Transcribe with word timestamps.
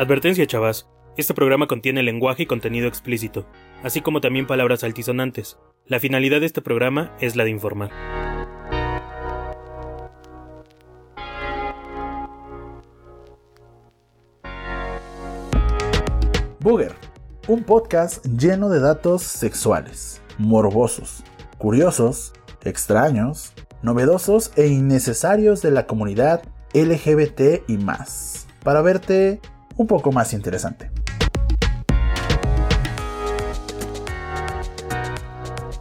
Advertencia, 0.00 0.46
chavas. 0.46 0.88
Este 1.18 1.34
programa 1.34 1.66
contiene 1.66 2.02
lenguaje 2.02 2.44
y 2.44 2.46
contenido 2.46 2.88
explícito, 2.88 3.44
así 3.82 4.00
como 4.00 4.22
también 4.22 4.46
palabras 4.46 4.82
altisonantes. 4.82 5.58
La 5.84 6.00
finalidad 6.00 6.40
de 6.40 6.46
este 6.46 6.62
programa 6.62 7.14
es 7.20 7.36
la 7.36 7.44
de 7.44 7.50
informar. 7.50 7.90
Booger, 16.60 16.94
un 17.46 17.62
podcast 17.64 18.24
lleno 18.24 18.70
de 18.70 18.80
datos 18.80 19.20
sexuales, 19.20 20.22
morbosos, 20.38 21.22
curiosos, 21.58 22.32
extraños, 22.64 23.52
novedosos 23.82 24.52
e 24.56 24.66
innecesarios 24.66 25.60
de 25.60 25.72
la 25.72 25.86
comunidad 25.86 26.42
LGBT 26.72 27.68
y 27.68 27.76
más, 27.76 28.46
para 28.64 28.80
verte 28.80 29.42
un 29.76 29.86
poco 29.86 30.12
más 30.12 30.32
interesante. 30.32 30.90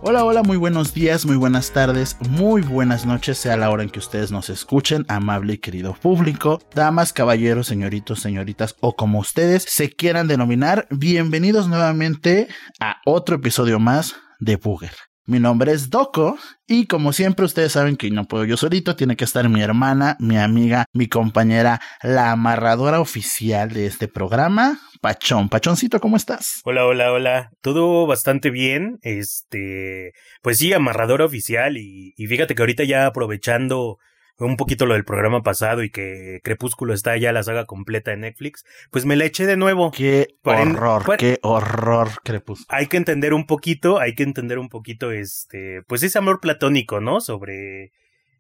Hola, 0.02 0.24
hola, 0.24 0.44
muy 0.44 0.56
buenos 0.56 0.94
días, 0.94 1.26
muy 1.26 1.36
buenas 1.36 1.72
tardes, 1.72 2.16
muy 2.30 2.62
buenas 2.62 3.06
noches, 3.06 3.38
sea 3.38 3.58
la 3.58 3.70
hora 3.70 3.84
en 3.84 3.90
que 3.90 4.00
ustedes 4.00 4.32
nos 4.32 4.50
escuchen, 4.50 5.06
amable 5.10 5.54
y 5.54 5.58
querido 5.58 5.94
público, 5.94 6.60
damas, 6.74 7.12
caballeros, 7.12 7.68
señoritos, 7.68 8.22
señoritas 8.22 8.78
o 8.80 8.96
como 8.96 9.20
ustedes 9.20 9.64
se 9.68 9.90
quieran 9.90 10.30
denominar, 10.30 10.88
bienvenidos 10.90 11.68
nuevamente 11.68 12.48
a 12.80 13.02
otro 13.06 13.36
episodio 13.36 13.78
más 13.78 14.16
de 14.40 14.56
Booger. 14.56 15.09
Mi 15.30 15.40
nombre 15.40 15.74
es 15.74 15.92
Doco 15.92 16.40
y 16.66 16.88
como 16.88 17.14
siempre 17.14 17.46
ustedes 17.46 17.74
saben 17.74 17.98
que 17.98 18.10
no 18.10 18.28
puedo 18.28 18.46
yo 18.46 18.58
solito, 18.58 18.96
tiene 18.96 19.16
que 19.16 19.26
estar 19.26 19.48
mi 19.48 19.62
hermana, 19.62 20.18
mi 20.20 20.40
amiga, 20.40 20.86
mi 20.92 21.08
compañera, 21.08 21.80
la 22.02 22.32
amarradora 22.32 23.00
oficial 23.00 23.70
de 23.70 23.86
este 23.86 24.08
programa, 24.08 24.80
Pachón. 25.02 25.48
Pachoncito, 25.48 26.00
¿cómo 26.00 26.18
estás? 26.18 26.62
Hola, 26.64 26.84
hola, 26.88 27.12
hola. 27.12 27.52
Todo 27.62 28.08
bastante 28.08 28.50
bien. 28.50 28.98
Este, 29.04 30.14
pues 30.42 30.58
sí, 30.58 30.74
amarradora 30.74 31.26
oficial 31.26 31.78
y, 31.78 32.16
y 32.18 32.26
fíjate 32.26 32.56
que 32.56 32.64
ahorita 32.64 32.84
ya 32.86 33.06
aprovechando 33.06 34.00
un 34.46 34.58
poquito 34.58 34.86
lo 34.86 34.94
del 34.94 35.06
programa 35.06 35.42
pasado 35.42 35.84
y 35.84 35.90
que 35.90 36.40
Crepúsculo 36.44 36.94
está 36.94 37.18
ya 37.18 37.32
la 37.32 37.44
saga 37.44 37.66
completa 37.66 38.14
en 38.14 38.22
Netflix, 38.22 38.64
pues 38.92 39.06
me 39.06 39.16
la 39.16 39.26
eché 39.26 39.46
de 39.46 39.58
nuevo. 39.58 39.92
Qué 39.92 40.28
horror, 40.44 41.18
qué 41.18 41.40
horror 41.42 42.10
Crepúsculo. 42.24 42.68
Hay 42.70 42.88
que 42.88 42.98
entender 42.98 43.34
un 43.34 43.46
poquito, 43.46 44.00
hay 44.00 44.16
que 44.16 44.24
entender 44.24 44.60
un 44.60 44.70
poquito 44.70 45.12
este, 45.12 45.82
pues 45.88 46.04
ese 46.04 46.18
amor 46.18 46.40
platónico, 46.40 47.02
¿no? 47.02 47.22
Sobre 47.22 47.92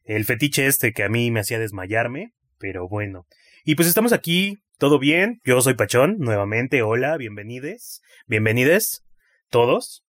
el 0.03 0.25
fetiche 0.25 0.65
este 0.65 0.93
que 0.93 1.03
a 1.03 1.09
mí 1.09 1.31
me 1.31 1.41
hacía 1.41 1.59
desmayarme, 1.59 2.33
pero 2.57 2.87
bueno. 2.87 3.25
Y 3.65 3.75
pues 3.75 3.87
estamos 3.87 4.13
aquí, 4.13 4.59
todo 4.77 4.99
bien, 4.99 5.41
yo 5.43 5.61
soy 5.61 5.73
Pachón, 5.73 6.17
nuevamente, 6.19 6.81
hola, 6.81 7.17
bienvenides, 7.17 8.01
bienvenides, 8.25 9.03
todos. 9.49 10.03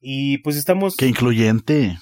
Y 0.00 0.38
pues 0.38 0.56
estamos... 0.56 0.96
Qué 0.96 1.06
incluyente 1.06 1.96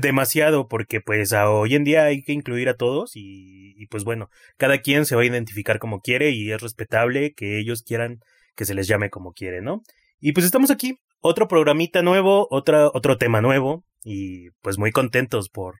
demasiado 0.00 0.68
porque 0.68 1.00
pues 1.00 1.32
hoy 1.32 1.74
en 1.74 1.84
día 1.84 2.04
hay 2.04 2.22
que 2.22 2.32
incluir 2.32 2.68
a 2.68 2.74
todos 2.74 3.16
y, 3.16 3.74
y, 3.76 3.86
pues 3.86 4.04
bueno, 4.04 4.28
cada 4.56 4.78
quien 4.78 5.06
se 5.06 5.16
va 5.16 5.22
a 5.22 5.26
identificar 5.26 5.78
como 5.78 6.00
quiere 6.00 6.30
y 6.30 6.50
es 6.52 6.60
respetable 6.60 7.32
que 7.34 7.58
ellos 7.58 7.82
quieran 7.82 8.20
que 8.54 8.64
se 8.64 8.74
les 8.74 8.88
llame 8.88 9.10
como 9.10 9.32
quiere, 9.32 9.60
¿no? 9.60 9.82
Y 10.20 10.32
pues 10.32 10.46
estamos 10.46 10.70
aquí, 10.70 10.98
otro 11.20 11.46
programita 11.48 12.02
nuevo, 12.02 12.48
otra, 12.50 12.88
otro 12.92 13.16
tema 13.18 13.40
nuevo 13.40 13.84
y 14.02 14.50
pues 14.62 14.78
muy 14.78 14.92
contentos 14.92 15.48
por 15.48 15.76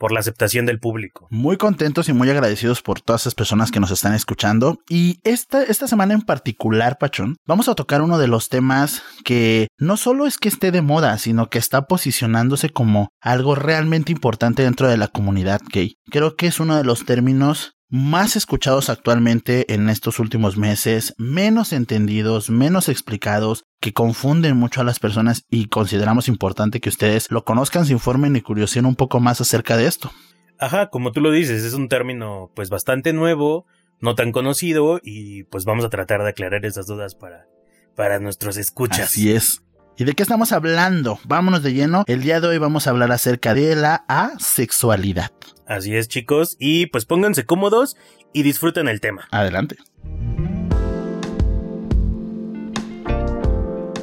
por 0.00 0.12
la 0.12 0.20
aceptación 0.20 0.64
del 0.64 0.80
público. 0.80 1.28
Muy 1.30 1.58
contentos 1.58 2.08
y 2.08 2.14
muy 2.14 2.30
agradecidos 2.30 2.80
por 2.80 3.02
todas 3.02 3.20
esas 3.22 3.34
personas 3.34 3.70
que 3.70 3.80
nos 3.80 3.90
están 3.90 4.14
escuchando. 4.14 4.78
Y 4.88 5.20
esta, 5.24 5.62
esta 5.62 5.86
semana 5.86 6.14
en 6.14 6.22
particular, 6.22 6.96
Pachón, 6.98 7.36
vamos 7.46 7.68
a 7.68 7.74
tocar 7.74 8.00
uno 8.00 8.16
de 8.16 8.26
los 8.26 8.48
temas 8.48 9.02
que 9.24 9.68
no 9.78 9.98
solo 9.98 10.26
es 10.26 10.38
que 10.38 10.48
esté 10.48 10.72
de 10.72 10.80
moda, 10.80 11.18
sino 11.18 11.50
que 11.50 11.58
está 11.58 11.82
posicionándose 11.82 12.70
como 12.70 13.10
algo 13.20 13.54
realmente 13.54 14.10
importante 14.10 14.62
dentro 14.62 14.88
de 14.88 14.96
la 14.96 15.08
comunidad 15.08 15.60
gay. 15.70 15.96
Creo 16.10 16.34
que 16.34 16.46
es 16.46 16.60
uno 16.60 16.76
de 16.76 16.84
los 16.84 17.04
términos 17.04 17.74
más 17.90 18.36
escuchados 18.36 18.88
actualmente 18.88 19.74
en 19.74 19.88
estos 19.88 20.20
últimos 20.20 20.56
meses, 20.56 21.14
menos 21.18 21.72
entendidos, 21.72 22.48
menos 22.48 22.88
explicados, 22.88 23.64
que 23.80 23.92
confunden 23.92 24.56
mucho 24.56 24.80
a 24.80 24.84
las 24.84 25.00
personas 25.00 25.44
y 25.50 25.66
consideramos 25.66 26.28
importante 26.28 26.80
que 26.80 26.88
ustedes 26.88 27.30
lo 27.30 27.44
conozcan, 27.44 27.84
se 27.84 27.92
informen 27.92 28.36
y 28.36 28.40
curiosen 28.40 28.86
un 28.86 28.94
poco 28.94 29.18
más 29.18 29.40
acerca 29.40 29.76
de 29.76 29.86
esto. 29.86 30.12
Ajá, 30.58 30.88
como 30.88 31.10
tú 31.10 31.20
lo 31.20 31.32
dices, 31.32 31.64
es 31.64 31.74
un 31.74 31.88
término 31.88 32.50
pues 32.54 32.70
bastante 32.70 33.12
nuevo, 33.12 33.66
no 34.00 34.14
tan 34.14 34.30
conocido 34.30 35.00
y 35.02 35.44
pues 35.44 35.64
vamos 35.64 35.84
a 35.84 35.90
tratar 35.90 36.22
de 36.22 36.30
aclarar 36.30 36.64
esas 36.64 36.86
dudas 36.86 37.16
para, 37.16 37.48
para 37.96 38.20
nuestros 38.20 38.56
escuchas. 38.56 39.08
Así 39.08 39.32
es. 39.32 39.62
¿Y 39.96 40.04
de 40.04 40.14
qué 40.14 40.22
estamos 40.22 40.52
hablando? 40.52 41.18
Vámonos 41.24 41.62
de 41.62 41.74
lleno. 41.74 42.04
El 42.06 42.22
día 42.22 42.40
de 42.40 42.48
hoy 42.48 42.58
vamos 42.58 42.86
a 42.86 42.90
hablar 42.90 43.10
acerca 43.10 43.52
de 43.52 43.74
la 43.74 44.04
asexualidad. 44.08 45.32
Así 45.70 45.94
es, 45.94 46.08
chicos. 46.08 46.56
Y 46.58 46.86
pues 46.86 47.06
pónganse 47.06 47.46
cómodos 47.46 47.96
y 48.32 48.42
disfruten 48.42 48.88
el 48.88 49.00
tema. 49.00 49.28
Adelante. 49.30 49.76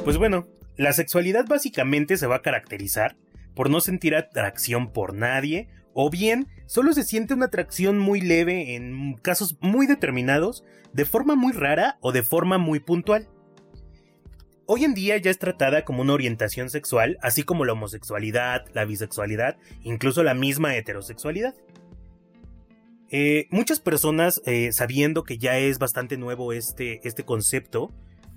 Pues 0.02 0.16
bueno, 0.16 0.46
la 0.78 0.94
sexualidad 0.94 1.44
básicamente 1.46 2.16
se 2.16 2.26
va 2.26 2.36
a 2.36 2.42
caracterizar 2.42 3.18
por 3.54 3.68
no 3.68 3.82
sentir 3.82 4.14
atracción 4.14 4.94
por 4.94 5.12
nadie 5.12 5.68
o 5.92 6.08
bien 6.08 6.48
solo 6.64 6.94
se 6.94 7.02
siente 7.02 7.34
una 7.34 7.46
atracción 7.46 7.98
muy 7.98 8.22
leve 8.22 8.74
en 8.74 9.16
casos 9.20 9.58
muy 9.60 9.86
determinados, 9.86 10.64
de 10.94 11.04
forma 11.04 11.34
muy 11.34 11.52
rara 11.52 11.98
o 12.00 12.12
de 12.12 12.22
forma 12.22 12.56
muy 12.56 12.80
puntual. 12.80 13.28
Hoy 14.70 14.84
en 14.84 14.92
día 14.92 15.16
ya 15.16 15.30
es 15.30 15.38
tratada 15.38 15.86
como 15.86 16.02
una 16.02 16.12
orientación 16.12 16.68
sexual, 16.68 17.16
así 17.22 17.42
como 17.42 17.64
la 17.64 17.72
homosexualidad, 17.72 18.66
la 18.74 18.84
bisexualidad, 18.84 19.56
incluso 19.82 20.22
la 20.22 20.34
misma 20.34 20.76
heterosexualidad. 20.76 21.54
Eh, 23.08 23.46
muchas 23.50 23.80
personas, 23.80 24.42
eh, 24.44 24.70
sabiendo 24.72 25.24
que 25.24 25.38
ya 25.38 25.56
es 25.56 25.78
bastante 25.78 26.18
nuevo 26.18 26.52
este, 26.52 27.00
este 27.08 27.24
concepto, 27.24 27.94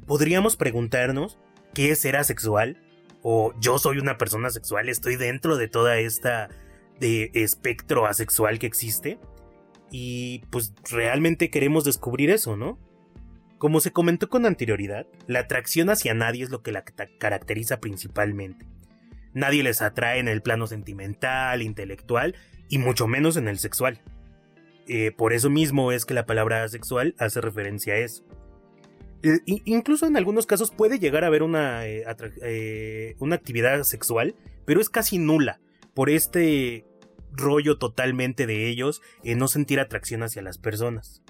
podríamos 0.07 0.55
preguntarnos 0.55 1.37
qué 1.73 1.91
es 1.91 1.99
ser 1.99 2.15
asexual 2.15 2.81
o 3.21 3.53
yo 3.59 3.77
soy 3.77 3.97
una 3.97 4.17
persona 4.17 4.51
sexual, 4.51 4.87
estoy 4.87 5.17
dentro 5.17 5.57
de 5.57 5.67
toda 5.67 5.97
esta 5.99 6.47
de 6.97 7.29
espectro 7.33 8.05
asexual 8.05 8.57
que 8.57 8.67
existe 8.67 9.19
y 9.91 10.43
pues 10.49 10.73
realmente 10.89 11.49
queremos 11.49 11.83
descubrir 11.83 12.29
eso, 12.29 12.55
¿no? 12.55 12.79
Como 13.61 13.79
se 13.79 13.91
comentó 13.91 14.27
con 14.27 14.47
anterioridad, 14.47 15.05
la 15.27 15.41
atracción 15.41 15.91
hacia 15.91 16.15
nadie 16.15 16.43
es 16.43 16.49
lo 16.49 16.63
que 16.63 16.71
la 16.71 16.83
caracteriza 16.83 17.79
principalmente. 17.79 18.65
Nadie 19.35 19.61
les 19.61 19.83
atrae 19.83 20.17
en 20.17 20.27
el 20.27 20.41
plano 20.41 20.65
sentimental, 20.65 21.61
intelectual 21.61 22.33
y 22.69 22.79
mucho 22.79 23.05
menos 23.05 23.37
en 23.37 23.47
el 23.47 23.59
sexual. 23.59 24.01
Eh, 24.87 25.11
por 25.15 25.31
eso 25.31 25.51
mismo 25.51 25.91
es 25.91 26.05
que 26.05 26.15
la 26.15 26.25
palabra 26.25 26.63
asexual 26.63 27.13
hace 27.19 27.39
referencia 27.39 27.93
a 27.93 27.97
eso. 27.97 28.25
Eh, 29.21 29.41
incluso 29.45 30.07
en 30.07 30.17
algunos 30.17 30.47
casos 30.47 30.71
puede 30.71 30.97
llegar 30.97 31.23
a 31.23 31.27
haber 31.27 31.43
una, 31.43 31.85
eh, 31.85 33.15
una 33.19 33.35
actividad 33.35 33.83
sexual, 33.83 34.33
pero 34.65 34.81
es 34.81 34.89
casi 34.89 35.19
nula 35.19 35.61
por 35.93 36.09
este 36.09 36.83
rollo 37.31 37.77
totalmente 37.77 38.47
de 38.47 38.69
ellos 38.69 39.03
en 39.23 39.37
no 39.37 39.47
sentir 39.47 39.79
atracción 39.79 40.23
hacia 40.23 40.41
las 40.41 40.57
personas. 40.57 41.21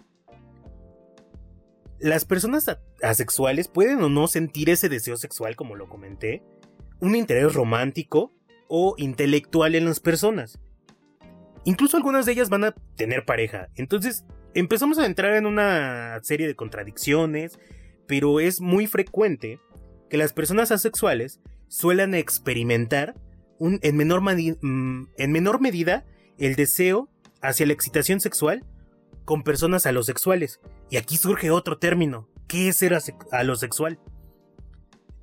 Las 2.02 2.26
personas 2.26 2.66
asexuales 3.04 3.68
pueden 3.68 4.02
o 4.02 4.10
no 4.10 4.28
sentir 4.28 4.72
ese 4.72 4.90
deseo 4.90 5.18
sexual, 5.18 5.56
como 5.56 5.76
lo 5.76 5.88
comenté, 5.88 6.42
un 7.00 7.16
interés 7.16 7.54
romántico 7.54 8.34
o 8.68 8.96
intelectual 8.98 9.76
en 9.76 9.86
las 9.86 10.00
personas. 10.00 10.60
Incluso 11.64 11.98
algunas 11.98 12.26
de 12.26 12.32
ellas 12.32 12.50
van 12.50 12.64
a 12.64 12.76
tener 12.96 13.24
pareja. 13.24 13.70
Entonces 13.76 14.26
empezamos 14.56 14.98
a 14.98 15.06
entrar 15.06 15.36
en 15.36 15.46
una 15.46 16.20
serie 16.24 16.48
de 16.48 16.56
contradicciones, 16.56 17.60
pero 18.08 18.40
es 18.40 18.62
muy 18.62 18.88
frecuente 18.88 19.60
que 20.10 20.18
las 20.18 20.34
personas 20.34 20.72
asexuales 20.72 21.40
suelen 21.68 22.16
experimentar 22.16 23.14
en, 23.60 23.96
menor 23.96 24.22
mm, 24.22 25.08
en 25.18 25.32
menor 25.32 25.62
medida 25.62 26.04
el 26.40 26.56
deseo 26.56 27.10
hacia 27.42 27.68
la 27.68 27.74
excitación 27.74 28.20
sexual 28.20 28.66
con 29.26 29.44
personas 29.44 29.86
alosexuales. 29.86 30.60
Y 30.90 30.98
aquí 30.98 31.18
surge 31.18 31.52
otro 31.52 31.78
término. 31.78 32.28
¿Qué 32.48 32.70
es 32.70 32.78
ser 32.78 32.98
alosexual? 33.32 34.00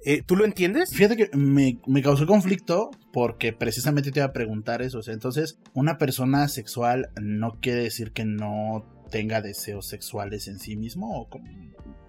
Eh, 0.05 0.23
¿Tú 0.25 0.37
lo 0.37 0.45
entiendes? 0.45 0.91
Fíjate 0.91 1.17
que 1.17 1.37
me, 1.37 2.03
causó 2.03 2.27
conflicto 2.27 2.91
porque 3.12 3.53
precisamente 3.53 4.12
te 4.12 4.21
iba 4.21 4.27
a 4.27 4.33
preguntar 4.33 4.81
eso. 4.81 5.00
entonces, 5.09 5.59
una 5.75 5.99
persona 5.99 6.49
sexual 6.49 7.11
no 7.21 7.59
quiere 7.61 7.83
decir 7.83 8.12
que 8.12 8.25
no 8.25 8.87
tenga 9.11 9.41
deseos 9.41 9.87
sexuales 9.87 10.49
en 10.49 10.59
sí 10.61 10.77
mismo 10.77 11.21
o 11.21 11.29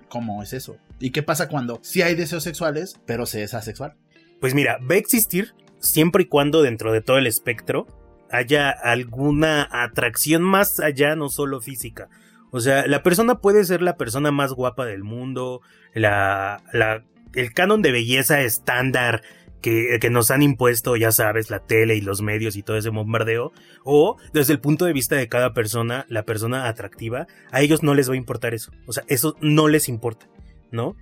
cómo, 0.08 0.44
es 0.44 0.54
eso. 0.54 0.78
¿Y 1.00 1.12
qué 1.12 1.24
pasa 1.24 1.50
cuando 1.50 1.80
sí 1.82 2.02
hay 2.02 2.16
deseos 2.16 2.44
sexuales, 2.44 3.00
pero 3.06 3.26
se 3.26 3.44
es 3.44 3.54
asexual? 3.54 3.96
Pues 4.40 4.54
mira, 4.54 4.78
va 4.90 4.96
a 4.96 4.98
existir 4.98 5.54
siempre 5.80 6.24
y 6.24 6.28
cuando 6.28 6.62
dentro 6.62 6.92
de 6.92 7.02
todo 7.02 7.18
el 7.18 7.28
espectro 7.28 7.88
haya 8.32 8.70
alguna 8.70 9.68
atracción 9.72 10.44
más 10.44 10.80
allá, 10.80 11.16
no 11.16 11.30
solo 11.30 11.62
física. 11.62 12.10
O 12.52 12.60
sea, 12.60 12.88
la 12.88 13.04
persona 13.04 13.40
puede 13.40 13.64
ser 13.64 13.82
la 13.82 13.98
persona 13.98 14.32
más 14.32 14.54
guapa 14.54 14.86
del 14.86 15.04
mundo, 15.04 15.62
la, 15.94 16.64
la, 16.74 17.04
el 17.34 17.54
canon 17.54 17.82
de 17.82 17.92
belleza 17.92 18.42
estándar 18.42 19.22
que, 19.62 19.98
que, 20.00 20.10
nos 20.10 20.32
han 20.32 20.42
impuesto, 20.42 20.96
ya 20.96 21.12
sabes, 21.12 21.50
la 21.50 21.60
tele 21.60 21.96
y 21.96 22.02
los 22.02 22.22
medios 22.22 22.56
y 22.56 22.64
todo 22.64 22.78
ese 22.78 22.90
bombardeo, 22.90 23.52
o 23.84 24.18
desde 24.34 24.54
el 24.54 24.60
punto 24.60 24.86
de 24.86 24.94
vista 24.94 25.16
de 25.16 25.28
cada 25.28 25.54
persona, 25.54 26.06
la 26.10 26.24
persona 26.24 26.68
atractiva, 26.68 27.28
a 27.52 27.62
ellos 27.62 27.84
no 27.84 27.94
les 27.94 28.10
va 28.10 28.14
a 28.14 28.18
importar 28.18 28.54
eso. 28.54 28.72
O 28.88 28.94
sea, 28.94 29.04
eso 29.08 29.36
no 29.42 29.68
les 29.68 29.90
importa, 29.90 30.28
¿no? 30.72 30.96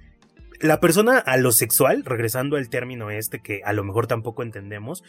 La 0.59 0.79
persona 0.79 1.19
a 1.19 1.37
lo 1.37 1.51
sexual, 1.51 2.03
regresando 2.03 2.57
al 2.57 2.69
término 2.69 3.11
este 3.11 3.39
que 3.39 3.61
a 3.63 3.73
lo 3.73 3.83
mejor 3.83 4.07
tampoco 4.07 4.41
entendemos, 4.41 5.03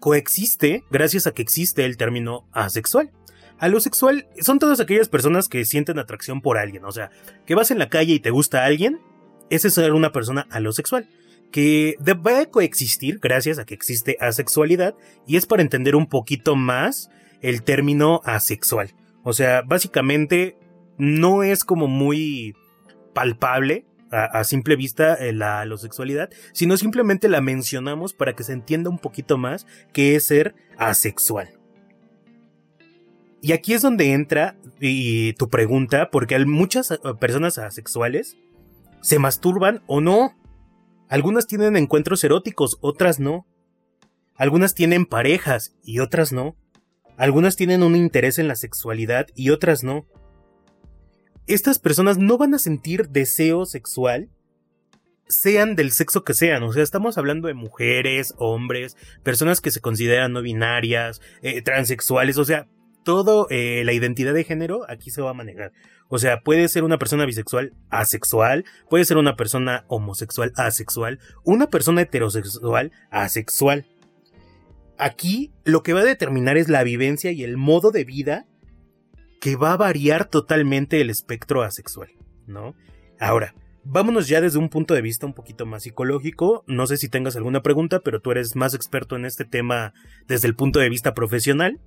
coexiste 0.00 0.84
gracias 0.90 1.26
a 1.26 1.32
que 1.32 1.42
existe 1.42 1.84
el 1.84 1.96
término 1.96 2.46
asexual. 2.52 3.10
A 3.58 3.68
lo 3.68 3.80
sexual 3.80 4.28
son 4.40 4.58
todas 4.58 4.80
aquellas 4.80 5.08
personas 5.08 5.48
que 5.48 5.64
sienten 5.64 5.98
atracción 5.98 6.40
por 6.40 6.58
alguien, 6.58 6.84
o 6.84 6.92
sea, 6.92 7.10
que 7.44 7.54
vas 7.54 7.70
en 7.70 7.78
la 7.78 7.88
calle 7.88 8.14
y 8.14 8.20
te 8.20 8.30
gusta 8.30 8.64
alguien, 8.64 9.00
ese 9.50 9.68
es 9.68 9.74
ser 9.74 9.92
una 9.92 10.12
persona 10.12 10.46
alosexual 10.50 11.08
que 11.50 11.96
va 12.04 12.40
a 12.40 12.46
coexistir 12.46 13.18
gracias 13.20 13.58
a 13.58 13.64
que 13.64 13.74
existe 13.74 14.16
asexualidad 14.20 14.94
y 15.26 15.36
es 15.36 15.46
para 15.46 15.62
entender 15.62 15.96
un 15.96 16.06
poquito 16.06 16.56
más 16.56 17.10
el 17.40 17.62
término 17.62 18.20
asexual. 18.24 18.94
O 19.24 19.32
sea, 19.32 19.62
básicamente 19.62 20.56
no 20.98 21.42
es 21.42 21.64
como 21.64 21.86
muy 21.86 22.54
palpable 23.14 23.86
a, 24.10 24.44
simple 24.44 24.76
vista 24.76 25.14
eh, 25.14 25.32
la 25.32 25.60
alosexualidad, 25.60 26.30
sino 26.52 26.76
simplemente 26.76 27.28
la 27.28 27.40
mencionamos 27.40 28.12
para 28.14 28.34
que 28.34 28.44
se 28.44 28.52
entienda 28.52 28.90
un 28.90 28.98
poquito 28.98 29.38
más 29.38 29.66
qué 29.92 30.16
es 30.16 30.24
ser 30.24 30.54
asexual. 30.76 31.58
Y 33.40 33.52
aquí 33.52 33.72
es 33.72 33.82
donde 33.82 34.12
entra 34.12 34.56
y 34.80 35.32
tu 35.34 35.48
pregunta, 35.48 36.10
porque 36.10 36.38
muchas 36.44 36.90
eh, 36.90 36.98
personas 37.20 37.58
asexuales 37.58 38.36
se 39.00 39.18
masturban 39.18 39.82
o 39.86 40.00
no. 40.00 40.34
Algunas 41.08 41.46
tienen 41.46 41.76
encuentros 41.76 42.22
eróticos, 42.24 42.78
otras 42.80 43.20
no. 43.20 43.46
Algunas 44.34 44.74
tienen 44.74 45.06
parejas 45.06 45.76
y 45.82 46.00
otras 46.00 46.32
no. 46.32 46.56
Algunas 47.16 47.56
tienen 47.56 47.82
un 47.82 47.96
interés 47.96 48.38
en 48.38 48.48
la 48.48 48.56
sexualidad 48.56 49.26
y 49.34 49.50
otras 49.50 49.82
no. 49.82 50.06
Estas 51.48 51.78
personas 51.78 52.18
no 52.18 52.36
van 52.36 52.52
a 52.52 52.58
sentir 52.58 53.08
deseo 53.08 53.64
sexual 53.64 54.28
sean 55.28 55.76
del 55.76 55.92
sexo 55.92 56.22
que 56.22 56.34
sean, 56.34 56.62
o 56.62 56.72
sea, 56.72 56.82
estamos 56.82 57.16
hablando 57.16 57.48
de 57.48 57.54
mujeres, 57.54 58.34
hombres, 58.36 58.96
personas 59.22 59.62
que 59.62 59.70
se 59.70 59.80
consideran 59.80 60.32
no 60.32 60.42
binarias, 60.42 61.22
eh, 61.42 61.62
transexuales, 61.62 62.36
o 62.36 62.44
sea, 62.44 62.66
todo 63.02 63.46
eh, 63.48 63.82
la 63.86 63.94
identidad 63.94 64.34
de 64.34 64.44
género 64.44 64.84
aquí 64.90 65.10
se 65.10 65.22
va 65.22 65.30
a 65.30 65.34
manejar. 65.34 65.72
O 66.08 66.18
sea, 66.18 66.40
puede 66.40 66.68
ser 66.68 66.84
una 66.84 66.98
persona 66.98 67.24
bisexual 67.24 67.72
asexual, 67.88 68.66
puede 68.90 69.06
ser 69.06 69.16
una 69.16 69.36
persona 69.36 69.86
homosexual 69.88 70.52
asexual, 70.56 71.18
una 71.44 71.68
persona 71.70 72.02
heterosexual 72.02 72.92
asexual. 73.10 73.86
Aquí 74.98 75.52
lo 75.64 75.82
que 75.82 75.94
va 75.94 76.00
a 76.00 76.04
determinar 76.04 76.58
es 76.58 76.68
la 76.68 76.82
vivencia 76.84 77.32
y 77.32 77.42
el 77.42 77.56
modo 77.56 77.90
de 77.90 78.04
vida 78.04 78.46
que 79.40 79.56
va 79.56 79.72
a 79.72 79.76
variar 79.76 80.26
totalmente 80.26 81.00
el 81.00 81.10
espectro 81.10 81.62
asexual, 81.62 82.10
¿no? 82.46 82.74
Ahora, 83.20 83.54
vámonos 83.84 84.28
ya 84.28 84.40
desde 84.40 84.58
un 84.58 84.68
punto 84.68 84.94
de 84.94 85.02
vista 85.02 85.26
un 85.26 85.34
poquito 85.34 85.66
más 85.66 85.82
psicológico. 85.82 86.64
No 86.66 86.86
sé 86.86 86.96
si 86.96 87.08
tengas 87.08 87.36
alguna 87.36 87.62
pregunta, 87.62 88.00
pero 88.00 88.20
tú 88.20 88.30
eres 88.30 88.56
más 88.56 88.74
experto 88.74 89.16
en 89.16 89.24
este 89.24 89.44
tema 89.44 89.92
desde 90.26 90.48
el 90.48 90.54
punto 90.54 90.78
de 90.78 90.88
vista 90.88 91.14
profesional. 91.14 91.80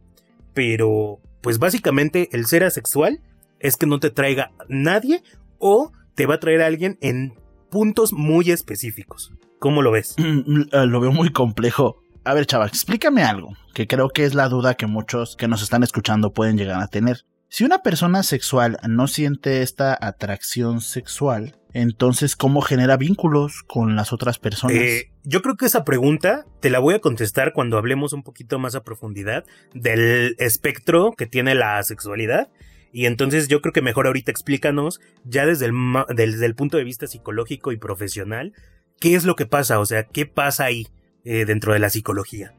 Pero, 0.53 1.19
pues 1.41 1.59
básicamente 1.59 2.29
el 2.33 2.45
ser 2.45 2.63
asexual 2.63 3.21
es 3.59 3.77
que 3.77 3.85
no 3.85 3.99
te 3.99 4.09
traiga 4.09 4.51
nadie 4.67 5.23
o 5.59 5.91
te 6.15 6.25
va 6.25 6.35
a 6.35 6.39
traer 6.39 6.61
a 6.61 6.67
alguien 6.67 6.97
en 7.01 7.33
puntos 7.69 8.11
muy 8.11 8.51
específicos. 8.51 9.31
¿Cómo 9.59 9.81
lo 9.81 9.91
ves? 9.91 10.15
Mm, 10.21 10.61
eh, 10.71 10.85
lo 10.87 10.99
veo 10.99 11.11
muy 11.11 11.31
complejo. 11.31 12.01
A 12.23 12.33
ver, 12.33 12.45
chaval, 12.45 12.67
explícame 12.67 13.23
algo, 13.23 13.55
que 13.73 13.87
creo 13.87 14.09
que 14.09 14.25
es 14.25 14.35
la 14.35 14.47
duda 14.47 14.75
que 14.75 14.85
muchos 14.85 15.35
que 15.35 15.47
nos 15.47 15.63
están 15.63 15.81
escuchando 15.81 16.33
pueden 16.33 16.57
llegar 16.57 16.81
a 16.81 16.87
tener. 16.87 17.25
Si 17.53 17.65
una 17.65 17.83
persona 17.83 18.23
sexual 18.23 18.77
no 18.87 19.07
siente 19.07 19.61
esta 19.61 19.97
atracción 19.99 20.79
sexual, 20.79 21.57
entonces, 21.73 22.37
¿cómo 22.37 22.61
genera 22.61 22.95
vínculos 22.95 23.63
con 23.67 23.97
las 23.97 24.13
otras 24.13 24.39
personas? 24.39 24.77
Eh, 24.77 25.11
yo 25.25 25.41
creo 25.41 25.57
que 25.57 25.65
esa 25.65 25.83
pregunta 25.83 26.45
te 26.61 26.69
la 26.69 26.79
voy 26.79 26.93
a 26.93 26.99
contestar 26.99 27.51
cuando 27.51 27.77
hablemos 27.77 28.13
un 28.13 28.23
poquito 28.23 28.57
más 28.57 28.73
a 28.75 28.83
profundidad 28.83 29.43
del 29.73 30.37
espectro 30.39 31.11
que 31.11 31.25
tiene 31.25 31.53
la 31.53 31.83
sexualidad 31.83 32.47
y 32.93 33.05
entonces 33.05 33.49
yo 33.49 33.59
creo 33.59 33.73
que 33.73 33.81
mejor 33.81 34.07
ahorita 34.07 34.31
explícanos, 34.31 35.01
ya 35.25 35.45
desde 35.45 35.65
el, 35.65 35.73
desde 36.15 36.45
el 36.45 36.55
punto 36.55 36.77
de 36.77 36.85
vista 36.85 37.05
psicológico 37.05 37.73
y 37.73 37.77
profesional, 37.77 38.53
qué 38.97 39.15
es 39.15 39.25
lo 39.25 39.35
que 39.35 39.45
pasa, 39.45 39.81
o 39.81 39.85
sea, 39.85 40.05
qué 40.05 40.25
pasa 40.25 40.63
ahí 40.63 40.87
eh, 41.25 41.43
dentro 41.43 41.73
de 41.73 41.79
la 41.79 41.89
psicología. 41.89 42.53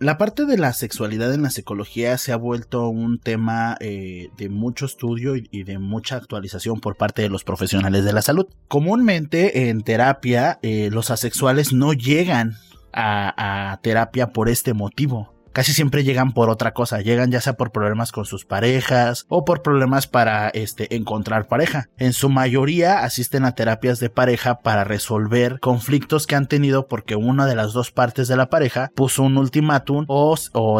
La 0.00 0.16
parte 0.16 0.44
de 0.46 0.56
la 0.56 0.72
sexualidad 0.72 1.34
en 1.34 1.42
la 1.42 1.50
psicología 1.50 2.16
se 2.18 2.32
ha 2.32 2.36
vuelto 2.36 2.88
un 2.88 3.18
tema 3.18 3.76
eh, 3.80 4.30
de 4.36 4.48
mucho 4.48 4.86
estudio 4.86 5.34
y, 5.34 5.64
de 5.64 5.78
mucha 5.78 6.16
actualización 6.16 6.78
por 6.78 6.96
parte 6.96 7.22
de 7.22 7.28
los 7.28 7.42
profesionales 7.42 8.04
de 8.04 8.12
la 8.12 8.22
salud. 8.22 8.46
Comúnmente 8.68 9.68
en 9.68 9.82
terapia 9.82 10.60
eh, 10.62 10.88
los 10.92 11.10
asexuales 11.10 11.72
no 11.72 11.92
llegan 11.94 12.56
a 12.92 13.78
terapia 13.82 14.32
por 14.32 14.48
este 14.48 14.72
motivo 14.72 15.37
casi 15.58 15.72
siempre 15.72 16.04
llegan 16.04 16.34
por 16.34 16.50
otra 16.50 16.72
cosa, 16.72 17.00
llegan 17.00 17.32
ya 17.32 17.40
sea 17.40 17.54
por 17.54 17.72
problemas 17.72 18.12
con 18.12 18.24
sus 18.24 18.44
parejas 18.44 19.26
o 19.28 19.44
por 19.44 19.60
problemas 19.60 20.06
para 20.06 20.50
este 20.50 20.94
encontrar 20.94 21.48
pareja. 21.48 21.88
En 21.98 22.12
su 22.12 22.28
mayoría 22.28 23.00
asisten 23.00 23.44
a 23.44 23.56
terapias 23.56 23.98
de 23.98 24.08
pareja 24.08 24.60
para 24.60 24.84
resolver 24.84 25.58
conflictos 25.58 26.28
que 26.28 26.36
han 26.36 26.46
tenido 26.46 26.86
porque 26.86 27.16
una 27.16 27.44
de 27.44 27.56
las 27.56 27.72
dos 27.72 27.90
partes 27.90 28.28
de 28.28 28.36
la 28.36 28.50
pareja 28.50 28.92
puso 28.94 29.24
un 29.24 29.36
ultimátum 29.36 30.04
o, 30.06 30.36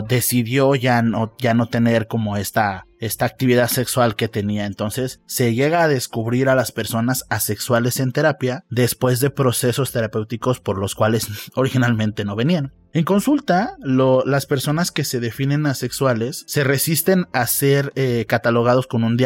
decidió 0.06 0.76
ya 0.76 1.02
no, 1.02 1.34
ya 1.40 1.54
no 1.54 1.66
tener 1.66 2.06
como 2.06 2.36
esta 2.36 2.84
esta 3.00 3.26
actividad 3.26 3.68
sexual 3.68 4.16
que 4.16 4.28
tenía. 4.28 4.66
Entonces 4.66 5.20
se 5.26 5.54
llega 5.54 5.82
a 5.82 5.88
descubrir 5.88 6.48
a 6.48 6.54
las 6.54 6.72
personas 6.72 7.24
asexuales 7.28 8.00
en 8.00 8.12
terapia 8.12 8.64
después 8.70 9.20
de 9.20 9.30
procesos 9.30 9.92
terapéuticos 9.92 10.60
por 10.60 10.78
los 10.78 10.94
cuales 10.94 11.28
originalmente 11.54 12.24
no 12.24 12.36
venían. 12.36 12.72
En 12.94 13.04
consulta, 13.04 13.76
las 13.80 14.46
personas 14.46 14.90
que 14.90 15.04
se 15.04 15.20
definen 15.20 15.66
asexuales 15.66 16.44
se 16.46 16.64
resisten 16.64 17.26
a 17.34 17.46
ser 17.46 17.92
eh, 17.96 18.24
catalogados 18.26 18.86
con 18.86 19.04
un, 19.04 19.18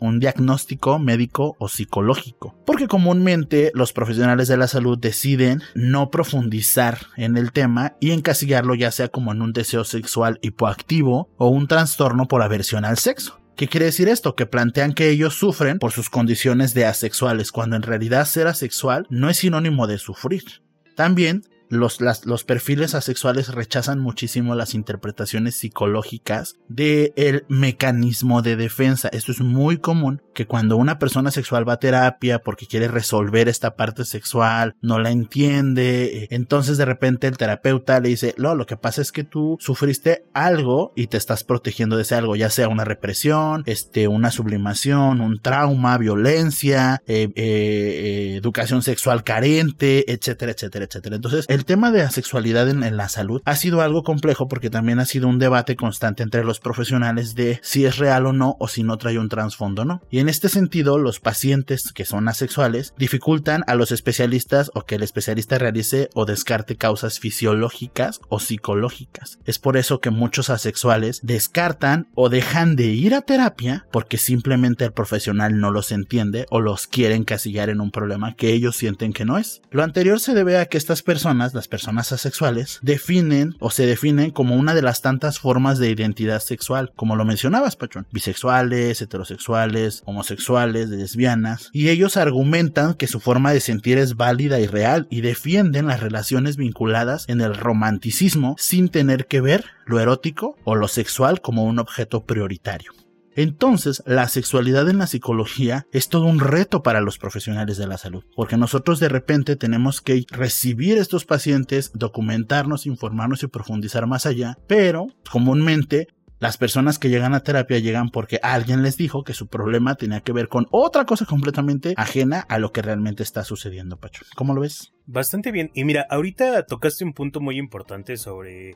un 0.00 0.20
diagnóstico 0.20 0.98
médico 0.98 1.56
o 1.58 1.68
psicológico, 1.68 2.56
porque 2.64 2.88
comúnmente 2.88 3.70
los 3.74 3.92
profesionales 3.92 4.48
de 4.48 4.56
la 4.56 4.66
salud 4.66 4.98
deciden 4.98 5.62
no 5.74 6.10
profundizar 6.10 7.06
en 7.16 7.36
el 7.36 7.52
tema 7.52 7.96
y 8.00 8.12
encasillarlo 8.12 8.74
ya 8.74 8.90
sea 8.90 9.08
como 9.08 9.32
en 9.32 9.42
un 9.42 9.52
deseo 9.52 9.84
sexual 9.84 10.38
hipoactivo 10.40 11.28
o 11.36 11.48
un 11.48 11.68
trastorno 11.68 12.28
por 12.28 12.42
aversión 12.42 12.86
al 12.86 12.96
sexo. 12.96 13.40
¿Qué 13.56 13.68
quiere 13.68 13.86
decir 13.86 14.08
esto? 14.08 14.34
Que 14.34 14.46
plantean 14.46 14.94
que 14.94 15.10
ellos 15.10 15.34
sufren 15.34 15.78
por 15.78 15.92
sus 15.92 16.08
condiciones 16.08 16.72
de 16.72 16.86
asexuales, 16.86 17.52
cuando 17.52 17.76
en 17.76 17.82
realidad 17.82 18.24
ser 18.24 18.46
asexual 18.46 19.06
no 19.10 19.28
es 19.28 19.36
sinónimo 19.36 19.86
de 19.86 19.98
sufrir. 19.98 20.62
También 20.96 21.42
los, 21.70 21.98
los 22.26 22.44
perfiles 22.44 22.94
asexuales 22.94 23.54
rechazan 23.54 24.00
muchísimo 24.00 24.54
las 24.54 24.74
interpretaciones 24.74 25.54
psicológicas 25.54 26.56
del 26.68 27.44
mecanismo 27.48 28.42
de 28.42 28.56
defensa. 28.56 29.08
Esto 29.12 29.32
es 29.32 29.40
muy 29.40 29.78
común 29.78 30.20
que 30.34 30.46
cuando 30.46 30.76
una 30.76 30.98
persona 30.98 31.30
sexual 31.30 31.68
va 31.68 31.74
a 31.74 31.78
terapia 31.78 32.40
porque 32.40 32.66
quiere 32.66 32.88
resolver 32.88 33.48
esta 33.48 33.76
parte 33.76 34.04
sexual, 34.04 34.74
no 34.82 34.98
la 34.98 35.10
entiende, 35.10 36.24
eh, 36.24 36.28
entonces 36.30 36.76
de 36.76 36.84
repente 36.84 37.26
el 37.26 37.36
terapeuta 37.36 38.00
le 38.00 38.10
dice, 38.10 38.34
no, 38.36 38.54
lo 38.54 38.66
que 38.66 38.76
pasa 38.76 39.00
es 39.00 39.12
que 39.12 39.24
tú 39.24 39.56
sufriste 39.60 40.24
algo 40.34 40.92
y 40.96 41.06
te 41.06 41.16
estás 41.16 41.44
protegiendo 41.44 41.96
de 41.96 42.02
ese 42.02 42.16
algo, 42.16 42.36
ya 42.36 42.50
sea 42.50 42.68
una 42.68 42.84
represión, 42.84 43.62
este, 43.66 44.08
una 44.08 44.30
sublimación, 44.30 45.20
un 45.20 45.40
trauma, 45.40 45.98
violencia, 45.98 47.02
eh, 47.06 47.30
eh, 47.36 48.34
educación 48.36 48.82
sexual 48.82 49.22
carente, 49.22 50.12
etcétera, 50.12 50.52
etcétera, 50.52 50.86
etcétera. 50.86 51.16
Entonces, 51.16 51.46
tema 51.64 51.90
de 51.90 52.02
asexualidad 52.02 52.68
en, 52.68 52.82
en, 52.82 52.96
la 52.96 53.08
salud 53.08 53.42
ha 53.44 53.56
sido 53.56 53.80
algo 53.80 54.02
complejo 54.02 54.48
porque 54.48 54.70
también 54.70 54.98
ha 54.98 55.04
sido 55.04 55.28
un 55.28 55.38
debate 55.38 55.76
constante 55.76 56.22
entre 56.22 56.44
los 56.44 56.60
profesionales 56.60 57.34
de 57.34 57.60
si 57.62 57.84
es 57.84 57.98
real 57.98 58.26
o 58.26 58.32
no 58.32 58.56
o 58.58 58.68
si 58.68 58.82
no 58.82 58.98
trae 58.98 59.18
un 59.18 59.28
trasfondo 59.28 59.82
o 59.82 59.84
no. 59.84 60.02
Y 60.10 60.18
en 60.18 60.28
este 60.28 60.48
sentido, 60.48 60.98
los 60.98 61.20
pacientes 61.20 61.92
que 61.92 62.04
son 62.04 62.28
asexuales 62.28 62.94
dificultan 62.98 63.64
a 63.66 63.74
los 63.74 63.92
especialistas 63.92 64.70
o 64.74 64.82
que 64.82 64.96
el 64.96 65.02
especialista 65.02 65.58
realice 65.58 66.10
o 66.14 66.24
descarte 66.24 66.76
causas 66.76 67.18
fisiológicas 67.18 68.20
o 68.28 68.40
psicológicas. 68.40 69.38
Es 69.44 69.58
por 69.58 69.76
eso 69.76 70.00
que 70.00 70.10
muchos 70.10 70.50
asexuales 70.50 71.20
descartan 71.22 72.08
o 72.14 72.28
dejan 72.28 72.76
de 72.76 72.86
ir 72.86 73.14
a 73.14 73.22
terapia 73.22 73.86
porque 73.90 74.18
simplemente 74.18 74.84
el 74.84 74.92
profesional 74.92 75.58
no 75.58 75.70
los 75.70 75.92
entiende 75.92 76.46
o 76.50 76.60
los 76.60 76.86
quiere 76.86 77.14
encasillar 77.14 77.70
en 77.70 77.80
un 77.80 77.90
problema 77.90 78.34
que 78.34 78.52
ellos 78.52 78.76
sienten 78.76 79.12
que 79.12 79.24
no 79.24 79.38
es. 79.38 79.62
Lo 79.70 79.82
anterior 79.82 80.20
se 80.20 80.34
debe 80.34 80.58
a 80.58 80.66
que 80.66 80.78
estas 80.78 81.02
personas 81.02 81.49
las 81.54 81.68
personas 81.68 82.12
asexuales, 82.12 82.78
definen 82.82 83.56
o 83.60 83.70
se 83.70 83.86
definen 83.86 84.30
como 84.30 84.56
una 84.56 84.74
de 84.74 84.82
las 84.82 85.02
tantas 85.02 85.38
formas 85.38 85.78
de 85.78 85.90
identidad 85.90 86.40
sexual, 86.40 86.92
como 86.96 87.16
lo 87.16 87.24
mencionabas, 87.24 87.76
Pachón, 87.76 88.06
bisexuales, 88.12 89.00
heterosexuales, 89.00 90.02
homosexuales, 90.04 90.88
lesbianas, 90.88 91.70
y 91.72 91.88
ellos 91.88 92.16
argumentan 92.16 92.94
que 92.94 93.06
su 93.06 93.20
forma 93.20 93.52
de 93.52 93.60
sentir 93.60 93.98
es 93.98 94.16
válida 94.16 94.60
y 94.60 94.66
real 94.66 95.06
y 95.10 95.20
defienden 95.20 95.86
las 95.86 96.00
relaciones 96.00 96.56
vinculadas 96.56 97.24
en 97.28 97.40
el 97.40 97.54
romanticismo 97.54 98.56
sin 98.58 98.88
tener 98.88 99.26
que 99.26 99.40
ver 99.40 99.64
lo 99.86 100.00
erótico 100.00 100.56
o 100.64 100.76
lo 100.76 100.88
sexual 100.88 101.40
como 101.40 101.64
un 101.64 101.78
objeto 101.78 102.24
prioritario. 102.24 102.92
Entonces, 103.36 104.02
la 104.06 104.28
sexualidad 104.28 104.88
en 104.88 104.98
la 104.98 105.06
psicología 105.06 105.86
es 105.92 106.08
todo 106.08 106.26
un 106.26 106.40
reto 106.40 106.82
para 106.82 107.00
los 107.00 107.18
profesionales 107.18 107.76
de 107.76 107.86
la 107.86 107.98
salud, 107.98 108.24
porque 108.34 108.56
nosotros 108.56 109.00
de 109.00 109.08
repente 109.08 109.56
tenemos 109.56 110.00
que 110.00 110.24
recibir 110.30 110.98
estos 110.98 111.24
pacientes, 111.24 111.92
documentarnos, 111.94 112.86
informarnos 112.86 113.42
y 113.42 113.46
profundizar 113.46 114.06
más 114.06 114.26
allá, 114.26 114.58
pero 114.66 115.06
comúnmente 115.30 116.08
las 116.40 116.56
personas 116.56 116.98
que 116.98 117.10
llegan 117.10 117.34
a 117.34 117.40
terapia 117.40 117.78
llegan 117.78 118.08
porque 118.08 118.40
alguien 118.42 118.82
les 118.82 118.96
dijo 118.96 119.24
que 119.24 119.34
su 119.34 119.48
problema 119.48 119.96
tenía 119.96 120.22
que 120.22 120.32
ver 120.32 120.48
con 120.48 120.66
otra 120.70 121.04
cosa 121.04 121.26
completamente 121.26 121.92
ajena 121.98 122.40
a 122.48 122.58
lo 122.58 122.72
que 122.72 122.80
realmente 122.80 123.22
está 123.22 123.44
sucediendo, 123.44 123.98
Pacho. 123.98 124.24
¿Cómo 124.36 124.54
lo 124.54 124.62
ves? 124.62 124.94
Bastante 125.04 125.52
bien. 125.52 125.70
Y 125.74 125.84
mira, 125.84 126.06
ahorita 126.08 126.64
tocaste 126.64 127.04
un 127.04 127.12
punto 127.12 127.40
muy 127.40 127.58
importante 127.58 128.16
sobre 128.16 128.74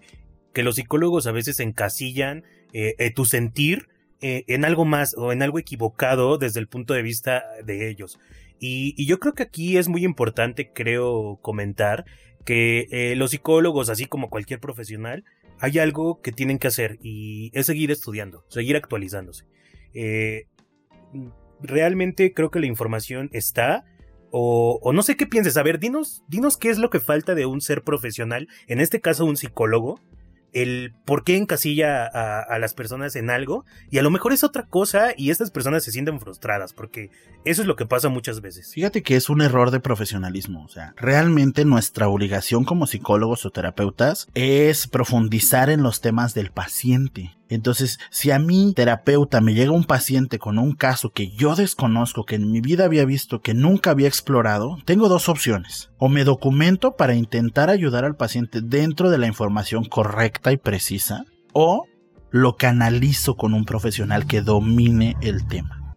que 0.52 0.62
los 0.62 0.75
psicólogos 0.75 1.26
a 1.26 1.32
veces 1.32 1.58
encasillan 1.58 2.44
eh, 2.75 2.96
eh, 2.99 3.11
tu 3.14 3.25
sentir 3.25 3.88
eh, 4.26 4.47
en 4.47 4.64
algo 4.64 4.87
más 4.87 5.14
o 5.19 5.33
en 5.33 5.43
algo 5.43 5.59
equivocado 5.59 6.38
desde 6.38 6.59
el 6.59 6.66
punto 6.66 6.95
de 6.95 7.02
vista 7.02 7.45
de 7.62 7.90
ellos. 7.90 8.19
Y, 8.59 9.04
yo 9.04 9.21
creo 9.21 9.35
que 9.35 9.43
aquí 9.43 9.76
es 9.76 9.87
muy 9.87 10.02
importante, 10.02 10.71
creo, 10.73 11.38
comentar 11.43 12.07
que 12.47 12.87
eh, 12.90 13.16
los 13.16 13.33
psicólogos, 13.33 13.90
así 13.90 14.07
como 14.07 14.31
cualquier 14.31 14.61
profesional, 14.61 15.25
hay 15.61 15.78
algo 15.78 16.23
que 16.23 16.33
tienen 16.33 16.59
que 16.59 16.69
hacer 16.69 16.97
y 17.02 17.50
es 17.52 17.66
seguir 17.66 17.90
estudiando, 17.90 18.47
seguir 18.49 18.76
actualizándose. 18.76 19.45
Eh, 19.93 20.47
realmente 21.61 22.33
creo 22.33 22.50
que 22.50 22.61
la 22.61 22.66
información 22.66 23.28
está, 23.35 23.85
o, 24.31 24.81
o, 24.83 24.95
no 24.95 25.02
sé 25.02 25.19
qué 25.19 25.26
pienses. 25.26 25.59
A 25.59 25.62
ver, 25.62 25.78
dinos, 25.78 26.23
dinos 26.28 26.57
qué 26.57 26.71
es 26.71 26.78
lo 26.78 26.88
que 26.88 26.99
falta 26.99 27.35
de 27.35 27.45
un 27.45 27.61
ser 27.61 27.83
profesional, 27.83 28.49
en 28.69 28.81
este 28.81 29.02
caso 29.02 29.26
un 29.26 29.37
psicólogo, 29.37 30.00
el 30.54 30.94
por 31.04 31.25
qué 31.25 31.37
encasilla 31.37 32.06
a, 32.06 32.58
las 32.58 32.75
personas 32.75 33.16
en 33.16 33.28
algo 33.28 33.66
y 33.90 33.99
a 33.99 34.02
lo 34.02 34.11
mejor 34.11 34.32
es 34.32 34.44
otra 34.44 34.66
cosa 34.66 35.08
y 35.16 35.30
estas 35.30 35.50
personas 35.50 35.84
se 35.84 35.90
sienten 35.90 36.20
frustradas 36.20 36.73
porque 36.73 37.11
eso 37.44 37.61
es 37.61 37.68
lo 37.68 37.76
que 37.76 37.87
pasa 37.87 38.08
muchas 38.08 38.40
veces. 38.40 38.73
Fíjate 38.73 39.02
que 39.02 39.16
es 39.16 39.28
un 39.28 39.42
error 39.42 39.70
de 39.70 39.80
profesionalismo, 39.80 40.64
o 40.64 40.68
sea, 40.68 40.94
realmente 40.96 41.64
nuestra 41.64 42.08
obligación 42.08 42.64
como 42.64 42.87
psicólogos 42.87 43.44
o 43.44 43.50
terapeutas 43.50 44.28
es 44.34 44.87
profundizar 44.87 45.68
en 45.68 45.82
los 45.82 46.00
temas 46.00 46.34
del 46.34 46.52
paciente. 46.52 47.37
Entonces, 47.48 47.98
si 48.10 48.30
a 48.30 48.38
mí, 48.38 48.72
terapeuta, 48.74 49.40
me 49.40 49.54
llega 49.54 49.72
un 49.72 49.84
paciente 49.84 50.38
con 50.38 50.58
un 50.58 50.74
caso 50.74 51.10
que 51.10 51.30
yo 51.30 51.54
desconozco, 51.54 52.24
que 52.24 52.36
en 52.36 52.50
mi 52.50 52.60
vida 52.60 52.84
había 52.84 53.04
visto, 53.04 53.40
que 53.40 53.54
nunca 53.54 53.90
había 53.90 54.08
explorado, 54.08 54.78
tengo 54.84 55.08
dos 55.08 55.28
opciones. 55.28 55.90
O 55.98 56.08
me 56.08 56.24
documento 56.24 56.96
para 56.96 57.14
intentar 57.14 57.70
ayudar 57.70 58.04
al 58.04 58.16
paciente 58.16 58.60
dentro 58.62 59.10
de 59.10 59.18
la 59.18 59.26
información 59.26 59.84
correcta 59.84 60.52
y 60.52 60.56
precisa, 60.56 61.24
o 61.52 61.86
lo 62.30 62.56
canalizo 62.56 63.36
con 63.36 63.54
un 63.54 63.64
profesional 63.64 64.26
que 64.26 64.40
domine 64.40 65.16
el 65.20 65.46
tema. 65.46 65.96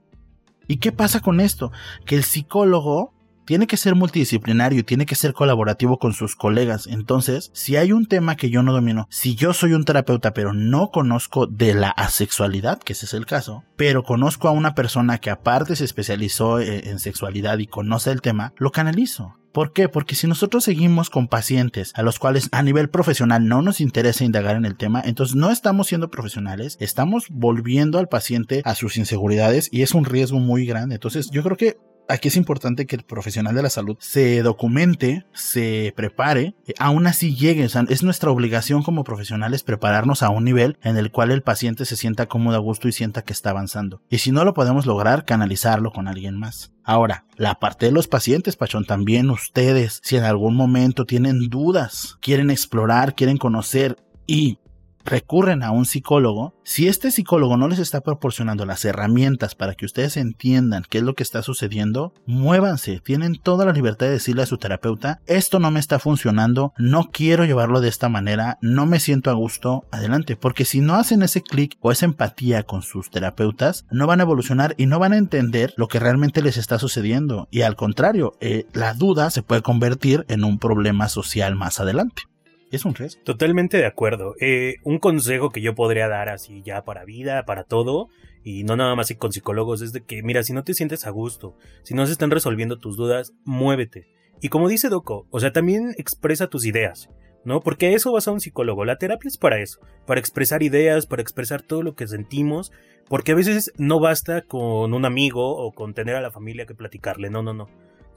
¿Y 0.68 0.78
qué 0.78 0.92
pasa 0.92 1.22
con 1.22 1.40
esto? 1.40 1.72
Que 2.06 2.16
el 2.16 2.24
psicólogo 2.24 3.14
tiene 3.48 3.66
que 3.66 3.78
ser 3.78 3.96
multidisciplinario, 3.96 4.84
tiene 4.84 5.06
que 5.06 5.16
ser 5.16 5.32
colaborativo 5.32 5.98
con 5.98 6.14
sus 6.14 6.36
colegas. 6.36 6.86
Entonces, 6.86 7.50
si 7.54 7.78
hay 7.78 7.94
un 7.94 8.06
tema 8.06 8.36
que 8.36 8.50
yo 8.50 8.62
no 8.62 8.74
domino, 8.74 9.08
si 9.10 9.36
yo 9.36 9.54
soy 9.54 9.72
un 9.72 9.86
terapeuta 9.86 10.34
pero 10.34 10.54
no 10.54 10.92
conozco 10.92 11.48
de 11.48 11.74
la 11.74 11.90
asexualidad, 11.90 12.80
que 12.80 12.92
ese 12.92 13.06
es 13.06 13.14
el 13.14 13.26
caso, 13.26 13.64
pero 13.78 14.04
conozco 14.04 14.50
a 14.50 14.52
una 14.52 14.76
persona 14.76 15.20
que 15.20 15.30
aparte 15.30 15.78
se 15.78 15.86
especializó 15.86 16.60
eh, 16.60 16.90
en 16.90 17.00
sexualidad 17.00 17.58
y 17.60 17.68
conoce 17.68 18.12
el 18.12 18.22
tema, 18.22 18.54
lo 18.58 18.72
canalizo. 18.72 19.36
¿Por 19.54 19.72
qué? 19.72 19.88
Porque 19.88 20.16
si 20.16 20.28
nosotros 20.28 20.66
seguimos 20.66 21.10
con 21.10 21.30
pacientes 21.30 21.94
a 21.96 22.04
los 22.04 22.20
cuales 22.20 22.50
a 22.52 22.62
nivel 22.62 22.90
profesional 22.90 23.48
no 23.48 23.62
nos 23.62 23.80
interesa 23.80 24.26
indagar 24.26 24.58
en 24.58 24.66
el 24.66 24.76
tema, 24.76 25.02
entonces 25.04 25.38
no 25.38 25.52
estamos 25.52 25.88
siendo 25.88 26.12
profesionales, 26.12 26.78
estamos 26.82 27.28
volviendo 27.30 27.98
al 27.98 28.10
paciente 28.10 28.62
a 28.66 28.76
sus 28.76 28.98
inseguridades 28.98 29.70
y 29.72 29.84
es 29.84 29.94
un 29.96 30.04
riesgo 30.04 30.38
muy 30.40 30.66
grande. 30.66 30.96
Entonces 30.96 31.30
yo 31.32 31.44
creo 31.44 31.56
que 31.56 31.78
aquí 32.10 32.28
es 32.28 32.36
importante 32.36 32.86
que 32.86 32.96
el 32.96 33.04
profesional 33.04 33.56
de 33.56 33.64
la 33.64 33.70
salud 33.70 33.98
se 34.00 34.42
documente, 34.42 35.26
se 35.34 35.94
prepare, 35.96 36.56
aún 36.80 37.08
así 37.08 37.36
llegue. 37.36 37.66
es 37.66 38.04
nuestra 38.04 38.32
obligación 38.32 38.84
como 38.84 39.04
profesionales 39.04 39.64
prepararnos 39.64 40.24
a 40.24 40.30
un 40.30 40.44
nivel 40.44 40.78
en 40.84 40.98
el 40.98 41.12
cual 41.12 41.32
el 41.32 41.44
paciente 41.44 41.86
se 41.86 41.96
sienta 41.96 42.28
cómodo 42.28 42.56
a 42.56 42.60
gusto 42.60 42.88
y 42.88 42.92
sienta 42.92 43.24
que 43.24 43.34
está 43.34 43.52
avanzando. 43.52 44.02
Y 44.10 44.20
si 44.20 44.32
no 44.32 44.46
lo 44.46 44.54
podemos 44.54 44.86
lograr, 44.86 45.26
canalizarlo 45.26 45.92
con 45.92 46.08
alguien 46.08 46.38
más. 46.38 46.72
Ahora, 46.84 47.26
la 47.36 47.56
parte 47.56 47.88
de 47.88 47.92
los 47.92 48.08
pacientes, 48.08 48.56
Pachón, 48.56 48.86
también 48.86 49.30
ustedes, 49.30 50.00
si 50.04 50.16
en 50.16 50.24
algún 50.24 50.56
momento 50.56 51.06
tienen 51.06 51.50
dudas, 51.50 52.18
quieren 52.22 52.50
explorar, 52.50 53.14
quieren 53.16 53.38
conocer 53.38 53.98
y 54.26 54.60
recurren 55.08 55.64
a 55.64 55.72
un 55.72 55.86
psicólogo, 55.86 56.54
si 56.64 56.88
este 56.88 57.12
psicólogo 57.12 57.58
no 57.58 57.68
les 57.68 57.80
está 57.80 58.02
proporcionando 58.02 58.66
las 58.66 58.86
herramientas 58.86 59.56
para 59.56 59.74
que 59.74 59.86
ustedes 59.86 60.18
entiendan 60.18 60.84
qué 60.88 61.00
es 61.00 61.04
lo 61.04 61.16
que 61.16 61.24
está 61.24 61.42
sucediendo, 61.42 62.14
muévanse, 62.26 63.00
tienen 63.00 63.36
toda 63.42 63.66
la 63.66 63.72
libertad 63.72 64.08
de 64.08 64.14
decirle 64.14 64.44
a 64.44 64.48
su 64.48 64.58
terapeuta, 64.58 65.22
esto 65.26 65.60
no 65.60 65.72
me 65.72 65.80
está 65.80 65.98
funcionando, 65.98 66.74
no 66.78 67.10
quiero 67.12 67.46
llevarlo 67.46 67.82
de 67.82 67.90
esta 67.90 68.10
manera, 68.10 68.58
no 68.62 68.86
me 68.86 69.00
siento 69.00 69.32
a 69.32 69.34
gusto, 69.34 69.86
adelante, 69.92 70.36
porque 70.36 70.66
si 70.66 70.82
no 70.82 70.96
hacen 70.96 71.24
ese 71.24 71.42
clic 71.42 71.78
o 71.80 71.92
esa 71.92 72.06
empatía 72.06 72.64
con 72.64 72.82
sus 72.82 73.10
terapeutas, 73.10 73.86
no 73.90 74.08
van 74.08 74.20
a 74.20 74.24
evolucionar 74.24 74.76
y 74.78 74.86
no 74.86 75.00
van 75.00 75.14
a 75.14 75.18
entender 75.18 75.74
lo 75.78 75.88
que 75.88 76.00
realmente 76.00 76.42
les 76.42 76.58
está 76.58 76.80
sucediendo, 76.80 77.48
y 77.50 77.62
al 77.62 77.76
contrario, 77.76 78.34
eh, 78.42 78.66
la 78.74 78.94
duda 78.94 79.32
se 79.32 79.42
puede 79.42 79.62
convertir 79.62 80.26
en 80.28 80.44
un 80.44 80.60
problema 80.60 81.08
social 81.08 81.56
más 81.56 81.80
adelante. 81.80 82.24
Es 82.72 82.86
un 82.86 82.96
riesgo. 82.96 83.22
Totalmente 83.24 83.78
de 83.78 83.86
acuerdo. 83.86 84.36
Eh, 84.40 84.76
un 84.84 85.00
consejo 85.00 85.52
que 85.52 85.62
yo 85.62 85.76
podría 85.76 86.08
dar 86.08 86.30
así 86.30 86.62
ya 86.64 86.84
para 86.84 87.06
vida, 87.06 87.46
para 87.46 87.64
todo, 87.64 88.10
y 88.44 88.64
no 88.64 88.76
nada 88.76 88.96
más 88.96 89.14
con 89.18 89.32
psicólogos, 89.32 89.82
es 89.82 89.94
de 89.94 90.04
que, 90.04 90.22
mira, 90.24 90.44
si 90.44 90.54
no 90.54 90.64
te 90.64 90.74
sientes 90.74 91.06
a 91.06 91.10
gusto, 91.10 91.56
si 91.84 91.94
no 91.94 92.06
se 92.06 92.12
están 92.12 92.32
resolviendo 92.32 92.78
tus 92.78 92.98
dudas, 92.98 93.34
muévete. 93.46 94.08
Y 94.42 94.50
como 94.50 94.68
dice 94.68 94.90
Doco, 94.90 95.28
o 95.32 95.40
sea, 95.40 95.52
también 95.52 95.94
expresa 95.98 96.48
tus 96.48 96.66
ideas, 96.66 97.10
¿no? 97.44 97.62
Porque 97.62 97.94
eso 97.94 98.12
vas 98.12 98.28
a 98.28 98.32
un 98.32 98.40
psicólogo. 98.40 98.86
La 98.86 98.98
terapia 98.98 99.30
es 99.30 99.38
para 99.38 99.60
eso, 99.60 99.80
para 100.06 100.20
expresar 100.20 100.62
ideas, 100.62 101.08
para 101.08 101.22
expresar 101.22 101.62
todo 101.62 101.82
lo 101.82 101.96
que 101.96 102.08
sentimos, 102.08 102.72
porque 103.08 103.32
a 103.32 103.36
veces 103.36 103.72
no 103.78 104.00
basta 104.00 104.42
con 104.42 104.94
un 104.94 105.06
amigo 105.06 105.56
o 105.56 105.72
con 105.74 105.94
tener 105.94 106.16
a 106.16 106.22
la 106.22 106.32
familia 106.32 106.66
que 106.66 106.76
platicarle, 106.76 107.30
no, 107.30 107.42
no, 107.42 107.54
no. 107.54 107.68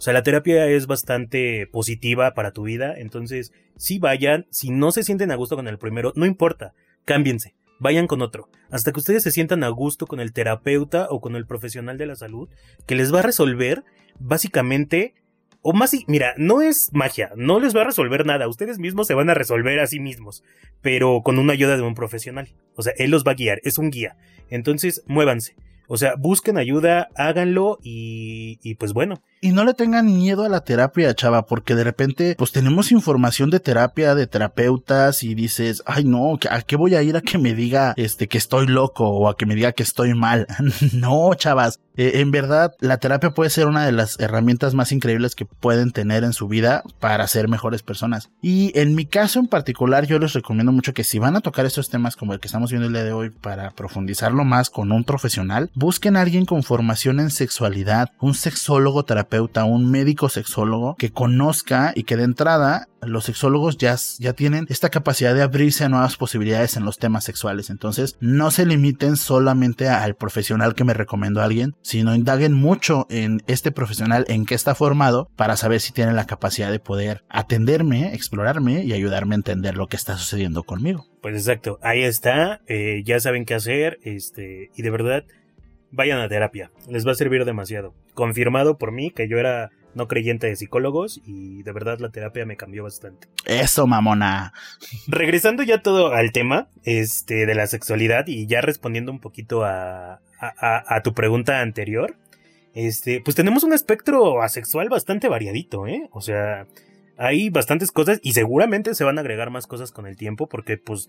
O 0.01 0.03
sea, 0.03 0.15
la 0.15 0.23
terapia 0.23 0.67
es 0.67 0.87
bastante 0.87 1.67
positiva 1.67 2.33
para 2.33 2.53
tu 2.53 2.63
vida, 2.63 2.95
entonces 2.97 3.53
si 3.77 3.99
vayan, 3.99 4.47
si 4.49 4.71
no 4.71 4.93
se 4.93 5.03
sienten 5.03 5.31
a 5.31 5.35
gusto 5.35 5.57
con 5.57 5.69
el 5.69 5.77
primero, 5.77 6.15
no 6.17 6.25
importa, 6.25 6.73
cámbiense, 7.05 7.55
vayan 7.81 8.07
con 8.07 8.23
otro, 8.23 8.49
hasta 8.71 8.93
que 8.93 8.99
ustedes 8.99 9.23
se 9.23 9.31
sientan 9.31 9.63
a 9.63 9.69
gusto 9.69 10.07
con 10.07 10.19
el 10.21 10.33
terapeuta 10.33 11.09
o 11.11 11.21
con 11.21 11.37
el 11.37 11.45
profesional 11.45 11.99
de 11.99 12.07
la 12.07 12.17
salud, 12.17 12.49
que 12.87 12.95
les 12.95 13.13
va 13.13 13.19
a 13.19 13.25
resolver 13.25 13.85
básicamente, 14.19 15.13
o 15.61 15.75
más, 15.75 15.95
mira, 16.07 16.33
no 16.39 16.63
es 16.63 16.89
magia, 16.95 17.33
no 17.37 17.61
les 17.61 17.77
va 17.77 17.83
a 17.83 17.85
resolver 17.85 18.25
nada, 18.25 18.49
ustedes 18.49 18.79
mismos 18.79 19.07
se 19.07 19.13
van 19.13 19.29
a 19.29 19.35
resolver 19.35 19.81
a 19.81 19.87
sí 19.87 20.01
mismos, 20.01 20.43
pero 20.81 21.21
con 21.23 21.39
una 21.39 21.53
ayuda 21.53 21.77
de 21.77 21.83
un 21.83 21.95
profesional, 21.95 22.49
o 22.75 22.81
sea, 22.83 22.95
él 22.97 23.11
los 23.11 23.23
va 23.23 23.33
a 23.33 23.35
guiar, 23.35 23.61
es 23.65 23.77
un 23.77 23.91
guía, 23.91 24.17
entonces 24.49 25.03
muévanse. 25.07 25.57
O 25.93 25.97
sea, 25.97 26.15
busquen 26.17 26.57
ayuda, 26.57 27.09
háganlo 27.17 27.81
y, 27.83 28.61
y 28.63 28.77
pues 28.77 28.93
bueno, 28.93 29.21
y 29.43 29.53
no 29.53 29.65
le 29.65 29.73
tengan 29.73 30.05
miedo 30.05 30.45
a 30.45 30.51
la 30.51 30.65
terapia, 30.65 31.15
chava, 31.15 31.47
porque 31.47 31.75
de 31.75 31.83
repente, 31.83 32.35
pues 32.37 32.53
tenemos 32.53 32.93
información 32.93 33.49
de 33.49 33.59
terapia, 33.59 34.15
de 34.15 34.27
terapeutas, 34.27 35.23
y 35.23 35.35
dices, 35.35 35.83
ay 35.87 36.05
no, 36.05 36.39
¿a 36.51 36.61
qué 36.61 36.77
voy 36.77 36.95
a 36.95 37.03
ir 37.03 37.17
a 37.17 37.23
que 37.23 37.39
me 37.39 37.55
diga 37.55 37.95
este 37.97 38.29
que 38.29 38.37
estoy 38.37 38.67
loco 38.67 39.09
o 39.09 39.31
a 39.31 39.39
que 39.39 39.47
me 39.47 39.55
diga 39.55 39.73
que 39.73 39.83
estoy 39.83 40.13
mal? 40.13 40.47
no, 40.93 41.33
chavas. 41.35 41.81
Eh, 41.97 42.21
en 42.21 42.31
verdad, 42.31 42.75
la 42.81 42.99
terapia 42.99 43.31
puede 43.31 43.51
ser 43.51 43.67
una 43.67 43.85
de 43.85 43.93
las 43.93 44.21
herramientas 44.21 44.75
más 44.75 44.93
increíbles 44.93 45.35
que 45.35 45.45
pueden 45.45 45.91
tener 45.91 46.23
en 46.23 46.33
su 46.33 46.47
vida 46.47 46.83
para 46.99 47.27
ser 47.27 47.49
mejores 47.49 47.83
personas. 47.83 48.31
Y 48.41 48.79
en 48.79 48.95
mi 48.95 49.07
caso 49.07 49.39
en 49.39 49.49
particular, 49.49 50.07
yo 50.07 50.19
les 50.19 50.33
recomiendo 50.35 50.73
mucho 50.73 50.95
que 50.95 51.05
si 51.05 51.19
van 51.19 51.37
a 51.37 51.41
tocar 51.41 51.67
estos 51.67 51.91
temas 51.91 52.17
como 52.17 52.33
el 52.33 52.41
que 52.41 52.49
estamos 52.49 52.71
viendo 52.71 52.87
el 52.87 52.93
día 52.93 53.05
de 53.05 53.13
hoy 53.13 53.31
para 53.31 53.71
profundizarlo 53.71 54.45
más 54.45 54.71
con 54.71 54.93
un 54.93 55.05
profesional, 55.05 55.71
busquen 55.81 56.17
a 56.17 56.21
alguien 56.21 56.45
con 56.45 56.63
formación 56.63 57.19
en 57.21 57.31
sexualidad, 57.31 58.11
un 58.21 58.35
sexólogo 58.35 59.05
terapeuta 59.05 59.65
un 59.65 59.91
médico 59.91 60.29
sexólogo 60.29 60.95
que 60.97 61.11
conozca 61.11 61.93
y 61.97 62.05
que 62.05 62.17
de 62.17 62.25
entrada 62.25 62.87
los 63.03 63.25
sexólogos 63.25 63.79
ya, 63.79 63.97
ya 64.19 64.35
tienen 64.35 64.67
esta 64.69 64.91
capacidad 64.91 65.35
de 65.35 65.43
abrirse 65.43 65.85
a 65.85 65.89
nuevas 65.89 66.17
posibilidades 66.17 66.77
en 66.77 66.85
los 66.85 66.99
temas 66.99 67.25
sexuales. 67.25 67.71
Entonces, 67.71 68.19
no 68.21 68.51
se 68.51 68.67
limiten 68.67 69.17
solamente 69.17 69.89
al 69.89 70.17
profesional 70.17 70.75
que 70.75 70.85
me 70.85 70.93
recomendó 70.93 71.41
alguien, 71.41 71.75
sino 71.81 72.15
indaguen 72.15 72.53
mucho 72.53 73.07
en 73.09 73.43
este 73.47 73.73
profesional, 73.73 74.27
en 74.29 74.45
qué 74.45 74.55
está 74.55 74.75
formado, 74.75 75.31
para 75.35 75.57
saber 75.57 75.81
si 75.81 75.93
tiene 75.93 76.13
la 76.13 76.27
capacidad 76.27 76.71
de 76.71 76.79
poder 76.79 77.25
atenderme, 77.31 78.15
explorarme 78.15 78.85
y 78.85 78.93
ayudarme 78.93 79.35
a 79.35 79.37
entender 79.37 79.77
lo 79.77 79.87
que 79.87 79.97
está 79.97 80.19
sucediendo 80.19 80.63
conmigo. 80.65 81.07
Pues 81.23 81.35
exacto, 81.35 81.79
ahí 81.83 82.03
está, 82.03 82.61
eh, 82.67 83.03
ya 83.05 83.19
saben 83.21 83.45
qué 83.45 83.55
hacer, 83.55 83.99
este, 84.03 84.71
y 84.75 84.83
de 84.83 84.91
verdad, 84.91 85.25
vayan 85.91 86.21
a 86.21 86.29
terapia, 86.29 86.71
les 86.89 87.07
va 87.07 87.13
a 87.13 87.17
servir 87.17 87.45
demasiado. 87.45 87.95
Confirmado 88.15 88.79
por 88.79 88.93
mí 88.93 89.11
que 89.11 89.29
yo 89.29 89.39
era 89.39 89.71
no 89.95 90.07
creyente 90.07 90.47
de 90.47 90.57
psicólogos 90.57 91.21
y 91.25 91.63
de 91.63 91.73
verdad 91.73 91.99
la 91.99 92.11
terapia 92.11 92.47
me 92.47 92.57
cambió 92.57 92.85
bastante. 92.85 93.29
Eso, 93.47 93.87
mamona. 93.87 94.53
Regresando 95.09 95.63
ya 95.63 95.83
todo 95.83 96.13
al 96.13 96.33
tema 96.33 96.69
este, 96.85 97.47
de 97.47 97.55
la 97.55 97.67
sexualidad 97.67 98.27
y 98.27 98.47
ya 98.47 98.61
respondiendo 98.61 99.11
un 99.11 99.21
poquito 99.21 99.65
a, 99.65 100.21
a, 100.41 101.01
tu 101.03 101.13
pregunta 101.13 101.61
anterior, 101.61 102.17
este, 102.75 103.21
pues 103.21 103.35
tenemos 103.35 103.65
un 103.65 103.73
espectro 103.73 104.43
asexual 104.43 104.89
bastante 104.89 105.29
variadito, 105.29 105.87
¿eh? 105.87 106.09
O 106.13 106.21
sea, 106.21 106.67
hay 107.17 107.51
bastantes 107.51 107.91
cosas 107.91 108.21
y 108.23 108.33
seguramente 108.33 108.95
se 108.95 109.05
van 109.05 109.19
a 109.19 109.23
agregar 109.23 109.51
más 109.51 109.67
cosas 109.67 109.93
con 109.93 110.07
el 110.07 110.17
tiempo 110.17 110.49
porque 110.49 110.79
pues 110.79 111.09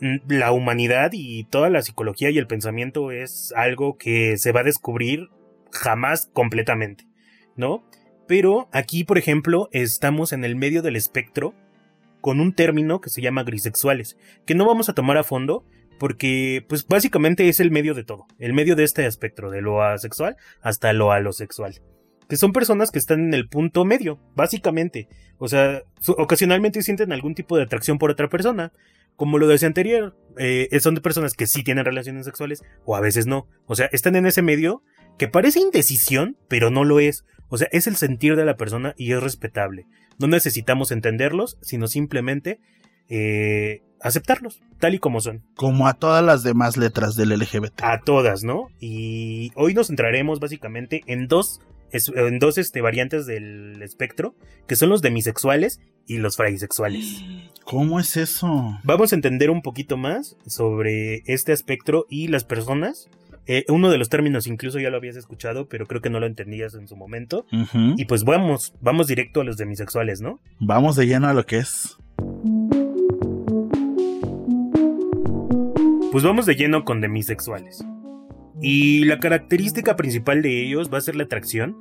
la 0.00 0.52
humanidad 0.52 1.10
y 1.12 1.44
toda 1.44 1.70
la 1.70 1.82
psicología 1.82 2.30
y 2.30 2.38
el 2.38 2.46
pensamiento 2.46 3.10
es 3.10 3.52
algo 3.56 3.96
que 3.96 4.36
se 4.36 4.52
va 4.52 4.60
a 4.60 4.64
descubrir 4.64 5.28
jamás 5.72 6.30
completamente, 6.32 7.06
¿no? 7.56 7.84
Pero 8.26 8.68
aquí, 8.72 9.04
por 9.04 9.18
ejemplo, 9.18 9.68
estamos 9.72 10.32
en 10.32 10.44
el 10.44 10.56
medio 10.56 10.82
del 10.82 10.96
espectro 10.96 11.54
con 12.20 12.40
un 12.40 12.54
término 12.54 13.00
que 13.00 13.10
se 13.10 13.20
llama 13.20 13.44
grisexuales, 13.44 14.16
que 14.46 14.54
no 14.54 14.66
vamos 14.66 14.88
a 14.88 14.94
tomar 14.94 15.18
a 15.18 15.24
fondo 15.24 15.64
porque 15.98 16.64
pues 16.68 16.86
básicamente 16.86 17.48
es 17.48 17.60
el 17.60 17.70
medio 17.70 17.94
de 17.94 18.04
todo, 18.04 18.26
el 18.38 18.52
medio 18.52 18.76
de 18.76 18.84
este 18.84 19.06
espectro, 19.06 19.50
de 19.50 19.60
lo 19.60 19.82
asexual 19.82 20.36
hasta 20.62 20.92
lo 20.92 21.12
alosexual. 21.12 21.80
Que 22.28 22.36
son 22.36 22.52
personas 22.52 22.90
que 22.90 22.98
están 22.98 23.20
en 23.20 23.34
el 23.34 23.48
punto 23.48 23.84
medio, 23.84 24.18
básicamente. 24.34 25.08
O 25.38 25.48
sea, 25.48 25.82
ocasionalmente 26.06 26.82
sienten 26.82 27.12
algún 27.12 27.34
tipo 27.34 27.56
de 27.56 27.64
atracción 27.64 27.98
por 27.98 28.10
otra 28.10 28.28
persona. 28.28 28.72
Como 29.16 29.38
lo 29.38 29.46
decía 29.46 29.68
anterior, 29.68 30.16
eh, 30.38 30.68
son 30.80 30.94
de 30.94 31.00
personas 31.00 31.34
que 31.34 31.46
sí 31.46 31.62
tienen 31.62 31.84
relaciones 31.84 32.24
sexuales 32.24 32.62
o 32.84 32.96
a 32.96 33.00
veces 33.00 33.26
no. 33.26 33.46
O 33.66 33.76
sea, 33.76 33.86
están 33.92 34.16
en 34.16 34.26
ese 34.26 34.42
medio 34.42 34.82
que 35.18 35.28
parece 35.28 35.60
indecisión, 35.60 36.36
pero 36.48 36.70
no 36.70 36.84
lo 36.84 36.98
es. 36.98 37.24
O 37.48 37.58
sea, 37.58 37.68
es 37.70 37.86
el 37.86 37.96
sentir 37.96 38.36
de 38.36 38.44
la 38.44 38.56
persona 38.56 38.94
y 38.96 39.12
es 39.12 39.22
respetable. 39.22 39.86
No 40.18 40.26
necesitamos 40.26 40.90
entenderlos, 40.90 41.58
sino 41.60 41.86
simplemente 41.86 42.58
eh, 43.08 43.82
aceptarlos, 44.00 44.60
tal 44.78 44.94
y 44.94 44.98
como 44.98 45.20
son. 45.20 45.42
Como 45.56 45.86
a 45.86 45.94
todas 45.94 46.24
las 46.24 46.42
demás 46.42 46.76
letras 46.76 47.16
del 47.16 47.30
LGBT. 47.30 47.82
A 47.82 48.00
todas, 48.00 48.44
¿no? 48.44 48.68
Y 48.80 49.52
hoy 49.56 49.74
nos 49.74 49.88
centraremos 49.88 50.40
básicamente 50.40 51.02
en 51.06 51.26
dos, 51.26 51.60
en 52.14 52.38
dos 52.38 52.58
este, 52.58 52.80
variantes 52.80 53.26
del 53.26 53.80
espectro, 53.82 54.34
que 54.66 54.76
son 54.76 54.88
los 54.88 55.02
demisexuales 55.02 55.80
y 56.06 56.18
los 56.18 56.36
fraisexuales. 56.36 57.22
¿Cómo 57.64 57.98
es 57.98 58.16
eso? 58.16 58.78
Vamos 58.84 59.12
a 59.12 59.16
entender 59.16 59.50
un 59.50 59.62
poquito 59.62 59.96
más 59.96 60.36
sobre 60.46 61.22
este 61.26 61.52
espectro 61.52 62.06
y 62.10 62.28
las 62.28 62.44
personas 62.44 63.08
eh, 63.46 63.64
uno 63.68 63.90
de 63.90 63.98
los 63.98 64.08
términos 64.08 64.46
incluso 64.46 64.78
ya 64.78 64.88
lo 64.88 64.96
habías 64.96 65.16
escuchado, 65.16 65.68
pero 65.68 65.86
creo 65.86 66.00
que 66.00 66.08
no 66.08 66.18
lo 66.18 66.26
entendías 66.26 66.74
en 66.74 66.88
su 66.88 66.96
momento. 66.96 67.46
Y 67.96 68.04
pues 68.06 68.24
vamos, 68.24 68.74
vamos 68.80 69.06
directo 69.06 69.42
a 69.42 69.44
los 69.44 69.56
demisexuales, 69.56 70.20
¿no? 70.20 70.40
Vamos 70.60 70.96
de 70.96 71.06
lleno 71.06 71.28
a 71.28 71.34
lo 71.34 71.44
que 71.44 71.58
es. 71.58 71.98
Pues 76.10 76.24
vamos 76.24 76.46
de 76.46 76.54
lleno 76.54 76.84
con 76.84 77.00
demisexuales. 77.00 77.84
Y 78.66 79.04
la 79.04 79.18
característica 79.18 79.94
principal 79.94 80.40
de 80.40 80.62
ellos 80.62 80.88
va 80.90 80.96
a 80.96 81.02
ser 81.02 81.16
la 81.16 81.24
atracción 81.24 81.76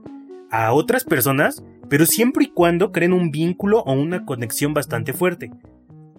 a 0.52 0.74
otras 0.74 1.06
personas, 1.06 1.63
pero 1.90 2.06
siempre 2.06 2.44
y 2.44 2.50
cuando 2.50 2.92
creen 2.92 3.13
un 3.13 3.32
vínculo 3.32 3.80
o 3.80 3.94
una 3.94 4.25
conexión 4.25 4.74
bastante 4.74 5.13
fuerte. 5.13 5.50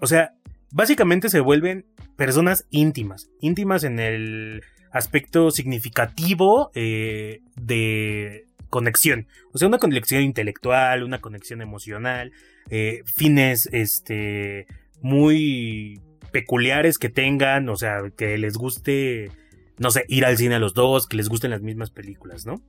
O 0.01 0.07
sea, 0.07 0.33
básicamente 0.73 1.29
se 1.29 1.41
vuelven 1.41 1.85
personas 2.17 2.67
íntimas, 2.71 3.29
íntimas 3.43 3.85
en 3.85 3.99
el 3.99 4.63
aspecto 4.91 5.51
significativo 5.51 6.71
eh, 6.75 7.43
de 7.57 8.47
conexión. 8.71 9.27
O 9.53 9.59
sea, 9.59 9.69
una 9.69 9.77
conexión 9.77 10.23
intelectual, 10.23 11.03
una 11.03 11.21
conexión 11.21 11.61
emocional, 11.61 12.33
eh, 12.71 13.03
fines 13.05 13.69
este, 13.71 14.67
muy 15.03 16.01
peculiares 16.33 16.97
que 16.97 17.11
tengan, 17.11 17.69
o 17.69 17.77
sea, 17.77 17.99
que 18.17 18.39
les 18.39 18.55
guste, 18.55 19.31
no 19.79 19.91
sé, 19.91 20.05
ir 20.09 20.25
al 20.25 20.37
cine 20.37 20.57
a 20.57 20.59
los 20.59 20.75
dos, 20.75 21.07
que 21.07 21.17
les 21.17 21.29
gusten 21.29 21.51
las 21.51 21.63
mismas 21.63 21.91
películas, 21.91 22.47
¿no? 22.47 22.63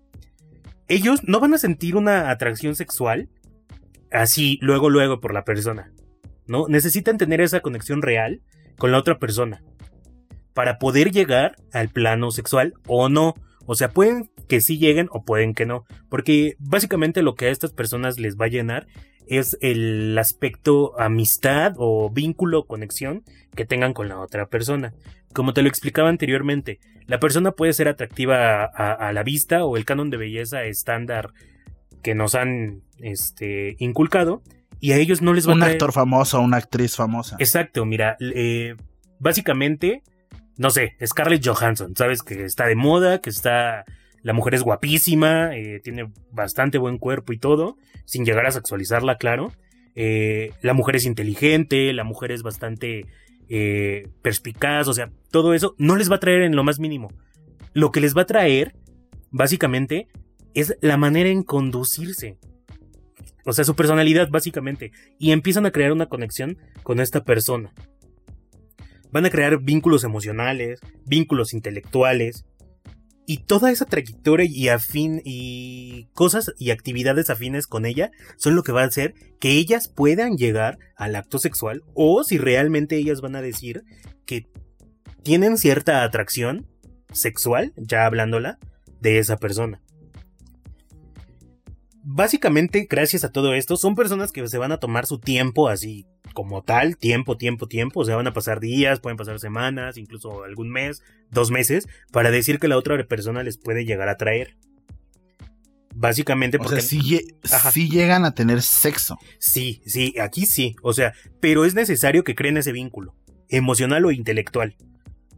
Ellos 0.88 1.22
no 1.24 1.40
van 1.40 1.54
a 1.54 1.58
sentir 1.58 1.96
una 1.96 2.30
atracción 2.30 2.76
sexual 2.76 3.30
así, 4.12 4.60
luego, 4.62 4.90
luego 4.90 5.20
por 5.20 5.34
la 5.34 5.44
persona, 5.44 5.92
¿no? 6.48 6.68
Necesitan 6.68 7.18
tener 7.18 7.42
esa 7.42 7.62
conexión 7.62 8.02
real 8.02 8.42
con 8.78 8.92
la 8.92 8.98
otra 8.98 9.20
persona 9.20 9.64
para 10.54 10.80
poder 10.80 11.12
llegar 11.12 11.56
al 11.74 11.90
plano 11.90 12.32
sexual 12.32 12.74
o 12.88 13.10
no. 13.10 13.36
O 13.66 13.76
sea, 13.76 13.90
pueden 13.90 14.30
que 14.48 14.62
sí 14.62 14.78
lleguen 14.78 15.08
o 15.12 15.24
pueden 15.24 15.54
que 15.54 15.66
no. 15.66 15.86
Porque 16.10 16.56
básicamente 16.60 17.24
lo 17.24 17.36
que 17.36 17.48
a 17.48 17.52
estas 17.52 17.74
personas 17.74 18.20
les 18.20 18.38
va 18.38 18.46
a 18.46 18.50
llenar 18.50 18.88
es 19.28 19.58
el 19.62 20.18
aspecto 20.18 21.00
amistad 21.00 21.74
o 21.78 22.10
vínculo, 22.10 22.66
conexión 22.66 23.24
que 23.56 23.66
tengan 23.66 23.94
con 23.94 24.10
la 24.10 24.20
otra 24.20 24.48
persona. 24.48 24.94
Como 25.34 25.54
te 25.54 25.62
lo 25.62 25.70
explicaba 25.70 26.10
anteriormente, 26.10 26.80
la 27.08 27.20
persona 27.20 27.52
puede 27.52 27.74
ser 27.74 27.88
atractiva 27.88 28.64
a, 28.66 29.12
la 29.14 29.24
vista 29.24 29.66
o 29.66 29.78
el 29.78 29.86
canon 29.86 30.10
de 30.10 30.18
belleza 30.18 30.64
estándar 30.64 31.32
que 32.02 32.16
nos 32.16 32.36
han 32.36 32.82
este, 33.00 33.76
inculcado 33.80 34.42
y 34.80 34.92
a 34.92 34.98
ellos 34.98 35.22
no 35.22 35.34
les 35.34 35.48
va 35.48 35.54
a 35.54 35.56
Un 35.56 35.64
actor 35.64 35.92
famoso, 35.92 36.40
una 36.42 36.58
actriz 36.58 36.96
famosa. 36.96 37.36
Exacto, 37.40 37.86
mira, 37.86 38.18
eh, 38.20 38.76
básicamente 39.20 40.04
no 40.58 40.70
sé, 40.70 40.96
Scarlett 41.06 41.46
Johansson, 41.46 41.96
sabes 41.96 42.22
que 42.22 42.46
está 42.46 42.66
de 42.66 42.76
moda, 42.76 43.20
que 43.20 43.30
está, 43.30 43.86
la 44.26 44.34
mujer 44.34 44.56
es 44.56 44.64
guapísima, 44.64 45.56
eh, 45.56 45.80
tiene 45.84 46.12
bastante 46.32 46.80
buen 46.80 46.98
cuerpo 46.98 47.32
y 47.32 47.38
todo, 47.38 47.78
sin 48.06 48.26
llegar 48.26 48.48
a 48.48 48.52
sexualizarla, 48.52 49.18
claro. 49.18 49.52
Eh, 49.94 50.50
la 50.64 50.74
mujer 50.74 50.96
es 50.96 51.06
inteligente, 51.06 51.94
la 51.94 52.04
mujer 52.04 52.32
es 52.32 52.42
bastante 52.42 53.06
eh, 53.50 54.08
perspicaz, 54.24 54.88
o 54.88 54.96
sea, 54.96 55.12
todo 55.30 55.54
eso 55.54 55.76
no 55.78 55.96
les 55.96 56.10
va 56.10 56.16
a 56.16 56.20
traer 56.20 56.42
en 56.42 56.56
lo 56.56 56.64
más 56.64 56.80
mínimo. 56.80 57.14
Lo 57.74 57.92
que 57.92 58.02
les 58.02 58.18
va 58.18 58.24
a 58.24 58.26
traer, 58.26 58.74
básicamente, 59.30 60.08
es 60.56 60.76
la 60.82 60.98
manera 60.98 61.30
en 61.30 61.44
conducirse. 61.44 62.40
O 63.46 63.54
sea, 63.54 63.64
su 63.64 63.76
personalidad, 63.76 64.30
básicamente. 64.32 64.92
Y 65.20 65.34
empiezan 65.34 65.68
a 65.68 65.72
crear 65.72 65.92
una 65.92 66.08
conexión 66.08 66.58
con 66.82 67.00
esta 67.00 67.24
persona 67.24 67.72
van 69.16 69.26
a 69.26 69.30
crear 69.30 69.60
vínculos 69.62 70.04
emocionales, 70.04 70.82
vínculos 71.06 71.54
intelectuales, 71.54 72.44
y 73.28 73.40
toda 73.46 73.72
esa 73.72 73.86
trayectoria 73.86 74.48
y 74.50 74.70
afín 74.70 75.22
y 75.24 76.08
cosas 76.14 76.52
y 76.58 76.72
actividades 76.72 77.30
afines 77.30 77.68
con 77.68 77.86
ella 77.86 78.12
son 78.38 78.56
lo 78.56 78.64
que 78.64 78.72
va 78.72 78.84
a 78.84 78.88
hacer 78.88 79.14
que 79.40 79.52
ellas 79.52 79.88
puedan 79.88 80.38
llegar 80.38 80.78
al 80.96 81.16
acto 81.16 81.40
sexual 81.40 81.84
o 81.94 82.24
si 82.24 82.38
realmente 82.38 82.98
ellas 82.98 83.22
van 83.22 83.36
a 83.36 83.42
decir 83.42 83.84
que 84.26 84.48
tienen 85.24 85.58
cierta 85.58 86.04
atracción 86.04 86.68
sexual, 87.12 87.74
ya 87.78 88.06
hablándola, 88.06 88.60
de 89.02 89.20
esa 89.20 89.38
persona. 89.38 89.82
Básicamente, 92.08 92.86
gracias 92.88 93.24
a 93.24 93.32
todo 93.32 93.56
esto, 93.56 93.78
son 93.78 93.96
personas 93.96 94.32
que 94.32 94.48
se 94.48 94.60
van 94.60 94.72
a 94.72 94.78
tomar 94.78 95.08
su 95.08 95.18
tiempo 95.18 95.70
así 95.70 96.06
como 96.36 96.62
tal, 96.62 96.98
tiempo, 96.98 97.36
tiempo, 97.36 97.68
tiempo, 97.68 98.02
o 98.02 98.06
sea, 98.06 98.16
van 98.16 98.28
a 98.28 98.34
pasar 98.34 98.60
días, 98.60 99.00
pueden 99.00 99.18
pasar 99.18 99.40
semanas, 99.40 99.98
incluso 99.98 100.44
algún 100.44 100.70
mes, 100.70 101.02
dos 101.32 101.50
meses, 101.50 101.88
para 102.12 102.30
decir 102.30 102.60
que 102.60 102.68
la 102.68 102.78
otra 102.78 103.04
persona 103.08 103.42
les 103.42 103.58
puede 103.58 103.86
llegar 103.86 104.08
a 104.08 104.18
traer. 104.18 104.56
Básicamente 105.96 106.60
porque... 106.60 106.76
O 106.76 106.82
sea, 106.82 107.72
sí, 107.72 107.90
llegan 107.90 108.24
a 108.24 108.36
tener 108.36 108.62
sexo. 108.62 109.18
Sí, 109.40 109.82
sí, 109.88 110.14
aquí 110.22 110.46
sí, 110.46 110.76
o 110.84 110.94
sea, 110.94 111.16
pero 111.40 111.66
es 111.66 111.74
necesario 111.74 112.24
que 112.24 112.36
creen 112.36 112.58
ese 112.58 112.72
vínculo, 112.72 113.16
emocional 113.50 114.06
o 114.06 114.12
intelectual. 114.12 114.76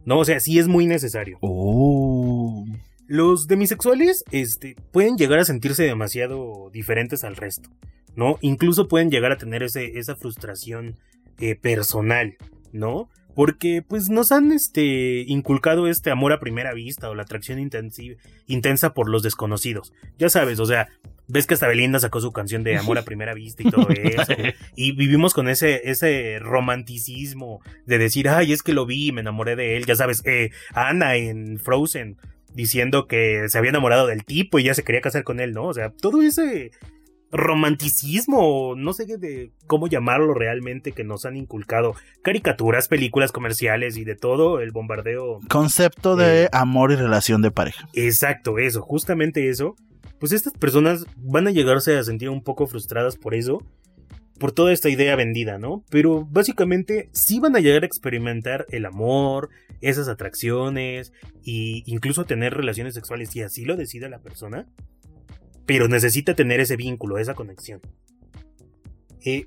No, 0.04 0.18
o 0.18 0.24
sea, 0.26 0.38
sí 0.38 0.58
es 0.58 0.68
muy 0.68 0.84
necesario. 0.84 1.38
Oh. 1.40 2.66
Los 3.08 3.48
demisexuales 3.48 4.22
este, 4.30 4.76
pueden 4.92 5.16
llegar 5.16 5.40
a 5.40 5.44
sentirse 5.44 5.82
demasiado 5.82 6.70
diferentes 6.72 7.24
al 7.24 7.34
resto. 7.34 7.70
¿no? 8.18 8.36
Incluso 8.40 8.88
pueden 8.88 9.12
llegar 9.12 9.30
a 9.30 9.38
tener 9.38 9.62
ese, 9.62 9.96
esa 9.96 10.16
frustración 10.16 10.96
eh, 11.38 11.54
personal, 11.54 12.36
¿no? 12.72 13.08
Porque 13.32 13.80
pues 13.80 14.08
nos 14.08 14.32
han 14.32 14.50
este, 14.50 15.20
inculcado 15.28 15.86
este 15.86 16.10
amor 16.10 16.32
a 16.32 16.40
primera 16.40 16.74
vista 16.74 17.08
o 17.08 17.14
la 17.14 17.22
atracción 17.22 17.60
intensa 17.60 18.92
por 18.92 19.08
los 19.08 19.22
desconocidos. 19.22 19.92
Ya 20.18 20.28
sabes, 20.30 20.58
o 20.58 20.66
sea, 20.66 20.88
ves 21.28 21.46
que 21.46 21.54
hasta 21.54 21.68
Belinda 21.68 22.00
sacó 22.00 22.20
su 22.20 22.32
canción 22.32 22.64
de 22.64 22.76
amor 22.76 22.98
a 22.98 23.04
primera 23.04 23.34
vista 23.34 23.62
y 23.62 23.70
todo 23.70 23.88
eso. 23.90 24.34
y 24.74 24.96
vivimos 24.96 25.32
con 25.32 25.48
ese, 25.48 25.88
ese 25.88 26.40
romanticismo 26.40 27.60
de 27.86 27.98
decir, 27.98 28.28
ay, 28.28 28.52
es 28.52 28.64
que 28.64 28.72
lo 28.72 28.84
vi 28.84 29.06
y 29.06 29.12
me 29.12 29.20
enamoré 29.20 29.54
de 29.54 29.76
él. 29.76 29.86
Ya 29.86 29.94
sabes, 29.94 30.22
eh, 30.26 30.50
Ana 30.72 31.14
en 31.14 31.60
Frozen 31.60 32.16
diciendo 32.58 33.06
que 33.06 33.48
se 33.48 33.56
había 33.56 33.70
enamorado 33.70 34.08
del 34.08 34.24
tipo 34.24 34.58
y 34.58 34.64
ya 34.64 34.74
se 34.74 34.82
quería 34.82 35.00
casar 35.00 35.22
con 35.22 35.38
él, 35.38 35.52
¿no? 35.52 35.66
O 35.66 35.74
sea, 35.74 35.90
todo 35.90 36.22
ese 36.22 36.72
romanticismo, 37.30 38.74
no 38.76 38.92
sé 38.92 39.06
de 39.06 39.52
cómo 39.68 39.86
llamarlo 39.86 40.34
realmente, 40.34 40.90
que 40.90 41.04
nos 41.04 41.24
han 41.24 41.36
inculcado 41.36 41.94
caricaturas, 42.20 42.88
películas 42.88 43.30
comerciales 43.30 43.96
y 43.96 44.02
de 44.04 44.16
todo, 44.16 44.58
el 44.58 44.72
bombardeo. 44.72 45.38
Concepto 45.48 46.16
de 46.16 46.44
eh, 46.44 46.48
amor 46.50 46.90
y 46.90 46.96
relación 46.96 47.42
de 47.42 47.52
pareja. 47.52 47.88
Exacto, 47.94 48.58
eso, 48.58 48.82
justamente 48.82 49.48
eso. 49.48 49.76
Pues 50.18 50.32
estas 50.32 50.52
personas 50.54 51.06
van 51.16 51.46
a 51.46 51.52
llegarse 51.52 51.96
a 51.96 52.02
sentir 52.02 52.28
un 52.28 52.42
poco 52.42 52.66
frustradas 52.66 53.14
por 53.16 53.36
eso, 53.36 53.62
por 54.38 54.52
toda 54.52 54.72
esta 54.72 54.88
idea 54.88 55.16
vendida, 55.16 55.58
¿no? 55.58 55.84
Pero 55.90 56.26
básicamente 56.30 57.08
sí 57.12 57.40
van 57.40 57.56
a 57.56 57.60
llegar 57.60 57.82
a 57.82 57.86
experimentar 57.86 58.66
el 58.70 58.86
amor, 58.86 59.50
esas 59.80 60.08
atracciones 60.08 61.12
e 61.44 61.82
incluso 61.86 62.24
tener 62.24 62.54
relaciones 62.54 62.94
sexuales 62.94 63.30
si 63.30 63.42
así 63.42 63.64
lo 63.64 63.76
decide 63.76 64.08
la 64.08 64.20
persona 64.20 64.66
pero 65.68 65.86
necesita 65.86 66.32
tener 66.32 66.60
ese 66.60 66.76
vínculo, 66.76 67.18
esa 67.18 67.34
conexión. 67.34 67.82
Eh, 69.22 69.44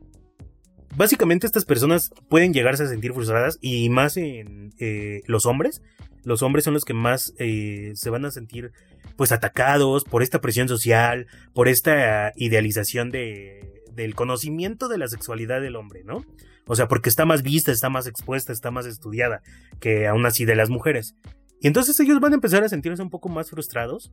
básicamente 0.96 1.48
estas 1.48 1.66
personas 1.66 2.12
pueden 2.30 2.54
llegarse 2.54 2.84
a 2.84 2.88
sentir 2.88 3.14
frustradas 3.14 3.58
y 3.60 3.90
más 3.90 4.18
en 4.18 4.72
eh, 4.78 5.24
los 5.26 5.48
hombres. 5.48 5.82
Los 6.24 6.44
hombres 6.44 6.64
son 6.64 6.76
los 6.76 6.86
que 6.86 6.94
más 6.94 7.34
eh, 7.40 7.94
se 7.96 8.12
van 8.12 8.24
a 8.26 8.30
sentir 8.30 8.72
pues 9.16 9.32
atacados 9.32 10.04
por 10.04 10.22
esta 10.22 10.42
presión 10.42 10.68
social, 10.68 11.26
por 11.56 11.68
esta 11.68 12.34
idealización 12.36 13.10
de, 13.10 13.81
del 13.94 14.16
conocimiento 14.16 14.88
de 14.88 14.98
la 14.98 15.08
sexualidad 15.08 15.62
del 15.62 15.76
hombre, 15.76 16.04
¿no? 16.04 16.26
O 16.68 16.76
sea, 16.76 16.88
porque 16.88 17.10
está 17.10 17.26
más 17.26 17.44
vista, 17.44 17.72
está 17.72 17.90
más 17.90 18.08
expuesta, 18.08 18.54
está 18.54 18.72
más 18.72 18.86
estudiada 18.86 19.42
que 19.80 20.08
aún 20.08 20.26
así 20.26 20.46
de 20.46 20.56
las 20.56 20.70
mujeres. 20.70 21.16
Y 21.60 21.68
entonces 21.68 22.00
ellos 22.00 22.20
van 22.20 22.34
a 22.34 22.36
empezar 22.36 22.64
a 22.64 22.70
sentirse 22.70 23.02
un 23.02 23.10
poco 23.10 23.30
más 23.30 23.50
frustrados. 23.50 24.12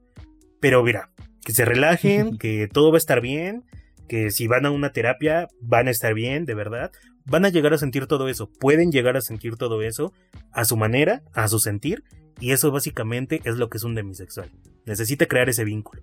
Pero 0.61 0.83
mira, 0.83 1.11
que 1.45 1.53
se 1.53 1.65
relajen, 1.65 2.37
que 2.39 2.69
todo 2.69 2.91
va 2.91 2.97
a 2.97 2.99
estar 2.99 3.21
bien, 3.21 3.65
que 4.09 4.31
si 4.31 4.47
van 4.47 4.67
a 4.67 4.71
una 4.71 4.93
terapia 4.93 5.49
van 5.61 5.89
a 5.89 5.91
estar 5.91 6.15
bien, 6.15 6.45
de 6.45 6.55
verdad. 6.55 6.91
Van 7.25 7.45
a 7.45 7.51
llegar 7.51 7.75
a 7.75 7.79
sentir 7.79 8.07
todo 8.07 8.29
eso, 8.29 8.51
pueden 8.51 8.91
llegar 8.91 9.17
a 9.17 9.21
sentir 9.21 9.57
todo 9.57 9.83
eso 9.83 10.15
a 10.51 10.65
su 10.65 10.79
manera, 10.79 11.23
a 11.35 11.47
su 11.47 11.59
sentir, 11.59 12.03
y 12.41 12.53
eso 12.53 12.71
básicamente 12.71 13.43
es 13.45 13.57
lo 13.57 13.69
que 13.69 13.77
es 13.77 13.85
un 13.85 13.95
demisexual. 13.95 14.51
Necesita 14.87 15.27
crear 15.27 15.49
ese 15.51 15.65
vínculo. 15.65 16.03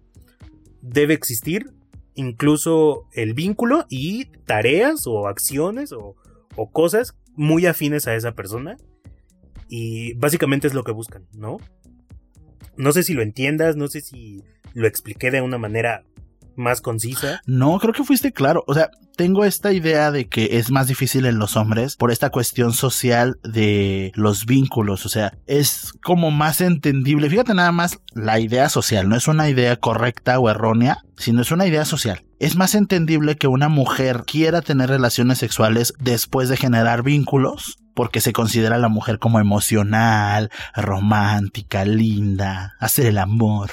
Debe 0.81 1.15
existir 1.15 1.71
incluso 2.15 3.07
el 3.13 3.33
vínculo 3.33 3.85
y 3.89 4.25
tareas 4.45 5.05
o 5.05 5.27
acciones 5.27 5.91
o, 5.91 6.15
cosas 6.71 7.15
muy 7.35 7.65
afines 7.65 8.07
a 8.07 8.15
esa 8.15 8.33
persona. 8.33 8.77
Y 9.67 10.13
básicamente 10.13 10.67
es 10.67 10.73
lo 10.73 10.83
que 10.83 10.91
buscan, 10.91 11.27
¿no? 11.33 11.57
No 12.77 12.91
sé 12.91 13.03
si 13.03 13.13
lo 13.13 13.21
entiendas, 13.21 13.75
no 13.75 13.87
sé 13.87 14.01
si 14.01 14.43
lo 14.73 14.87
expliqué 14.87 15.31
de 15.31 15.41
una 15.41 15.57
manera 15.57 16.05
más 16.55 16.81
concisa. 16.81 17.41
No, 17.45 17.77
creo 17.79 17.93
que 17.93 18.03
fuiste 18.03 18.31
claro. 18.31 18.63
O 18.67 18.73
sea, 18.73 18.89
tengo 19.15 19.45
esta 19.45 19.71
idea 19.71 20.11
de 20.11 20.27
que 20.27 20.57
es 20.57 20.71
más 20.71 20.87
difícil 20.87 21.25
en 21.25 21.39
los 21.39 21.57
hombres 21.57 21.95
por 21.95 22.11
esta 22.11 22.29
cuestión 22.29 22.73
social 22.73 23.37
de 23.43 24.11
los 24.15 24.45
vínculos. 24.45 25.05
O 25.05 25.09
sea, 25.09 25.33
es 25.47 25.93
como 26.03 26.31
más 26.31 26.61
entendible. 26.61 27.29
Fíjate 27.29 27.53
nada 27.53 27.71
más 27.71 27.99
la 28.13 28.39
idea 28.39 28.69
social. 28.69 29.09
No 29.09 29.15
es 29.15 29.27
una 29.27 29.49
idea 29.49 29.75
correcta 29.77 30.39
o 30.39 30.49
errónea, 30.49 30.97
sino 31.17 31.41
es 31.41 31.51
una 31.51 31.67
idea 31.67 31.85
social. 31.85 32.23
Es 32.39 32.55
más 32.55 32.75
entendible 32.75 33.37
que 33.37 33.47
una 33.47 33.69
mujer 33.69 34.23
quiera 34.25 34.61
tener 34.61 34.89
relaciones 34.89 35.37
sexuales 35.37 35.93
después 35.99 36.49
de 36.49 36.57
generar 36.57 37.03
vínculos 37.03 37.77
porque 37.95 38.19
se 38.19 38.33
considera 38.33 38.75
a 38.75 38.79
la 38.79 38.89
mujer 38.89 39.19
como 39.19 39.39
emocional, 39.39 40.51
romántica, 40.75 41.85
linda, 41.85 42.75
hacer 42.79 43.07
el 43.07 43.17
amor. 43.17 43.71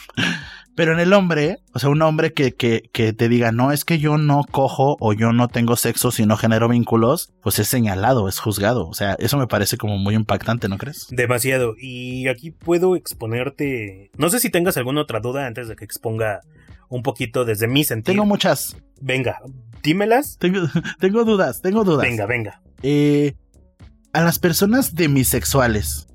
Pero 0.75 0.95
en 0.95 1.01
el 1.01 1.13
hombre, 1.13 1.59
o 1.75 1.79
sea, 1.79 1.91
un 1.91 2.01
hombre 2.01 2.33
que, 2.33 2.53
que, 2.53 2.89
que, 2.93 3.13
te 3.13 3.29
diga, 3.29 3.53
no, 3.53 3.73
es 3.73 3.85
que 3.85 3.99
yo 3.99 4.17
no 4.17 4.43
cojo 4.51 4.97
o 5.01 5.13
yo 5.13 5.33
no 5.33 5.49
tengo 5.49 5.77
sexo 5.77 6.11
si 6.11 6.25
no 6.25 6.39
genero 6.39 6.69
vínculos, 6.69 7.33
pues 7.43 7.59
es 7.59 7.69
señalado, 7.69 8.27
es 8.27 8.39
juzgado. 8.39 8.89
O 8.89 8.95
sea, 8.95 9.15
eso 9.19 9.37
me 9.37 9.47
parece 9.47 9.77
como 9.77 9.99
muy 9.99 10.15
impactante, 10.15 10.69
¿no 10.69 10.79
crees? 10.79 11.09
Demasiado. 11.11 11.75
Y 11.79 12.29
aquí 12.29 12.51
puedo 12.51 12.97
exponerte. 12.97 14.11
No 14.17 14.31
sé 14.31 14.41
si 14.41 14.49
tengas 14.49 14.79
alguna 14.79 15.03
otra 15.03 15.21
duda 15.21 15.47
antes 15.47 15.69
de 15.69 15.77
que 15.77 15.85
exponga 15.85 16.41
un 16.89 17.03
poquito 17.03 17.45
desde 17.45 17.69
mi 17.69 17.85
sentido. 17.85 18.13
Tengo 18.13 18.27
muchas. 18.27 18.77
Venga, 19.01 19.41
dímelas. 19.83 20.39
Tengo, 20.39 20.61
tengo 21.01 21.25
dudas, 21.25 21.61
tengo 21.61 21.85
dudas. 21.85 22.07
Venga, 22.07 22.25
venga. 22.27 22.63
Eh, 22.83 23.35
a 24.13 24.23
las 24.23 24.39
personas 24.39 24.95
demisexuales, 24.95 26.07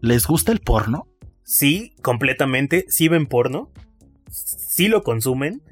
¿les 0.00 0.26
gusta 0.26 0.52
el 0.52 0.60
porno? 0.60 1.08
Sí, 1.46 1.94
completamente, 2.02 2.84
sí 2.88 3.08
ven 3.08 3.26
porno, 3.26 3.70
sí 4.28 4.88
lo 4.88 5.02
consumen. 5.02 5.62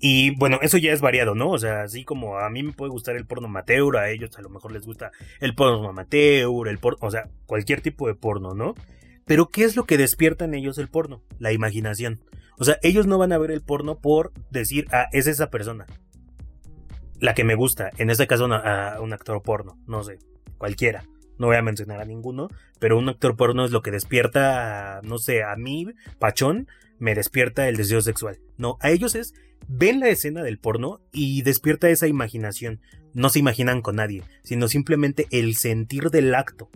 Y 0.00 0.34
bueno, 0.36 0.58
eso 0.62 0.78
ya 0.78 0.92
es 0.92 1.00
variado, 1.00 1.34
¿no? 1.34 1.50
O 1.50 1.58
sea, 1.58 1.82
así 1.82 2.04
como 2.04 2.38
a 2.38 2.48
mí 2.50 2.62
me 2.62 2.72
puede 2.72 2.90
gustar 2.90 3.16
el 3.16 3.26
porno 3.26 3.48
amateur, 3.48 3.96
a 3.96 4.10
ellos 4.10 4.36
a 4.38 4.42
lo 4.42 4.48
mejor 4.48 4.72
les 4.72 4.86
gusta 4.86 5.10
el 5.40 5.54
porno 5.56 5.88
amateur, 5.88 6.68
el 6.68 6.78
porno, 6.78 6.98
o 7.00 7.10
sea, 7.10 7.28
cualquier 7.46 7.80
tipo 7.80 8.06
de 8.06 8.14
porno, 8.14 8.54
¿no? 8.54 8.74
Pero 9.24 9.48
¿qué 9.50 9.64
es 9.64 9.76
lo 9.76 9.84
que 9.84 9.98
despierta 9.98 10.44
en 10.44 10.54
ellos 10.54 10.78
el 10.78 10.88
porno? 10.88 11.22
La 11.38 11.52
imaginación. 11.52 12.20
O 12.58 12.64
sea, 12.64 12.78
ellos 12.82 13.06
no 13.06 13.18
van 13.18 13.32
a 13.32 13.38
ver 13.38 13.50
el 13.50 13.60
porno 13.60 13.98
por 13.98 14.32
decir, 14.50 14.86
ah, 14.92 15.06
es 15.12 15.26
esa 15.26 15.50
persona. 15.50 15.86
La 17.18 17.34
que 17.34 17.44
me 17.44 17.56
gusta, 17.56 17.90
en 17.98 18.10
este 18.10 18.28
caso 18.28 18.46
a 18.46 19.00
un 19.00 19.12
actor 19.12 19.42
porno, 19.42 19.76
no 19.86 20.04
sé, 20.04 20.18
cualquiera 20.58 21.04
no 21.38 21.46
voy 21.46 21.56
a 21.56 21.62
mencionar 21.62 22.00
a 22.00 22.04
ninguno, 22.04 22.48
pero 22.78 22.98
un 22.98 23.08
actor 23.08 23.36
porno 23.36 23.64
es 23.64 23.70
lo 23.70 23.82
que 23.82 23.90
despierta, 23.90 25.00
no 25.02 25.18
sé, 25.18 25.42
a 25.42 25.56
mí, 25.56 25.86
Pachón, 26.18 26.68
me 26.98 27.14
despierta 27.14 27.68
el 27.68 27.76
deseo 27.76 28.00
sexual. 28.00 28.38
No, 28.56 28.76
a 28.80 28.90
ellos 28.90 29.14
es, 29.14 29.34
ven 29.68 30.00
la 30.00 30.08
escena 30.08 30.42
del 30.42 30.58
porno 30.58 31.00
y 31.12 31.42
despierta 31.42 31.88
esa 31.88 32.06
imaginación. 32.06 32.80
No 33.14 33.30
se 33.30 33.38
imaginan 33.38 33.82
con 33.82 33.96
nadie, 33.96 34.24
sino 34.42 34.68
simplemente 34.68 35.26
el 35.30 35.54
sentir 35.56 36.10
del 36.10 36.34
acto 36.34 36.70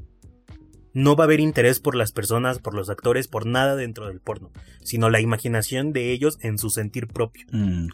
no 0.94 1.16
va 1.16 1.24
a 1.24 1.26
haber 1.26 1.40
interés 1.40 1.80
por 1.80 1.94
las 1.94 2.12
personas, 2.12 2.58
por 2.58 2.74
los 2.74 2.90
actores, 2.90 3.28
por 3.28 3.46
nada 3.46 3.76
dentro 3.76 4.08
del 4.08 4.20
porno, 4.20 4.50
sino 4.82 5.10
la 5.10 5.20
imaginación 5.20 5.92
de 5.92 6.12
ellos 6.12 6.38
en 6.40 6.58
su 6.58 6.70
sentir 6.70 7.06
propio. 7.08 7.46
Mm, 7.52 7.88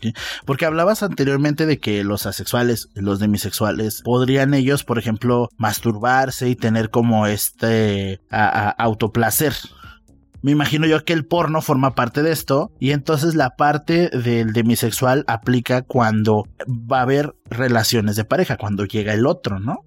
Porque 0.45 0.67
hablabas 0.67 1.03
anteriormente 1.03 1.67
de 1.67 1.79
que 1.79 2.05
los 2.05 2.27
asexuales, 2.27 2.89
los 2.95 3.19
demisexuales, 3.21 4.03
podrían 4.03 4.55
ellos, 4.55 4.85
por 4.85 4.99
ejemplo, 4.99 5.49
masturbarse 5.57 6.49
y 6.49 6.57
tener 6.57 6.91
como 6.91 7.27
este 7.27 8.21
autoplacer. 8.31 9.55
Me 10.41 10.53
imagino 10.53 10.87
yo 10.87 11.05
que 11.05 11.13
el 11.13 11.27
porno 11.27 11.61
forma 11.63 11.97
parte 11.97 12.23
de 12.23 12.31
esto 12.31 12.71
y 12.79 12.93
entonces 12.93 13.35
la 13.35 13.57
parte 13.57 14.09
del 14.11 14.53
demisexual 14.53 15.25
aplica 15.27 15.83
cuando 15.83 16.47
va 16.69 17.01
a 17.01 17.03
haber 17.03 17.35
relaciones 17.51 18.15
de 18.15 18.25
pareja, 18.25 18.57
cuando 18.57 18.85
llega 18.85 19.15
el 19.15 19.27
otro, 19.27 19.59
¿no? 19.59 19.85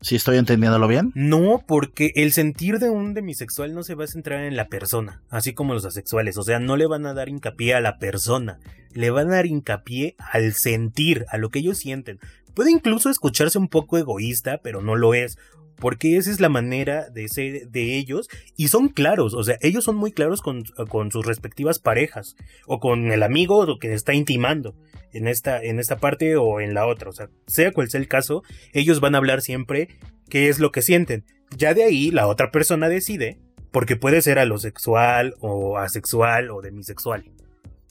¿Si 0.00 0.14
estoy 0.14 0.36
entendiéndolo 0.36 0.86
bien? 0.86 1.10
No, 1.14 1.64
porque 1.66 2.12
el 2.14 2.32
sentir 2.32 2.78
de 2.78 2.88
un 2.88 3.14
demisexual 3.14 3.74
no 3.74 3.82
se 3.82 3.96
va 3.96 4.04
a 4.04 4.08
centrar 4.08 4.44
en 4.44 4.56
la 4.56 4.68
persona, 4.68 5.22
así 5.28 5.54
como 5.54 5.74
los 5.74 5.84
asexuales. 5.84 6.36
O 6.36 6.42
sea, 6.42 6.60
no 6.60 6.76
le 6.76 6.86
van 6.86 7.04
a 7.04 7.14
dar 7.14 7.28
hincapié 7.28 7.74
a 7.74 7.80
la 7.80 7.98
persona, 7.98 8.60
le 8.92 9.10
van 9.10 9.28
a 9.28 9.36
dar 9.36 9.46
hincapié 9.46 10.14
al 10.18 10.52
sentir, 10.54 11.26
a 11.30 11.36
lo 11.36 11.50
que 11.50 11.58
ellos 11.58 11.78
sienten. 11.78 12.20
Puede 12.54 12.70
incluso 12.70 13.10
escucharse 13.10 13.58
un 13.58 13.68
poco 13.68 13.98
egoísta, 13.98 14.60
pero 14.62 14.82
no 14.82 14.94
lo 14.94 15.14
es 15.14 15.36
porque 15.78 16.16
esa 16.16 16.30
es 16.30 16.40
la 16.40 16.48
manera 16.48 17.08
de 17.10 17.28
ser 17.28 17.68
de 17.68 17.96
ellos 17.96 18.28
y 18.56 18.68
son 18.68 18.88
claros, 18.88 19.34
o 19.34 19.44
sea, 19.44 19.56
ellos 19.60 19.84
son 19.84 19.96
muy 19.96 20.12
claros 20.12 20.42
con, 20.42 20.64
sus 21.10 21.26
respectivas 21.26 21.78
parejas 21.78 22.36
o 22.66 22.80
con 22.80 23.12
el 23.12 23.22
amigo 23.22 23.78
que 23.78 23.92
está 23.92 24.14
intimando 24.14 24.74
en 25.12 25.28
esta, 25.28 25.62
en 25.62 25.78
esta 25.78 25.98
parte 25.98 26.36
o 26.36 26.60
en 26.60 26.74
la 26.74 26.86
otra, 26.86 27.10
o 27.10 27.12
sea, 27.12 27.30
sea 27.46 27.72
cual 27.72 27.88
sea 27.88 28.00
el 28.00 28.08
caso, 28.08 28.42
ellos 28.72 29.00
van 29.00 29.14
a 29.14 29.18
hablar 29.18 29.40
siempre 29.40 29.88
qué 30.28 30.48
es 30.48 30.58
lo 30.58 30.72
que 30.72 30.82
sienten. 30.82 31.24
Ya 31.56 31.74
de 31.74 31.84
ahí 31.84 32.10
la 32.10 32.26
otra 32.26 32.50
persona 32.50 32.88
decide, 32.88 33.38
porque 33.70 33.96
puede 33.96 34.22
ser 34.22 34.38
alosexual 34.38 35.34
o 35.40 35.78
asexual 35.78 36.50
o 36.50 36.60
demisexual, 36.60 37.24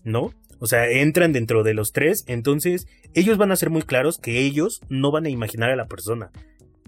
¿no? 0.04 0.34
O 0.60 0.66
sea, 0.66 0.90
entran 0.90 1.34
dentro 1.34 1.64
de 1.64 1.74
los 1.74 1.92
tres, 1.92 2.24
entonces 2.28 2.88
ellos 3.14 3.38
van 3.38 3.52
a 3.52 3.56
ser 3.56 3.70
muy 3.70 3.84
claros 3.84 4.18
que 4.18 4.40
ellos 4.40 4.82
no 4.90 5.12
van 5.12 5.26
a 5.26 5.30
imaginar 5.30 5.70
a 5.70 5.76
la 5.76 5.88
persona, 5.88 6.32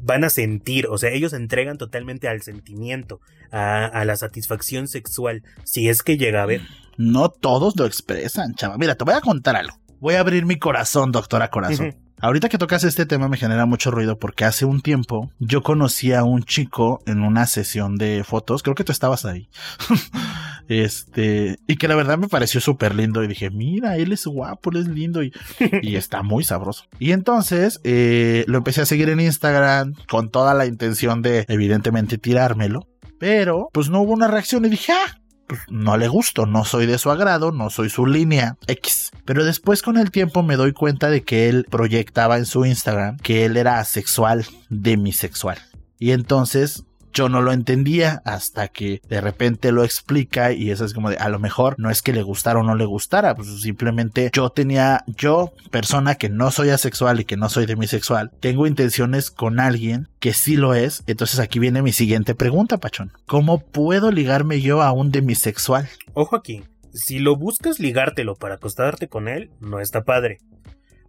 van 0.01 0.23
a 0.23 0.29
sentir, 0.29 0.87
o 0.87 0.97
sea, 0.97 1.11
ellos 1.11 1.33
entregan 1.33 1.77
totalmente 1.77 2.27
al 2.27 2.41
sentimiento, 2.41 3.19
a, 3.51 4.03
la 4.05 4.15
satisfacción 4.15 4.87
sexual, 4.87 5.43
si 5.63 5.89
es 5.89 6.03
que 6.03 6.17
llega 6.17 6.43
a 6.43 6.45
ver. 6.45 6.61
No 6.97 7.29
todos 7.29 7.75
lo 7.77 7.85
expresan, 7.85 8.55
chava. 8.55 8.77
Mira, 8.77 8.95
te 8.95 9.03
voy 9.03 9.13
a 9.13 9.21
contar 9.21 9.55
algo. 9.55 9.77
Voy 9.99 10.15
a 10.15 10.19
abrir 10.21 10.45
mi 10.45 10.57
corazón, 10.57 11.11
doctora 11.11 11.49
corazón. 11.49 11.95
Ahorita 12.21 12.49
que 12.49 12.57
tocas 12.57 12.83
este 12.83 13.05
tema 13.05 13.29
me 13.29 13.37
genera 13.37 13.65
mucho 13.65 13.91
ruido 13.91 14.19
porque 14.19 14.43
hace 14.43 14.65
un 14.65 14.81
tiempo 14.81 15.31
yo 15.39 15.63
conocí 15.63 16.11
a 16.11 16.23
un 16.23 16.43
chico 16.43 17.01
en 17.05 17.23
una 17.23 17.45
sesión 17.47 17.95
de 17.95 18.25
fotos, 18.25 18.61
creo 18.61 18.75
que 18.75 18.83
tú 18.83 18.91
estabas 18.91 19.23
ahí. 19.23 19.49
este, 20.67 21.59
y 21.65 21.77
que 21.77 21.87
la 21.87 21.95
verdad 21.95 22.17
me 22.17 22.27
pareció 22.27 22.59
súper 22.59 22.93
lindo 22.93 23.23
y 23.23 23.27
dije, 23.27 23.49
mira, 23.49 23.95
él 23.95 24.11
es 24.11 24.25
guapo, 24.25 24.69
él 24.71 24.77
es 24.77 24.87
lindo 24.87 25.23
y, 25.23 25.31
y 25.81 25.95
está 25.95 26.21
muy 26.21 26.43
sabroso. 26.43 26.83
Y 26.99 27.13
entonces 27.13 27.79
eh, 27.85 28.43
lo 28.47 28.57
empecé 28.57 28.81
a 28.81 28.85
seguir 28.85 29.09
en 29.09 29.21
Instagram 29.21 29.93
con 30.09 30.29
toda 30.29 30.53
la 30.53 30.65
intención 30.65 31.21
de 31.21 31.45
evidentemente 31.47 32.17
tirármelo, 32.17 32.85
pero 33.17 33.69
pues 33.71 33.89
no 33.89 34.01
hubo 34.01 34.11
una 34.11 34.27
reacción 34.27 34.65
y 34.65 34.69
dije, 34.69 34.91
ah, 34.91 35.18
pues, 35.49 35.61
no 35.67 35.97
le 35.97 36.07
gusto, 36.07 36.45
no 36.45 36.63
soy 36.63 36.85
de 36.85 36.99
su 36.99 37.09
agrado, 37.09 37.51
no 37.51 37.71
soy 37.71 37.89
su 37.89 38.05
línea 38.05 38.55
X. 38.67 39.09
Pero 39.25 39.43
después 39.43 39.81
con 39.81 39.97
el 39.97 40.11
tiempo 40.11 40.43
me 40.43 40.55
doy 40.55 40.73
cuenta 40.73 41.09
de 41.09 41.23
que 41.23 41.49
él 41.49 41.65
proyectaba 41.67 42.37
en 42.37 42.45
su 42.45 42.65
Instagram 42.65 43.17
que 43.17 43.45
él 43.45 43.57
era 43.57 43.79
asexual, 43.79 44.45
demisexual. 44.69 45.57
Y 45.97 46.11
entonces 46.11 46.85
yo 47.13 47.29
no 47.29 47.41
lo 47.41 47.51
entendía 47.51 48.21
hasta 48.25 48.67
que 48.67 49.01
de 49.07 49.21
repente 49.21 49.71
lo 49.71 49.83
explica 49.83 50.51
y 50.51 50.71
eso 50.71 50.85
es 50.85 50.93
como 50.93 51.09
de 51.09 51.17
a 51.17 51.29
lo 51.29 51.39
mejor 51.39 51.75
no 51.77 51.89
es 51.89 52.01
que 52.01 52.13
le 52.13 52.23
gustara 52.23 52.59
o 52.59 52.63
no 52.63 52.75
le 52.75 52.85
gustara, 52.85 53.35
pues 53.35 53.61
simplemente 53.61 54.29
yo 54.33 54.49
tenía, 54.49 55.03
yo, 55.07 55.53
persona 55.71 56.15
que 56.15 56.29
no 56.29 56.51
soy 56.51 56.69
asexual 56.69 57.19
y 57.19 57.25
que 57.25 57.37
no 57.37 57.49
soy 57.49 57.65
demisexual, 57.65 58.31
tengo 58.39 58.67
intenciones 58.67 59.31
con 59.31 59.59
alguien 59.59 60.07
que 60.19 60.33
sí 60.33 60.55
lo 60.55 60.73
es. 60.73 61.03
Entonces 61.07 61.39
aquí 61.39 61.59
viene 61.59 61.81
mi 61.81 61.93
siguiente 61.93 62.35
pregunta, 62.35 62.77
Pachón. 62.77 63.11
¿Cómo 63.25 63.59
puedo 63.59 64.11
ligarme 64.11 64.61
yo 64.61 64.81
a 64.81 64.91
un 64.91 65.11
demisexual? 65.11 65.87
Ojo 66.13 66.35
aquí, 66.35 66.63
si 66.93 67.19
lo 67.19 67.35
buscas 67.35 67.79
ligártelo 67.79 68.35
para 68.35 68.55
acostarte 68.55 69.07
con 69.07 69.27
él, 69.27 69.49
no 69.59 69.79
está 69.79 70.03
padre. 70.03 70.39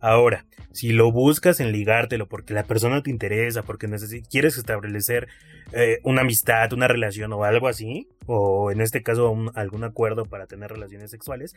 Ahora, 0.00 0.46
si 0.72 0.92
lo 0.92 1.12
buscas 1.12 1.60
en 1.60 1.72
ligártelo 1.72 2.26
porque 2.26 2.54
la 2.54 2.64
persona 2.64 3.02
te 3.02 3.10
interesa, 3.10 3.62
porque 3.62 3.88
quieres 4.30 4.56
establecer 4.56 5.28
eh, 5.72 5.98
una 6.04 6.22
amistad, 6.22 6.72
una 6.72 6.88
relación 6.88 7.32
o 7.32 7.44
algo 7.44 7.68
así, 7.68 8.08
o 8.26 8.70
en 8.70 8.80
este 8.80 9.02
caso 9.02 9.34
algún 9.54 9.84
acuerdo 9.84 10.24
para 10.24 10.46
tener 10.46 10.70
relaciones 10.70 11.10
sexuales, 11.10 11.54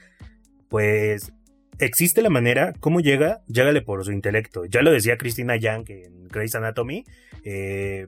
pues 0.67 1.31
existe 1.79 2.21
la 2.21 2.29
manera, 2.29 2.73
¿cómo 2.79 2.99
llega? 2.99 3.41
Llégale 3.47 3.81
por 3.81 4.03
su 4.03 4.11
intelecto. 4.11 4.65
Ya 4.65 4.81
lo 4.81 4.91
decía 4.91 5.17
Christina 5.17 5.55
Yang 5.55 5.89
en 5.89 6.27
Grey's 6.27 6.55
Anatomy. 6.55 7.05
Eh, 7.43 8.05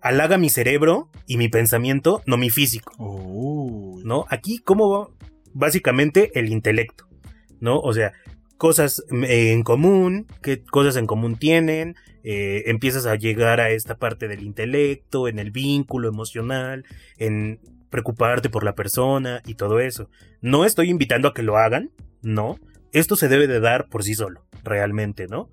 halaga 0.00 0.38
mi 0.38 0.50
cerebro 0.50 1.10
y 1.26 1.36
mi 1.36 1.48
pensamiento, 1.48 2.22
no 2.26 2.36
mi 2.36 2.50
físico. 2.50 2.92
¿No? 4.04 4.26
Aquí, 4.28 4.58
¿cómo 4.58 5.10
Básicamente 5.52 6.30
el 6.38 6.48
intelecto. 6.48 7.08
¿No? 7.60 7.80
O 7.80 7.92
sea, 7.92 8.12
cosas 8.60 9.02
eh, 9.10 9.52
en 9.52 9.62
común, 9.62 10.26
qué 10.42 10.62
cosas 10.62 10.96
en 10.96 11.06
común 11.06 11.36
tienen, 11.36 11.96
eh, 12.22 12.64
empiezas 12.66 13.06
a 13.06 13.16
llegar 13.16 13.58
a 13.58 13.70
esta 13.70 13.96
parte 13.96 14.28
del 14.28 14.42
intelecto, 14.42 15.28
en 15.28 15.38
el 15.38 15.50
vínculo 15.50 16.08
emocional, 16.10 16.84
en 17.16 17.58
preocuparte 17.88 18.50
por 18.50 18.62
la 18.62 18.74
persona 18.74 19.40
y 19.46 19.54
todo 19.54 19.80
eso. 19.80 20.10
No 20.42 20.66
estoy 20.66 20.90
invitando 20.90 21.26
a 21.26 21.32
que 21.32 21.42
lo 21.42 21.56
hagan, 21.56 21.90
no. 22.20 22.58
Esto 22.92 23.16
se 23.16 23.28
debe 23.28 23.46
de 23.46 23.60
dar 23.60 23.88
por 23.88 24.04
sí 24.04 24.14
solo, 24.14 24.44
realmente, 24.62 25.26
¿no? 25.26 25.48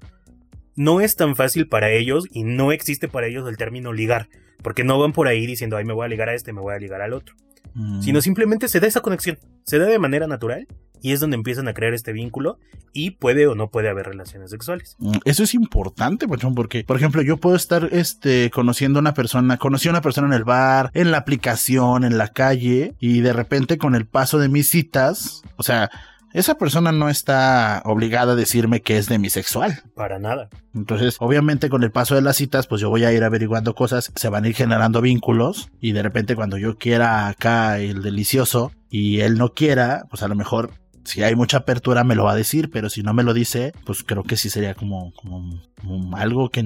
No 0.75 0.99
es 0.99 1.15
tan 1.15 1.37
fácil 1.37 1.69
para 1.69 1.89
ellos 1.91 2.25
y 2.29 2.43
no 2.43 2.73
existe 2.73 3.07
para 3.07 3.27
ellos 3.27 3.47
el 3.47 3.55
término 3.55 3.93
ligar, 3.93 4.27
porque 4.61 4.83
no 4.83 4.99
van 4.99 5.13
por 5.13 5.29
ahí 5.29 5.47
diciendo, 5.47 5.77
ay, 5.77 5.85
me 5.85 5.93
voy 5.93 6.03
a 6.03 6.09
ligar 6.09 6.27
a 6.27 6.35
este, 6.35 6.51
me 6.51 6.59
voy 6.59 6.75
a 6.75 6.79
ligar 6.79 7.01
al 7.01 7.13
otro. 7.13 7.35
Mm. 7.77 8.01
Sino 8.01 8.21
simplemente 8.21 8.67
se 8.67 8.79
da 8.79 8.87
esa 8.87 9.01
conexión, 9.01 9.37
se 9.63 9.77
da 9.77 9.85
de 9.85 9.99
manera 9.99 10.25
natural 10.25 10.67
y 10.99 11.11
es 11.11 11.19
donde 11.19 11.35
empiezan 11.35 11.67
a 11.67 11.75
crear 11.75 11.93
este 11.93 12.11
vínculo 12.11 12.57
y 12.91 13.11
puede 13.11 13.45
o 13.45 13.53
no 13.53 13.69
puede 13.69 13.87
haber 13.87 14.07
relaciones 14.07 14.49
sexuales. 14.49 14.95
Mm, 14.97 15.17
eso 15.25 15.43
es 15.43 15.53
importante, 15.53 16.27
Pachón, 16.27 16.55
porque, 16.55 16.83
por 16.83 16.97
ejemplo, 16.97 17.21
yo 17.21 17.37
puedo 17.37 17.55
estar 17.55 17.89
este, 17.91 18.49
conociendo 18.49 18.97
a 18.97 19.01
una 19.01 19.13
persona, 19.13 19.57
conocí 19.57 19.87
a 19.87 19.91
una 19.91 20.01
persona 20.01 20.27
en 20.27 20.33
el 20.33 20.43
bar, 20.43 20.89
en 20.95 21.11
la 21.11 21.19
aplicación, 21.19 22.03
en 22.03 22.17
la 22.17 22.29
calle, 22.29 22.95
y 22.99 23.21
de 23.21 23.33
repente 23.33 23.77
con 23.77 23.93
el 23.93 24.07
paso 24.07 24.39
de 24.39 24.49
mis 24.49 24.69
citas, 24.69 25.43
o 25.55 25.61
sea, 25.61 25.91
esa 26.39 26.55
persona 26.55 26.91
no 26.91 27.09
está 27.09 27.81
obligada 27.85 28.33
a 28.33 28.35
decirme 28.35 28.81
que 28.81 28.97
es 28.97 29.07
demisexual. 29.07 29.81
Para 29.95 30.19
nada. 30.19 30.49
Entonces, 30.75 31.17
obviamente 31.19 31.69
con 31.69 31.83
el 31.83 31.91
paso 31.91 32.13
de 32.15 32.21
las 32.21 32.37
citas, 32.37 32.67
pues 32.67 32.79
yo 32.79 32.89
voy 32.89 33.03
a 33.05 33.11
ir 33.11 33.23
averiguando 33.23 33.73
cosas, 33.73 34.11
se 34.15 34.29
van 34.29 34.43
a 34.43 34.49
ir 34.49 34.55
generando 34.55 35.01
vínculos 35.01 35.69
y 35.81 35.93
de 35.93 36.03
repente 36.03 36.35
cuando 36.35 36.57
yo 36.57 36.77
quiera 36.77 37.27
acá 37.27 37.79
el 37.79 38.03
delicioso 38.03 38.71
y 38.89 39.21
él 39.21 39.37
no 39.37 39.53
quiera, 39.53 40.05
pues 40.09 40.21
a 40.21 40.27
lo 40.27 40.35
mejor 40.35 40.71
si 41.07 41.23
hay 41.23 41.35
mucha 41.35 41.57
apertura 41.57 42.03
me 42.03 42.15
lo 42.15 42.25
va 42.25 42.33
a 42.33 42.35
decir, 42.35 42.69
pero 42.69 42.89
si 42.89 43.01
no 43.01 43.13
me 43.13 43.23
lo 43.23 43.33
dice, 43.33 43.73
pues 43.85 44.03
creo 44.03 44.23
que 44.23 44.37
sí 44.37 44.49
sería 44.49 44.75
como, 44.75 45.13
como, 45.13 46.17
algo 46.17 46.49
que 46.49 46.63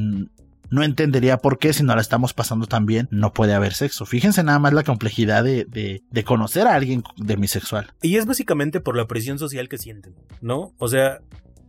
no 0.72 0.84
entendería 0.84 1.38
por 1.38 1.60
qué 1.60 1.74
si 1.74 1.84
no 1.84 1.94
la 1.94 2.02
estamos 2.02 2.34
pasando 2.34 2.66
tan 2.66 2.86
bien 2.86 3.08
no 3.12 3.34
puede 3.34 3.54
haber 3.54 3.74
sexo. 3.74 4.06
Fíjense 4.06 4.44
nada 4.44 4.58
más 4.58 4.74
la 4.74 4.84
complejidad 4.84 5.44
de, 5.44 5.66
de, 5.66 6.02
de, 6.10 6.24
conocer 6.24 6.66
a 6.66 6.74
alguien 6.74 7.04
demisexual. 7.18 7.94
Y 8.02 8.16
es 8.16 8.26
básicamente 8.26 8.80
por 8.80 8.96
la 8.96 9.06
presión 9.06 9.38
social 9.38 9.70
que 9.70 9.78
sienten, 9.78 10.16
¿no? 10.42 10.74
O 10.78 10.88
sea, 10.88 11.20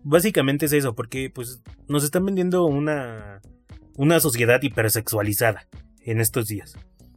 básicamente 0.04 0.66
es 0.66 0.72
eso, 0.72 0.94
porque 0.94 1.30
pues 1.30 1.60
nos 1.88 2.04
están 2.04 2.24
vendiendo 2.24 2.64
una, 2.64 3.40
una 3.96 4.20
sociedad 4.20 4.62
hipersexualizada 4.62 5.66
en 6.04 6.20
estos 6.20 6.46
días, 6.46 6.76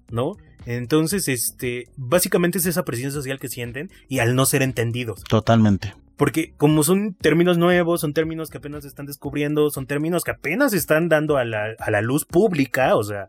¿no? 0.10 0.38
Entonces, 0.66 1.28
este, 1.28 1.90
básicamente 1.96 2.58
es 2.58 2.66
esa 2.66 2.84
presión 2.84 3.12
social 3.12 3.40
que 3.40 3.48
sienten 3.48 3.92
y 4.10 4.20
al 4.20 4.36
no 4.36 4.48
ser 4.48 4.64
entendidos. 4.64 5.24
Totalmente. 5.24 5.94
Porque 6.18 6.54
como 6.56 6.84
son 6.84 7.14
términos 7.14 7.58
nuevos, 7.58 8.02
son 8.02 8.14
términos 8.14 8.50
que 8.50 8.58
apenas 8.58 8.84
se 8.84 8.88
están 8.88 9.06
descubriendo, 9.06 9.70
son 9.70 9.86
términos 9.86 10.24
que 10.24 10.32
apenas 10.32 10.72
se 10.72 10.78
están 10.78 11.10
dando 11.10 11.38
a 11.38 11.44
la, 11.44 11.76
a 11.78 11.92
la 11.92 12.02
luz 12.02 12.26
pública, 12.26 12.96
o 12.96 13.04
sea, 13.04 13.28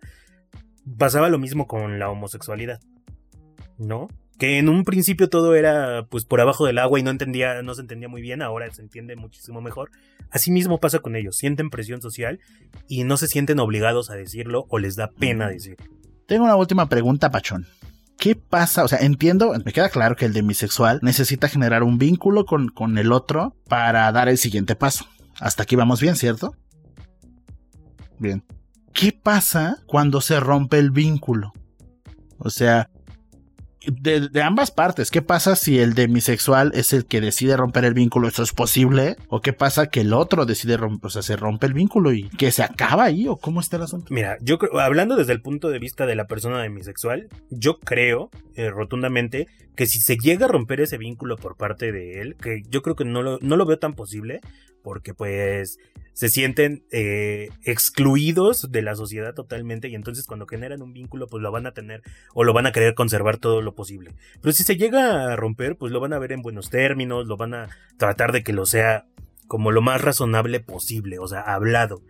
pasaba 0.99 1.29
lo 1.29 1.39
mismo 1.39 1.67
con 1.67 1.99
la 1.99 2.11
homosexualidad, 2.11 2.81
¿no? 3.79 4.09
Que 4.39 4.59
en 4.59 4.69
un 4.69 4.85
principio 4.85 5.31
todo 5.31 5.55
era 5.55 6.07
pues 6.11 6.25
por 6.27 6.41
abajo 6.41 6.67
del 6.67 6.79
agua 6.79 7.01
y 7.01 7.03
no 7.03 7.11
entendía, 7.11 7.63
no 7.63 7.75
se 7.75 7.81
entendía 7.81 8.09
muy 8.09 8.21
bien, 8.21 8.43
ahora 8.43 8.71
se 8.71 8.83
entiende 8.83 9.17
muchísimo 9.17 9.61
mejor. 9.63 9.91
Así 10.31 10.51
mismo 10.51 10.79
pasa 10.79 10.99
con 10.99 11.17
ellos, 11.17 11.37
sienten 11.37 11.71
presión 11.71 12.03
social 12.03 12.39
y 12.87 13.05
no 13.05 13.17
se 13.17 13.29
sienten 13.29 13.59
obligados 13.59 14.11
a 14.11 14.15
decirlo 14.15 14.67
o 14.69 14.79
les 14.79 14.95
da 14.95 15.11
pena 15.11 15.49
decirlo. 15.49 15.87
Tengo 16.27 16.45
una 16.45 16.57
última 16.57 16.89
pregunta, 16.89 17.31
Pachón. 17.31 17.67
¿Qué 18.19 18.35
pasa? 18.35 18.85
O 18.85 18.89
sea, 18.89 18.99
entiendo, 19.01 19.53
me 19.65 19.73
queda 19.73 19.89
claro 19.89 20.17
que 20.17 20.25
el 20.25 20.33
demisexual 20.33 21.01
necesita 21.03 21.49
generar 21.49 21.83
un 21.83 21.99
vínculo 21.99 22.47
con, 22.47 22.69
con 22.69 22.97
el 22.99 23.13
otro 23.13 23.55
para 23.69 24.11
dar 24.13 24.29
el 24.29 24.39
siguiente 24.39 24.75
paso. 24.75 25.07
Hasta 25.39 25.65
aquí 25.65 25.77
vamos 25.77 26.01
bien, 26.01 26.17
¿cierto? 26.17 26.55
Bien. 28.19 28.43
¿Qué 28.93 29.13
pasa 29.13 29.77
cuando 29.87 30.23
se 30.23 30.41
rompe 30.41 30.79
el 30.79 30.91
vínculo? 30.91 31.53
O 32.39 32.49
sea, 32.49 32.89
de, 33.87 34.43
ambas 34.43 34.71
partes. 34.71 35.11
¿Qué 35.11 35.23
pasa 35.23 35.57
si 35.57 35.79
el 35.79 35.95
demisexual 35.95 36.73
es 36.75 36.93
el 36.93 37.07
que 37.07 37.21
decide 37.21 37.57
romper 37.57 37.85
el 37.85 37.95
vínculo? 37.95 38.29
¿Eso 38.29 38.43
es 38.43 38.53
posible? 38.53 39.17
¿O 39.29 39.41
qué 39.41 39.53
pasa 39.53 39.87
que 39.87 40.01
el 40.01 40.13
otro 40.13 40.47
decide 40.47 40.77
romper, 40.77 41.07
o 41.07 41.11
sea, 41.11 41.23
se 41.23 41.37
rompe 41.37 41.67
el 41.67 41.75
vínculo 41.75 42.13
y 42.13 42.29
que 42.31 42.51
se 42.53 42.63
acaba 42.63 43.05
ahí? 43.05 43.29
¿O 43.29 43.37
cómo 43.37 43.61
está 43.61 43.77
el 43.77 43.83
asunto? 43.83 44.13
Mira, 44.13 44.37
yo 44.41 44.59
creo, 44.59 44.79
hablando 44.81 45.17
desde 45.17 45.33
el 45.33 45.41
punto 45.41 45.69
de 45.69 45.79
vista 45.79 46.07
de 46.07 46.17
la 46.17 46.27
persona 46.27 46.63
demisexual, 46.63 47.29
yo 47.51 47.79
creo 47.79 48.31
eh, 48.55 48.71
rotundamente 48.71 49.49
que 49.77 49.87
si 49.87 50.01
se 50.01 50.17
llega 50.17 50.47
a 50.47 50.49
romper 50.49 50.81
ese 50.81 50.99
vínculo 50.99 51.37
por 51.37 51.57
parte 51.57 51.93
de 51.93 52.21
él, 52.21 52.37
que 52.37 52.63
yo 52.69 52.83
creo 52.83 52.97
que 52.97 53.05
no 53.05 53.23
lo, 53.23 53.39
no 53.41 53.57
lo 53.57 53.67
veo 53.67 53.79
tan 53.79 53.95
posible, 53.95 54.41
porque 54.83 55.15
pues 55.15 55.79
se 56.13 56.29
sienten 56.29 56.85
eh, 56.93 57.51
excluidos 57.65 58.71
de 58.71 58.83
la 58.83 58.95
sociedad 58.95 59.35
totalmente 59.35 59.89
y 59.89 59.95
entonces 59.95 60.27
cuando 60.27 60.47
generan 60.47 60.81
un 60.81 60.93
vínculo 60.93 61.27
pues 61.27 61.43
lo 61.43 61.51
van 61.51 61.67
a 61.67 61.73
tener 61.73 62.03
o 62.35 62.45
lo 62.45 62.53
van 62.53 62.67
a 62.67 62.73
querer 62.73 62.95
conservar 62.95 63.37
todo 63.37 63.63
lo 63.63 63.75
posible. 63.75 64.15
Pero 64.41 64.53
si 64.53 64.63
se 64.63 64.77
llega 64.77 65.33
a 65.33 65.37
romper 65.37 65.77
pues 65.77 65.93
lo 65.93 66.01
van 66.01 66.13
a 66.13 66.19
ver 66.19 66.33
en 66.33 66.41
buenos 66.41 66.71
términos, 66.71 67.27
lo 67.27 67.37
van 67.37 67.55
a 67.55 67.69
tratar 67.99 68.33
de 68.33 68.43
que 68.43 68.53
lo 68.53 68.65
sea 68.65 69.07
como 69.49 69.73
lo 69.73 69.83
más 69.83 70.01
razonable 70.01 70.61
posible, 70.61 71.19
o 71.19 71.27
sea, 71.27 71.41
hablado. 71.41 72.03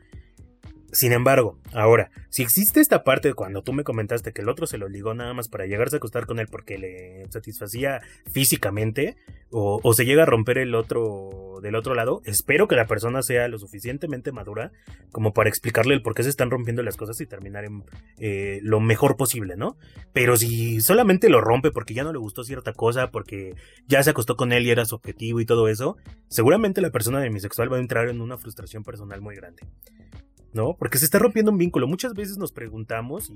Sin 0.97 1.13
embargo, 1.13 1.59
ahora, 1.75 2.11
si 2.31 2.43
existe 2.43 2.81
esta 2.81 3.05
parte 3.05 3.35
cuando 3.35 3.61
tú 3.61 3.75
me 3.75 3.85
comentaste 3.85 4.33
que 4.33 4.41
el 4.41 4.49
otro 4.49 4.67
se 4.67 4.79
lo 4.79 4.89
ligó 4.89 5.13
nada 5.13 5.35
más 5.35 5.47
para 5.47 5.67
llegarse 5.67 5.97
a 5.97 5.99
acostar 5.99 6.25
con 6.25 6.39
él 6.39 6.47
porque 6.51 6.79
le 6.79 7.27
satisfacía 7.29 8.01
físicamente, 8.33 9.19
o, 9.51 9.93
se 9.93 10.07
llega 10.07 10.23
a 10.23 10.27
romper 10.27 10.57
el 10.57 10.75
otro 10.75 11.59
del 11.63 11.75
otro 11.75 11.95
lado, 11.95 12.23
espero 12.25 12.67
que 12.67 12.77
la 12.77 12.87
persona 12.87 13.21
sea 13.21 13.47
lo 13.49 13.59
suficientemente 13.59 14.33
madura 14.33 14.73
como 15.13 15.35
para 15.35 15.51
explicarle 15.51 15.93
el 15.93 16.01
por 16.01 16.15
qué 16.15 16.23
se 16.23 16.31
están 16.31 16.51
rompiendo 16.51 16.83
las 16.83 16.97
cosas 16.97 17.21
y 17.21 17.27
terminar 17.27 17.67
en 17.67 17.85
eh, 18.17 18.61
lo 18.63 18.81
mejor 18.81 19.19
posible, 19.19 19.55
¿no? 19.55 19.77
Pero 20.15 20.39
si 20.39 20.81
solamente 20.81 21.29
lo 21.29 21.43
rompe 21.43 21.73
porque 21.73 21.93
ya 21.93 22.05
no 22.05 22.13
le 22.13 22.19
gustó 22.19 22.43
cierta 22.43 22.73
cosa, 22.73 23.11
porque 23.11 23.55
ya 23.87 24.03
se 24.03 24.11
acostó 24.11 24.35
con 24.37 24.51
él 24.51 24.65
y 24.65 24.71
era 24.71 24.87
su 24.87 24.95
objetivo 24.95 25.41
y 25.41 25.45
todo 25.45 25.69
eso, 25.69 25.99
seguramente 26.29 26.81
la 26.81 26.91
persona 26.91 27.21
demisexual 27.21 27.71
va 27.71 27.77
a 27.77 27.81
entrar 27.81 28.09
en 28.09 28.23
una 28.23 28.39
frustración 28.39 28.83
personal 28.83 29.21
muy 29.21 29.37
grande. 29.37 29.63
¿No? 30.57 30.77
Porque 30.77 30.99
se 30.99 31.05
está 31.05 31.21
rompiendo 31.21 31.53
un 31.53 31.59
vínculo. 31.59 31.87
Muchas 31.87 32.14
veces 32.14 32.38
nos 32.38 32.51
preguntamos, 32.51 33.33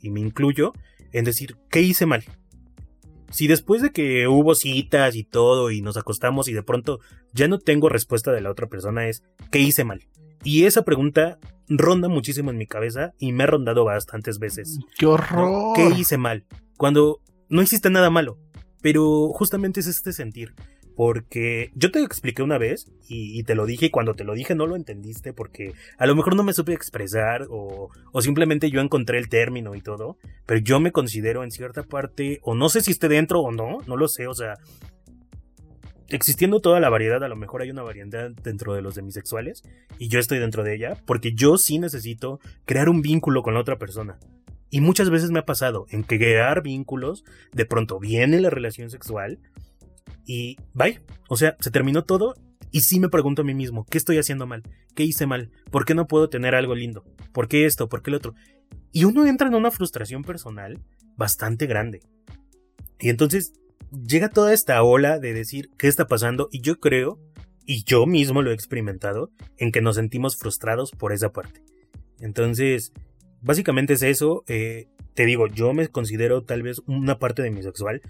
y, 0.00 0.10
me 0.10 0.20
incluyo, 0.20 0.72
en 1.12 1.24
decir, 1.24 1.56
¿qué 1.70 1.80
hice 1.80 2.06
mal? 2.06 2.22
Si 3.30 3.46
después 3.46 3.82
de 3.82 3.90
que 3.90 4.28
hubo 4.28 4.54
citas 4.54 5.16
y 5.16 5.24
todo 5.24 5.70
y 5.70 5.82
nos 5.82 5.96
acostamos 5.96 6.48
y 6.48 6.52
de 6.52 6.62
pronto 6.62 7.00
ya 7.32 7.48
no 7.48 7.58
tengo 7.58 7.88
respuesta 7.88 8.32
de 8.32 8.40
la 8.40 8.50
otra 8.50 8.68
persona 8.68 9.08
es, 9.08 9.22
¿qué 9.50 9.60
hice 9.60 9.84
mal? 9.84 10.06
Y 10.42 10.64
esa 10.64 10.82
pregunta 10.82 11.38
ronda 11.68 12.08
muchísimo 12.08 12.50
en 12.50 12.58
mi 12.58 12.66
cabeza 12.66 13.12
y 13.18 13.32
me 13.32 13.44
ha 13.44 13.46
rondado 13.46 13.84
bastantes 13.84 14.38
veces. 14.38 14.78
¡Qué 14.98 15.06
horror! 15.06 15.76
¿Qué 15.76 15.88
hice 15.96 16.18
mal? 16.18 16.44
Cuando 16.76 17.20
no 17.48 17.62
hiciste 17.62 17.88
nada 17.90 18.10
malo, 18.10 18.38
pero 18.82 19.28
justamente 19.28 19.80
es 19.80 19.86
este 19.86 20.12
sentir. 20.12 20.54
Porque 20.96 21.70
yo 21.74 21.90
te 21.90 22.02
expliqué 22.02 22.42
una 22.42 22.58
vez 22.58 22.90
y, 23.08 23.42
te 23.44 23.54
lo 23.54 23.66
dije 23.66 23.86
y 23.86 23.90
cuando 23.90 24.14
te 24.14 24.24
lo 24.24 24.34
dije 24.34 24.54
no 24.54 24.66
lo 24.66 24.76
entendiste 24.76 25.32
porque 25.32 25.72
a 25.98 26.06
lo 26.06 26.14
mejor 26.14 26.36
no 26.36 26.42
me 26.42 26.52
supe 26.52 26.72
expresar 26.72 27.46
o, 27.48 27.90
o, 28.12 28.22
simplemente 28.22 28.70
yo 28.70 28.80
encontré 28.80 29.18
el 29.18 29.28
término 29.28 29.74
y 29.74 29.80
todo. 29.80 30.18
Pero 30.46 30.60
yo 30.60 30.80
me 30.80 30.92
considero 30.92 31.42
en 31.42 31.50
cierta 31.50 31.82
parte, 31.82 32.40
o 32.42 32.54
no 32.54 32.68
sé 32.68 32.80
si 32.80 32.90
esté 32.90 33.08
dentro 33.08 33.40
o 33.40 33.52
no, 33.52 33.78
no 33.86 33.96
lo 33.96 34.08
sé, 34.08 34.26
o 34.26 34.34
sea, 34.34 34.54
existiendo 36.10 36.60
toda 36.60 36.80
la 36.80 36.90
variedad, 36.90 37.22
a 37.22 37.28
lo 37.28 37.36
mejor 37.36 37.62
hay 37.62 37.70
una 37.70 37.82
variedad 37.82 38.30
dentro 38.42 38.74
de 38.74 38.82
los 38.82 38.94
demisexuales 38.94 39.62
y 39.98 40.08
yo 40.08 40.18
estoy 40.18 40.38
dentro 40.38 40.64
de 40.64 40.74
ella 40.74 40.96
porque 41.06 41.32
yo 41.34 41.56
sí 41.56 41.78
necesito 41.78 42.40
crear 42.64 42.88
un 42.88 43.00
vínculo 43.00 43.42
con 43.42 43.54
la 43.54 43.60
otra 43.60 43.78
persona. 43.78 44.18
Y 44.70 44.80
muchas 44.80 45.10
veces 45.10 45.30
me 45.30 45.40
ha 45.40 45.44
pasado 45.44 45.86
en 45.90 46.04
crear 46.04 46.62
vínculos, 46.62 47.24
de 47.52 47.64
pronto 47.64 47.98
viene 47.98 48.40
la 48.40 48.50
relación 48.50 48.90
sexual 48.90 49.38
y 50.30 50.56
bye. 50.74 51.00
O 51.28 51.36
sea, 51.36 51.56
se 51.58 51.72
terminó 51.72 52.04
todo 52.04 52.34
y 52.70 52.82
sí 52.82 53.00
me 53.00 53.08
pregunto 53.08 53.42
a 53.42 53.44
mí 53.44 53.52
mismo, 53.52 53.84
¿qué 53.90 53.98
estoy 53.98 54.16
haciendo 54.16 54.46
mal? 54.46 54.62
¿Qué 54.94 55.02
hice 55.02 55.26
mal? 55.26 55.50
¿Por 55.72 55.84
qué 55.84 55.96
no 55.96 56.06
puedo 56.06 56.28
tener 56.28 56.54
algo 56.54 56.76
lindo? 56.76 57.02
¿Por 57.32 57.48
qué 57.48 57.66
esto? 57.66 57.88
¿Por 57.88 58.00
qué 58.00 58.12
lo 58.12 58.18
otro? 58.18 58.34
Y 58.92 59.04
uno 59.04 59.26
entra 59.26 59.48
en 59.48 59.56
una 59.56 59.72
frustración 59.72 60.22
personal 60.22 60.78
bastante 61.16 61.66
grande. 61.66 61.98
Y 63.00 63.08
entonces 63.08 63.54
llega 63.90 64.28
toda 64.28 64.52
esta 64.52 64.80
ola 64.84 65.18
de 65.18 65.34
decir 65.34 65.68
qué 65.76 65.88
está 65.88 66.06
pasando 66.06 66.48
y 66.52 66.60
yo 66.60 66.78
creo, 66.78 67.18
y 67.66 67.82
yo 67.82 68.06
mismo 68.06 68.40
lo 68.40 68.52
he 68.52 68.54
experimentado, 68.54 69.32
en 69.56 69.72
que 69.72 69.80
nos 69.80 69.96
sentimos 69.96 70.36
frustrados 70.36 70.92
por 70.92 71.12
esa 71.12 71.32
parte. 71.32 71.60
Entonces, 72.20 72.92
básicamente 73.40 73.94
es 73.94 74.02
eso. 74.02 74.44
Eh, 74.46 74.86
te 75.14 75.26
digo, 75.26 75.48
yo 75.48 75.72
me 75.72 75.88
considero 75.88 76.44
tal 76.44 76.62
vez 76.62 76.82
una 76.86 77.18
parte 77.18 77.42
de 77.42 77.50
mi 77.50 77.64
sexual 77.64 78.00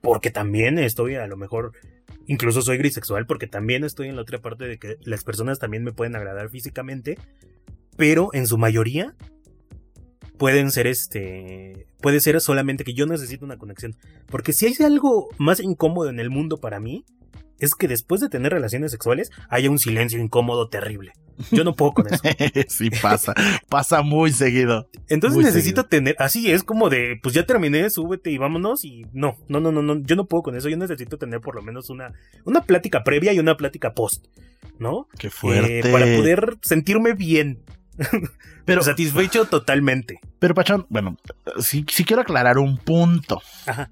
porque 0.00 0.30
también 0.30 0.78
estoy 0.78 1.16
a 1.16 1.26
lo 1.26 1.36
mejor, 1.36 1.72
incluso 2.26 2.62
soy 2.62 2.78
grisexual, 2.78 3.26
porque 3.26 3.46
también 3.46 3.84
estoy 3.84 4.08
en 4.08 4.16
la 4.16 4.22
otra 4.22 4.40
parte 4.40 4.66
de 4.66 4.78
que 4.78 4.96
las 5.02 5.24
personas 5.24 5.58
también 5.58 5.84
me 5.84 5.92
pueden 5.92 6.16
agradar 6.16 6.48
físicamente, 6.50 7.18
pero 7.96 8.30
en 8.32 8.46
su 8.46 8.58
mayoría 8.58 9.14
pueden 10.38 10.70
ser 10.70 10.86
este, 10.86 11.86
puede 12.00 12.20
ser 12.20 12.40
solamente 12.40 12.84
que 12.84 12.94
yo 12.94 13.06
necesito 13.06 13.44
una 13.44 13.58
conexión, 13.58 13.96
porque 14.26 14.52
si 14.52 14.66
hay 14.66 14.74
algo 14.84 15.28
más 15.38 15.60
incómodo 15.60 16.08
en 16.08 16.20
el 16.20 16.30
mundo 16.30 16.58
para 16.58 16.80
mí, 16.80 17.04
es 17.60 17.74
que 17.74 17.88
después 17.88 18.20
de 18.20 18.28
tener 18.28 18.52
relaciones 18.52 18.90
sexuales 18.90 19.30
haya 19.48 19.70
un 19.70 19.78
silencio 19.78 20.20
incómodo 20.20 20.68
terrible. 20.68 21.12
Yo 21.50 21.64
no 21.64 21.74
puedo 21.74 21.92
con 21.92 22.06
eso. 22.06 22.22
sí 22.68 22.90
pasa, 22.90 23.34
pasa 23.68 24.02
muy 24.02 24.32
seguido. 24.32 24.88
Entonces 25.08 25.42
necesito 25.42 25.86
tener, 25.86 26.16
así 26.18 26.50
es 26.50 26.62
como 26.62 26.90
de, 26.90 27.18
pues 27.22 27.34
ya 27.34 27.46
terminé, 27.46 27.88
súbete 27.90 28.30
y 28.30 28.38
vámonos 28.38 28.84
y 28.84 29.06
no, 29.12 29.36
no, 29.48 29.60
no, 29.60 29.72
no, 29.72 29.82
no, 29.82 30.02
yo 30.02 30.16
no 30.16 30.26
puedo 30.26 30.42
con 30.42 30.56
eso, 30.56 30.68
yo 30.68 30.76
necesito 30.76 31.18
tener 31.18 31.40
por 31.40 31.54
lo 31.54 31.62
menos 31.62 31.90
una, 31.90 32.12
una 32.44 32.62
plática 32.62 33.04
previa 33.04 33.32
y 33.32 33.38
una 33.38 33.56
plática 33.56 33.94
post, 33.94 34.26
¿no? 34.78 35.08
Qué 35.18 35.30
fuerte. 35.30 35.90
para 35.90 36.06
poder 36.16 36.58
sentirme 36.62 37.14
bien. 37.14 37.62
Pero 38.64 38.82
satisfecho 38.82 39.46
totalmente. 39.46 40.20
Pero 40.38 40.54
Pachón, 40.54 40.86
bueno, 40.88 41.16
sí, 41.58 41.84
quiero 41.84 42.22
aclarar 42.22 42.58
un 42.58 42.78
punto. 42.78 43.42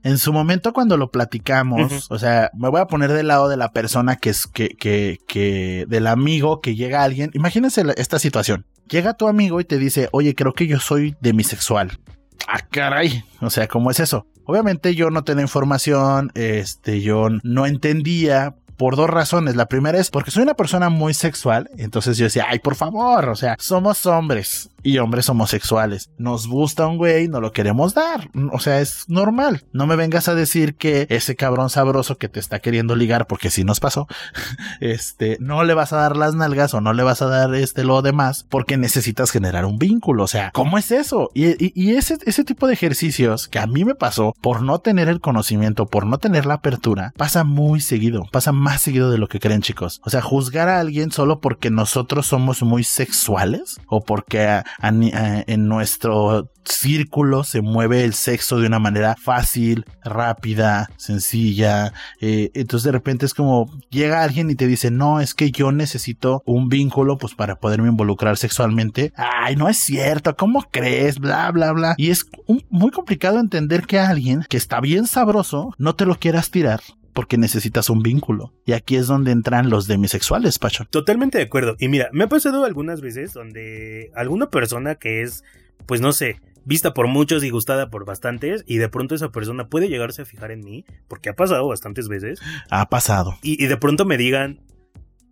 En 0.03 0.19
su 0.19 0.33
momento 0.33 0.73
cuando 0.73 0.97
lo 0.97 1.11
platicamos, 1.11 2.11
o 2.11 2.19
sea, 2.19 2.51
me 2.55 2.69
voy 2.69 2.81
a 2.81 2.87
poner 2.87 3.13
del 3.13 3.29
lado 3.29 3.49
de 3.49 3.57
la 3.57 3.73
persona 3.73 4.17
que 4.17 4.31
es 4.31 4.47
que, 4.47 4.71
que, 4.71 5.19
que, 5.27 5.85
del 5.89 6.07
amigo 6.07 6.61
que 6.61 6.75
llega 6.75 7.03
alguien. 7.03 7.31
Imagínense 7.35 7.85
esta 7.97 8.19
situación. 8.19 8.67
Llega 8.89 9.15
tu 9.15 9.29
amigo 9.29 9.61
y 9.61 9.65
te 9.65 9.79
dice, 9.79 10.09
oye, 10.13 10.35
creo 10.35 10.53
que 10.55 10.67
yo 10.67 10.79
soy 10.79 11.17
demisexual. 11.21 11.99
Ah, 12.47 12.61
caray. 12.71 13.25
O 13.41 13.51
sea, 13.51 13.69
¿cómo 13.69 13.91
es 13.91 14.01
eso? 14.01 14.27
Obviamente 14.45 14.95
yo 14.95 15.11
no 15.11 15.25
tenía 15.25 15.43
información, 15.43 16.31
este, 16.35 17.03
yo 17.03 17.29
no 17.43 17.67
entendía 17.67 18.55
por 18.79 18.97
dos 18.97 19.11
razones. 19.11 19.57
La 19.57 19.67
primera 19.67 19.99
es 19.99 20.11
porque 20.11 20.31
soy 20.31 20.45
una 20.45 20.55
persona 20.55 20.89
muy 20.89 21.13
sexual, 21.13 21.69
entonces 21.77 22.17
yo 22.17 22.25
decía, 22.25 22.47
ay, 22.49 22.61
por 22.61 22.77
favor, 22.77 23.29
o 23.29 23.37
sea, 23.37 23.57
somos 23.59 24.07
hombres 24.07 24.71
y 24.89 24.99
hombres 24.99 25.29
homosexuales. 25.29 26.11
Nos 26.17 26.47
gusta 26.47 26.87
un 26.87 26.97
güey, 26.97 27.29
no 27.29 27.43
lo 27.43 27.53
queremos 27.53 27.93
dar. 27.93 28.31
O 28.53 28.59
sea, 28.59 28.81
es 28.81 29.05
normal. 29.07 29.65
No 29.73 29.87
me 29.87 29.97
vengas 29.97 30.29
a 30.29 30.35
decir 30.35 30.77
que 30.77 31.07
ese 31.11 31.37
cabrón 31.37 31.69
sabroso 31.69 32.17
que 32.17 32.31
te 32.31 32.41
está 32.41 32.61
queriendo 32.61 32.97
ligar, 32.97 33.27
porque 33.27 33.51
si 33.51 33.65
nos 33.65 33.81
pasó, 33.81 34.07
este, 34.81 35.37
no 35.41 35.63
le 35.65 35.75
vas 35.75 35.93
a 35.93 35.99
dar 35.99 36.17
las 36.17 36.35
nalgas 36.35 36.73
o 36.73 36.81
no 36.81 36.95
le 36.95 37.03
vas 37.03 37.21
a 37.21 37.27
dar 37.27 37.55
este 37.55 37.85
lo 37.85 38.01
demás 38.01 38.47
porque 38.49 38.79
necesitas 38.79 39.31
generar 39.31 39.67
un 39.67 39.79
vínculo. 39.79 40.25
O 40.25 40.27
sea, 40.27 40.53
¿cómo 40.53 40.79
es 40.79 40.91
eso? 40.91 41.31
Y, 41.35 41.93
ese, 41.93 42.17
ese 42.25 42.45
tipo 42.45 42.67
de 42.67 42.73
ejercicios 42.73 43.47
que 43.47 43.59
a 43.59 43.67
mí 43.67 43.85
me 43.85 43.95
pasó 43.95 44.35
por 44.41 44.63
no 44.63 44.79
tener 44.79 45.09
el 45.09 45.21
conocimiento, 45.21 45.85
por 45.85 46.07
no 46.07 46.17
tener 46.17 46.47
la 46.47 46.55
apertura, 46.55 47.13
pasa 47.19 47.45
muy 47.45 47.81
seguido, 47.81 48.25
pasa 48.33 48.53
más 48.53 48.81
seguido 48.81 49.11
de 49.11 49.19
lo 49.19 49.29
que 49.29 49.39
creen 49.39 49.61
chicos. 49.61 50.01
O 50.05 50.09
sea, 50.09 50.23
juzgar 50.23 50.71
a 50.71 50.81
alguien 50.81 51.13
solo 51.13 51.41
porque 51.41 51.71
nosotros 51.71 52.27
somos 52.27 52.63
muy 52.63 52.85
sexuales 52.85 53.81
o 53.87 54.01
porque 54.01 54.63
en 54.81 55.69
nuestro 55.69 56.51
círculo 56.69 57.45
se 57.45 57.63
mueve 57.63 58.05
el 58.05 58.15
sexo 58.15 58.59
de 58.59 58.67
una 58.67 58.79
manera 58.79 59.17
fácil, 59.21 59.85
rápida, 60.05 60.91
sencilla. 60.97 61.93
Eh, 62.21 62.51
entonces 62.55 62.85
de 62.85 62.93
repente 62.93 63.27
es 63.27 63.35
como 63.35 63.71
llega 63.91 64.23
alguien 64.23 64.51
y 64.51 64.55
te 64.55 64.67
dice, 64.67 64.91
no, 64.91 65.21
es 65.21 65.35
que 65.35 65.51
yo 65.51 65.73
necesito 65.73 66.43
un 66.47 66.69
vínculo 66.69 67.19
pues 67.19 67.35
para 67.35 67.57
poderme 67.57 67.89
involucrar 67.89 68.37
sexualmente. 68.37 69.13
Ay, 69.17 69.57
no 69.57 69.69
es 69.69 69.79
cierto, 69.79 70.37
¿cómo 70.37 70.63
crees? 70.71 71.19
Bla, 71.19 71.51
bla, 71.51 71.73
bla. 71.73 71.95
Y 71.97 72.11
es 72.11 72.27
muy 72.71 72.91
complicado 72.91 73.41
entender 73.41 73.87
que 73.87 73.99
alguien 73.99 74.45
que 74.49 74.57
está 74.57 74.81
bien 74.81 75.07
sabroso 75.07 75.75
no 75.79 75.95
te 75.95 76.07
lo 76.07 76.19
quieras 76.19 76.51
tirar 76.51 76.81
porque 77.19 77.37
necesitas 77.37 77.91
un 77.91 77.99
vínculo. 77.99 78.53
Y 78.65 78.75
aquí 78.75 78.95
es 78.95 79.09
donde 79.09 79.33
entran 79.33 79.71
los 79.71 79.89
demisexuales, 79.89 80.61
Pacho. 80.61 80.85
Totalmente 80.89 81.39
de 81.39 81.43
acuerdo. 81.43 81.75
Y 81.81 81.89
mira, 81.89 82.11
me 82.13 82.23
ha 82.23 82.29
pasado 82.29 82.65
algunas 82.65 83.01
veces 83.01 83.33
donde 83.33 84.13
alguna 84.15 84.51
persona 84.51 84.95
que 84.95 85.23
es, 85.23 85.43
pues 85.85 86.01
no 86.01 86.13
sé, 86.13 86.41
vista 86.65 86.95
por 86.95 87.09
muchos 87.09 87.43
y 87.43 87.51
gustada 87.51 87.91
por 87.91 88.05
bastantes, 88.05 88.63
y 88.69 88.77
de 88.77 88.89
pronto 88.89 89.17
esa 89.17 89.33
persona 89.33 89.67
puede 89.67 89.89
llegarse 89.89 90.23
a 90.23 90.27
fijar 90.27 90.53
en 90.53 90.61
mí, 90.61 90.85
porque 91.09 91.31
ha 91.31 91.35
pasado 91.35 91.67
bastantes 91.67 92.07
veces. 92.07 92.39
Ha 92.71 92.89
pasado. 92.89 93.37
Y, 93.43 93.67
de 93.67 93.77
pronto 93.79 94.05
me 94.05 94.17
digan, 94.17 94.61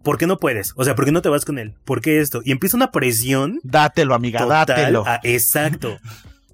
¿por 0.03 0.19
qué 0.19 0.27
no 0.27 0.39
puedes? 0.39 0.73
O 0.75 0.83
sea, 0.83 0.97
¿por 0.97 1.05
qué 1.05 1.13
no 1.13 1.23
te 1.23 1.29
vas 1.29 1.45
con 1.45 1.57
él? 1.57 1.77
¿Por 1.85 2.01
qué 2.01 2.19
esto? 2.19 2.41
Y 2.45 2.51
empieza 2.51 2.77
una 2.77 2.91
presión. 2.91 3.61
Dátelo, 3.63 4.17
amiga, 4.17 4.45
dátelo. 4.45 5.05
exacto 5.23 5.99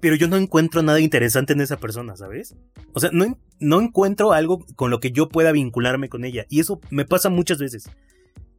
pero 0.03 0.17
yo 0.17 0.27
no 0.27 0.35
encuentro 0.35 0.81
nada 0.81 0.99
interesante 0.99 1.53
en 1.53 1.61
esa 1.61 1.77
persona, 1.77 2.17
¿sabes? 2.17 2.57
O 2.91 2.99
sea, 2.99 3.09
no, 3.13 3.37
no 3.63 3.81
encuentro 3.81 4.33
algo 4.33 4.65
con 4.75 4.91
lo 4.91 4.99
que 4.99 5.11
yo 5.11 5.29
pueda 5.29 5.51
vincularme 5.51 6.09
con 6.09 6.25
ella. 6.25 6.45
Y 6.49 6.59
eso 6.59 6.79
me 6.89 7.05
pasa 7.05 7.29
muchas 7.29 7.57
veces. 7.57 7.89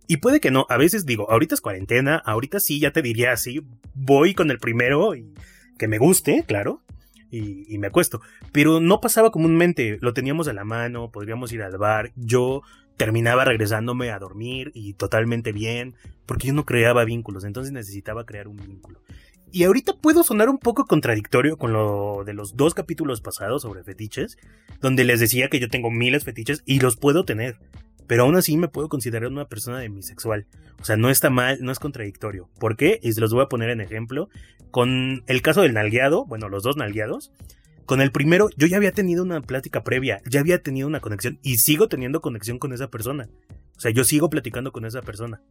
Y 0.06 0.18
puede 0.18 0.40
que 0.40 0.50
no, 0.50 0.66
a 0.68 0.76
veces 0.76 1.06
digo, 1.06 1.30
ahorita 1.30 1.54
es 1.54 1.60
cuarentena, 1.60 2.16
ahorita 2.16 2.60
sí, 2.60 2.78
ya 2.80 2.92
te 2.92 3.02
diría 3.02 3.32
así, 3.32 3.62
voy 3.94 4.34
con 4.34 4.50
el 4.50 4.58
primero 4.58 5.14
y 5.14 5.32
que 5.78 5.88
me 5.88 5.98
guste, 5.98 6.44
claro, 6.46 6.82
y, 7.30 7.72
y, 7.72 7.78
me 7.78 7.86
acuesto. 7.86 8.20
Pero 8.52 8.80
no 8.80 9.00
pasaba 9.00 9.30
comúnmente, 9.30 9.98
lo 10.02 10.12
teníamos 10.12 10.46
a 10.48 10.52
la 10.52 10.64
mano, 10.64 11.10
podríamos 11.10 11.52
ir 11.52 11.62
al 11.62 11.78
bar, 11.78 12.12
yo 12.16 12.62
terminaba 12.96 13.44
regresándome 13.44 14.10
a 14.10 14.18
dormir 14.18 14.70
y 14.74 14.92
totalmente 14.94 15.52
bien, 15.52 15.96
porque 16.26 16.48
yo 16.48 16.52
no 16.52 16.64
creaba 16.64 17.04
vínculos, 17.04 17.44
entonces 17.44 17.72
necesitaba 17.72 18.24
crear 18.26 18.46
un 18.46 18.56
vínculo. 18.56 19.00
Y 19.54 19.62
ahorita 19.62 19.92
puedo 19.94 20.24
sonar 20.24 20.48
un 20.48 20.58
poco 20.58 20.84
contradictorio 20.84 21.56
con 21.56 21.72
lo 21.72 22.24
de 22.24 22.34
los 22.34 22.56
dos 22.56 22.74
capítulos 22.74 23.20
pasados 23.20 23.62
sobre 23.62 23.84
fetiches, 23.84 24.36
donde 24.80 25.04
les 25.04 25.20
decía 25.20 25.48
que 25.48 25.60
yo 25.60 25.68
tengo 25.68 25.92
miles 25.92 26.22
de 26.22 26.32
fetiches 26.32 26.64
y 26.66 26.80
los 26.80 26.96
puedo 26.96 27.24
tener. 27.24 27.56
Pero 28.08 28.24
aún 28.24 28.34
así 28.34 28.56
me 28.56 28.66
puedo 28.66 28.88
considerar 28.88 29.30
una 29.30 29.44
persona 29.44 29.78
demisexual. 29.78 30.48
O 30.80 30.84
sea, 30.84 30.96
no 30.96 31.08
está 31.08 31.30
mal, 31.30 31.58
no 31.60 31.70
es 31.70 31.78
contradictorio. 31.78 32.50
¿Por 32.58 32.76
qué? 32.76 32.98
Y 33.00 33.12
se 33.12 33.20
los 33.20 33.32
voy 33.32 33.44
a 33.44 33.48
poner 33.48 33.70
en 33.70 33.80
ejemplo. 33.80 34.28
Con 34.72 35.22
el 35.28 35.40
caso 35.40 35.62
del 35.62 35.74
nalgueado, 35.74 36.24
bueno, 36.26 36.48
los 36.48 36.64
dos 36.64 36.76
nalgueados. 36.76 37.30
Con 37.86 38.00
el 38.00 38.10
primero, 38.10 38.48
yo 38.56 38.66
ya 38.66 38.78
había 38.78 38.90
tenido 38.90 39.22
una 39.22 39.40
plática 39.40 39.84
previa, 39.84 40.20
ya 40.28 40.40
había 40.40 40.64
tenido 40.64 40.88
una 40.88 40.98
conexión 40.98 41.38
y 41.44 41.58
sigo 41.58 41.86
teniendo 41.86 42.20
conexión 42.20 42.58
con 42.58 42.72
esa 42.72 42.90
persona. 42.90 43.28
O 43.76 43.80
sea, 43.80 43.92
yo 43.92 44.02
sigo 44.02 44.28
platicando 44.30 44.72
con 44.72 44.84
esa 44.84 45.00
persona. 45.00 45.42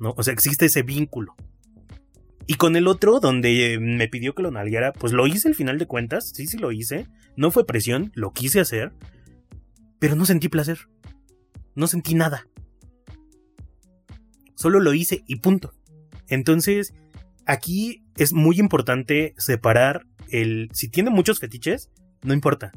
¿No? 0.00 0.14
O 0.16 0.22
sea, 0.22 0.32
existe 0.32 0.64
ese 0.64 0.82
vínculo. 0.82 1.34
Y 2.46 2.54
con 2.54 2.76
el 2.76 2.86
otro, 2.86 3.18
donde 3.18 3.78
me 3.80 4.08
pidió 4.08 4.34
que 4.34 4.42
lo 4.42 4.50
nalgueara, 4.50 4.92
pues 4.92 5.12
lo 5.12 5.26
hice 5.26 5.48
al 5.48 5.54
final 5.54 5.78
de 5.78 5.86
cuentas, 5.86 6.30
sí, 6.32 6.46
sí 6.46 6.58
lo 6.58 6.70
hice. 6.70 7.08
No 7.36 7.50
fue 7.50 7.66
presión, 7.66 8.12
lo 8.14 8.32
quise 8.32 8.60
hacer. 8.60 8.92
Pero 9.98 10.14
no 10.14 10.26
sentí 10.26 10.48
placer. 10.48 10.88
No 11.74 11.88
sentí 11.88 12.14
nada. 12.14 12.46
Solo 14.54 14.80
lo 14.80 14.94
hice 14.94 15.24
y 15.26 15.36
punto. 15.36 15.72
Entonces, 16.28 16.94
aquí 17.46 18.04
es 18.16 18.32
muy 18.32 18.58
importante 18.58 19.34
separar 19.38 20.06
el... 20.30 20.70
Si 20.72 20.88
tiene 20.88 21.10
muchos 21.10 21.40
fetiches, 21.40 21.90
no 22.22 22.32
importa. 22.32 22.72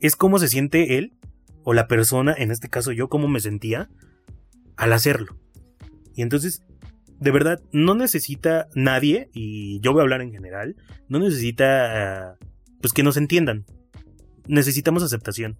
Es 0.00 0.16
cómo 0.16 0.38
se 0.38 0.48
siente 0.48 0.98
él 0.98 1.16
o 1.64 1.72
la 1.72 1.88
persona, 1.88 2.34
en 2.36 2.50
este 2.50 2.68
caso 2.68 2.92
yo, 2.92 3.08
cómo 3.08 3.26
me 3.28 3.40
sentía 3.40 3.88
al 4.76 4.92
hacerlo. 4.92 5.38
Y 6.14 6.22
entonces 6.22 6.62
de 7.22 7.30
verdad, 7.30 7.60
no 7.70 7.94
necesita 7.94 8.68
nadie, 8.74 9.30
y 9.32 9.80
yo 9.80 9.92
voy 9.92 10.00
a 10.00 10.02
hablar 10.02 10.22
en 10.22 10.32
general, 10.32 10.76
no 11.08 11.20
necesita, 11.20 12.36
pues 12.80 12.92
que 12.92 13.04
nos 13.04 13.16
entiendan. 13.16 13.64
Necesitamos 14.48 15.04
aceptación. 15.04 15.56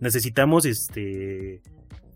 Necesitamos, 0.00 0.64
este, 0.64 1.60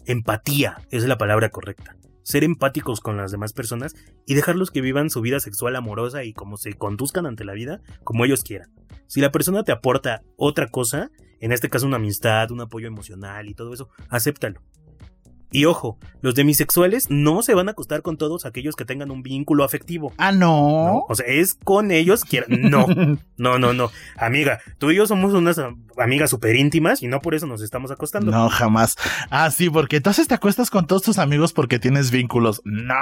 empatía 0.07 0.79
es 0.91 1.05
la 1.05 1.19
palabra 1.19 1.51
correcta. 1.51 1.97
Ser 2.23 2.43
empáticos 2.43 3.01
con 3.01 3.19
las 3.19 3.31
demás 3.31 3.53
personas 3.53 3.95
y 4.27 4.35
dejarlos 4.35 4.71
que 4.71 4.81
vivan 4.81 5.11
su 5.11 5.21
vida 5.21 5.41
sexual 5.41 5.77
amorosa 5.77 6.25
y 6.25 6.33
como 6.33 6.57
se 6.57 6.73
conduzcan 6.73 7.27
ante 7.27 7.45
la 7.45 7.53
vida 7.53 7.83
como 8.03 8.25
ellos 8.25 8.43
quieran. 8.43 8.73
Si 9.07 9.21
la 9.21 9.31
persona 9.31 9.63
te 9.63 9.73
aporta 9.73 10.23
otra 10.37 10.69
cosa, 10.69 11.11
en 11.39 11.53
este 11.53 11.69
caso 11.69 11.87
una 11.87 11.97
amistad, 11.97 12.51
un 12.51 12.63
apoyo 12.63 12.89
emocional 12.89 13.49
y 13.49 13.55
todo 13.55 13.75
eso, 13.75 13.91
acéptalo. 14.09 14.63
Y 15.51 15.65
ojo, 15.65 15.99
los 16.23 16.35
demisexuales 16.35 17.09
no 17.09 17.43
se 17.43 17.55
van 17.55 17.69
a 17.69 17.73
acostar 17.73 18.03
con 18.03 18.17
todos 18.17 18.45
aquellos 18.47 18.75
que 18.75 18.85
tengan 18.85 19.11
un 19.11 19.23
vínculo 19.23 19.65
afectivo. 19.65 20.13
Ah, 20.19 20.33
no. 20.33 21.05
O 21.09 21.15
sea, 21.15 21.27
es 21.27 21.55
con 21.55 21.93
ellos 21.93 22.25
que... 22.25 22.45
No, 22.49 22.87
no, 23.37 23.59
no, 23.59 23.73
no. 23.73 23.91
Amiga, 24.17 24.61
tú 24.79 24.91
y 24.91 24.97
yo 24.97 25.07
somos 25.07 25.35
unas 25.35 25.61
amigas 25.97 26.31
súper 26.31 26.57
íntimas 26.57 27.03
y 27.03 27.07
no 27.07 27.21
por 27.21 27.35
eso 27.35 27.47
nos 27.47 27.63
estamos 27.63 27.91
acostando. 27.91 28.33
No, 28.33 28.49
jamás. 28.49 28.97
Ah, 29.31 29.51
sí, 29.51 29.71
porque 29.71 29.97
entonces 29.97 30.27
te 30.27 30.35
acuestas 30.35 30.69
con 30.69 30.87
todos 30.87 31.03
tus 31.03 31.19
amigos 31.19 31.53
porque 31.53 31.79
tienes 31.79 32.11
vínculos. 32.11 32.61
No. 32.65 32.95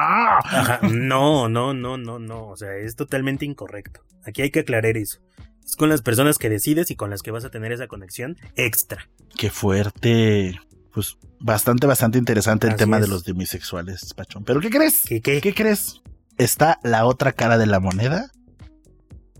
no, 0.82 1.48
no, 1.48 1.72
no, 1.72 1.96
no, 1.96 2.18
no. 2.18 2.48
O 2.48 2.56
sea, 2.56 2.76
es 2.76 2.94
totalmente 2.94 3.46
incorrecto. 3.46 4.02
Aquí 4.26 4.42
hay 4.42 4.50
que 4.50 4.60
aclarar 4.60 4.96
eso. 4.96 5.20
Es 5.64 5.76
con 5.76 5.88
las 5.88 6.02
personas 6.02 6.36
que 6.38 6.50
decides 6.50 6.90
y 6.90 6.96
con 6.96 7.08
las 7.08 7.22
que 7.22 7.30
vas 7.30 7.44
a 7.46 7.50
tener 7.50 7.72
esa 7.72 7.86
conexión 7.86 8.36
extra. 8.54 9.08
Qué 9.36 9.48
fuerte 9.48 10.60
pues 10.94 11.18
bastante, 11.40 11.86
bastante 11.86 12.18
interesante 12.18 12.68
el 12.68 12.76
tema 12.76 13.00
de 13.00 13.08
los 13.08 13.24
demisexuales, 13.24 14.14
Pachón. 14.14 14.44
Pero 14.44 14.60
¿qué 14.60 14.70
crees? 14.70 15.02
¿Qué, 15.04 15.20
qué? 15.20 15.40
¿Qué 15.40 15.52
crees? 15.52 16.00
Está 16.38 16.78
la 16.84 17.04
otra 17.04 17.32
cara 17.32 17.58
de 17.58 17.66
la 17.66 17.80
moneda, 17.80 18.30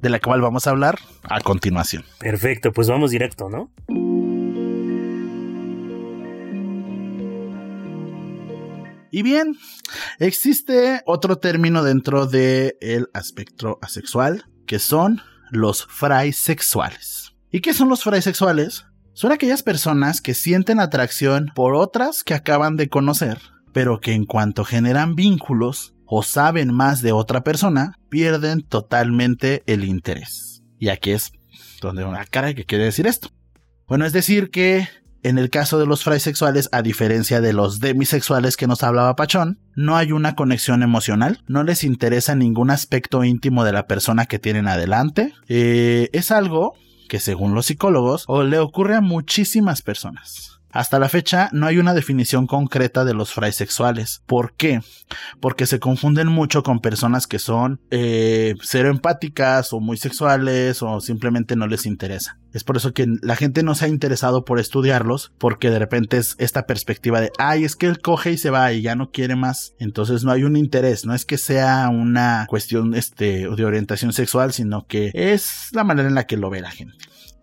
de 0.01 0.11
la 0.11 0.21
cual 0.21 0.41
vamos 0.41 0.67
a 0.67 0.71
hablar 0.71 0.99
a 1.23 1.41
continuación. 1.41 2.05
Perfecto, 2.19 2.73
pues 2.73 2.89
vamos 2.89 3.13
directo, 3.13 3.49
¿no? 3.49 3.71
Y 9.11 9.23
bien, 9.23 9.57
existe 10.19 11.03
otro 11.07 11.39
término 11.39 11.85
dentro 11.85 12.27
del 12.27 12.77
el 12.81 13.09
aspecto 13.15 13.79
asexual, 13.81 14.47
que 14.67 14.81
son 14.81 15.23
los 15.53 15.87
sexuales. 16.37 17.37
¿Y 17.53 17.61
qué 17.61 17.73
son 17.73 17.89
los 17.89 18.01
sexuales? 18.25 18.87
Son 19.15 19.31
aquellas 19.31 19.63
personas 19.63 20.21
que 20.21 20.35
sienten 20.35 20.81
atracción 20.81 21.53
por 21.55 21.75
otras 21.75 22.25
que 22.25 22.35
acaban 22.35 22.77
de 22.77 22.89
conocer, 22.89 23.39
pero 23.73 24.01
que 24.01 24.13
en 24.13 24.25
cuanto 24.25 24.65
generan 24.65 25.15
vínculos 25.15 25.95
o 26.05 26.23
saben 26.23 26.75
más 26.75 27.01
de 27.01 27.13
otra 27.13 27.45
persona, 27.45 27.99
pierden 28.09 28.63
totalmente 28.63 29.63
el 29.67 29.85
interés. 29.85 30.63
Y 30.79 30.89
aquí 30.89 31.13
es 31.13 31.33
donde 31.81 32.05
una 32.05 32.25
cara 32.25 32.55
que 32.55 32.65
quiere 32.65 32.85
decir 32.85 33.07
esto. 33.07 33.31
Bueno, 33.87 34.05
es 34.05 34.13
decir 34.13 34.51
que 34.51 34.89
en 35.23 35.39
el 35.39 35.49
caso 35.49 35.79
de 35.79 35.87
los 35.87 36.03
fraisexuales, 36.03 36.69
a 36.73 36.83
diferencia 36.83 37.41
de 37.41 37.53
los 37.53 37.81
demisexuales 37.81 38.57
que 38.57 38.67
nos 38.67 38.83
hablaba 38.83 39.17
Pachón, 39.17 39.61
no 39.77 39.97
hay 39.97 40.13
una 40.13 40.35
conexión 40.35 40.83
emocional, 40.83 41.43
no 41.47 41.63
les 41.63 41.85
interesa 41.85 42.35
ningún 42.35 42.71
aspecto 42.71 43.25
íntimo 43.25 43.65
de 43.65 43.73
la 43.73 43.87
persona 43.87 44.27
que 44.27 44.39
tienen 44.39 44.69
adelante. 44.69 45.33
Eh, 45.49 46.11
es 46.13 46.31
algo 46.31 46.75
que 47.09 47.21
según 47.21 47.55
los 47.55 47.67
psicólogos 47.67 48.27
le 48.45 48.59
ocurre 48.59 48.97
a 48.97 49.01
muchísimas 49.01 49.83
personas. 49.83 50.54
Hasta 50.75 50.99
la 50.99 51.09
fecha 51.09 51.49
no 51.53 51.67
hay 51.67 51.79
una 51.79 51.95
definición 51.95 52.49
concreta 52.49 53.05
de 53.05 53.15
los 53.15 53.33
sexuales. 53.53 54.23
¿Por 54.27 54.55
qué? 54.57 54.81
Porque 55.41 55.67
se 55.67 55.79
confunden 55.79 56.27
mucho 56.27 56.65
con 56.65 56.81
personas 56.81 57.29
que 57.29 57.39
son 57.39 57.81
eh, 57.93 58.57
cero 58.61 58.91
empáticas 58.91 59.73
o 59.73 59.79
muy 59.79 59.97
sexuales 59.99 60.83
o 60.83 61.01
simplemente 61.01 61.55
no 61.55 61.69
les 61.69 61.87
interesa. 61.87 62.39
Es 62.53 62.65
por 62.65 62.77
eso 62.77 62.93
que 62.93 63.07
la 63.23 63.37
gente 63.37 63.63
no 63.63 63.77
se 63.77 63.85
ha 63.85 63.89
interesado 63.89 64.45
por 64.45 64.59
estudiarlos 64.59 65.33
porque 65.39 65.71
de 65.71 65.79
repente 65.79 66.17
es 66.17 66.35
esta 66.39 66.67
perspectiva 66.67 67.21
de, 67.21 67.31
ay, 67.39 67.63
es 67.63 67.77
que 67.77 67.87
él 67.87 68.01
coge 68.01 68.33
y 68.33 68.39
se 68.39 68.51
va 68.51 68.73
y 68.73 68.83
ya 68.83 68.97
no 68.97 69.13
quiere 69.13 69.37
más. 69.37 69.75
Entonces 69.79 70.25
no 70.25 70.33
hay 70.33 70.43
un 70.43 70.57
interés, 70.57 71.07
no 71.07 71.15
es 71.15 71.25
que 71.25 71.39
sea 71.39 71.89
una 71.89 72.47
cuestión 72.49 72.95
este, 72.95 73.49
de 73.49 73.65
orientación 73.65 74.13
sexual, 74.13 74.53
sino 74.53 74.89
que 74.89 75.13
es 75.15 75.69
la 75.71 75.85
manera 75.85 76.09
en 76.09 76.17
la 76.17 76.27
que 76.27 76.37
lo 76.37 76.51
ve 76.51 76.61
la 76.61 76.73
gente. 76.73 76.97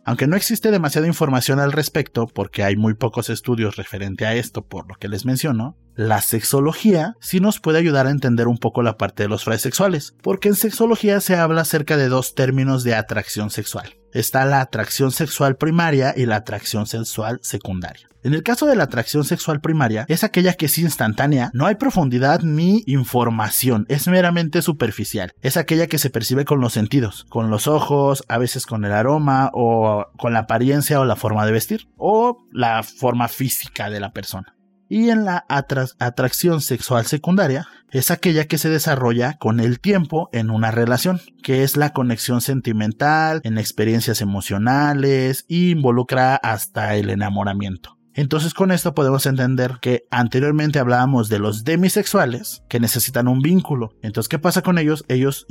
Aunque 0.03 0.27
no 0.27 0.35
existe 0.35 0.71
demasiada 0.71 1.07
información 1.07 1.59
al 1.59 1.71
respecto, 1.71 2.27
porque 2.27 2.63
hay 2.63 2.75
muy 2.75 2.95
pocos 2.95 3.29
estudios 3.29 3.75
referente 3.75 4.25
a 4.25 4.33
esto 4.33 4.65
por 4.65 4.87
lo 4.87 4.95
que 4.95 5.07
les 5.07 5.25
menciono, 5.25 5.77
la 5.95 6.21
sexología 6.21 7.15
sí 7.19 7.39
nos 7.39 7.59
puede 7.59 7.79
ayudar 7.79 8.07
a 8.07 8.11
entender 8.11 8.47
un 8.47 8.57
poco 8.57 8.81
la 8.81 8.97
parte 8.97 9.23
de 9.23 9.29
los 9.29 9.43
sexuales, 9.43 10.15
porque 10.21 10.49
en 10.49 10.55
sexología 10.55 11.19
se 11.19 11.35
habla 11.35 11.61
acerca 11.61 11.97
de 11.97 12.07
dos 12.07 12.33
términos 12.33 12.83
de 12.83 12.95
atracción 12.95 13.51
sexual. 13.51 14.00
Está 14.13 14.45
la 14.45 14.61
atracción 14.61 15.11
sexual 15.11 15.55
primaria 15.55 16.13
y 16.15 16.25
la 16.25 16.37
atracción 16.37 16.85
sexual 16.87 17.39
secundaria. 17.41 18.07
En 18.23 18.35
el 18.35 18.43
caso 18.43 18.67
de 18.67 18.75
la 18.75 18.83
atracción 18.83 19.23
sexual 19.23 19.61
primaria, 19.61 20.05
es 20.07 20.23
aquella 20.23 20.53
que 20.53 20.67
es 20.67 20.77
instantánea, 20.77 21.49
no 21.53 21.65
hay 21.65 21.75
profundidad 21.75 22.41
ni 22.41 22.83
información, 22.85 23.85
es 23.89 24.07
meramente 24.07 24.61
superficial. 24.61 25.33
Es 25.41 25.57
aquella 25.57 25.87
que 25.87 25.97
se 25.97 26.11
percibe 26.11 26.45
con 26.45 26.61
los 26.61 26.73
sentidos, 26.73 27.25
con 27.29 27.49
los 27.49 27.67
ojos, 27.67 28.23
a 28.27 28.37
veces 28.37 28.67
con 28.67 28.85
el 28.85 28.91
aroma 28.91 29.49
o 29.53 30.05
con 30.19 30.33
la 30.33 30.39
apariencia 30.39 30.99
o 30.99 31.05
la 31.05 31.15
forma 31.15 31.47
de 31.47 31.51
vestir, 31.51 31.87
o 31.97 32.45
la 32.51 32.83
forma 32.83 33.27
física 33.27 33.89
de 33.89 33.99
la 33.99 34.11
persona. 34.11 34.53
Y 34.93 35.09
en 35.09 35.23
la 35.23 35.45
atracción 35.47 36.59
sexual 36.59 37.05
secundaria 37.05 37.65
es 37.91 38.11
aquella 38.11 38.47
que 38.47 38.57
se 38.57 38.67
desarrolla 38.67 39.37
con 39.37 39.61
el 39.61 39.79
tiempo 39.79 40.27
en 40.33 40.49
una 40.49 40.69
relación, 40.69 41.21
que 41.41 41.63
es 41.63 41.77
la 41.77 41.93
conexión 41.93 42.41
sentimental, 42.41 43.39
en 43.45 43.57
experiencias 43.57 44.19
emocionales 44.19 45.45
e 45.47 45.69
involucra 45.69 46.35
hasta 46.35 46.97
el 46.97 47.09
enamoramiento. 47.09 48.00
Entonces 48.13 48.53
con 48.53 48.71
esto 48.71 48.93
podemos 48.93 49.25
entender 49.25 49.77
que 49.81 50.05
anteriormente 50.11 50.79
hablábamos 50.79 51.29
de 51.29 51.39
los 51.39 51.63
demisexuales 51.63 52.63
que 52.67 52.79
necesitan 52.79 53.27
un 53.27 53.41
vínculo. 53.41 53.93
Entonces, 54.01 54.29
¿qué 54.29 54.39
pasa 54.39 54.61
con 54.61 54.77
ellos? 54.77 55.05
Ellos 55.07 55.45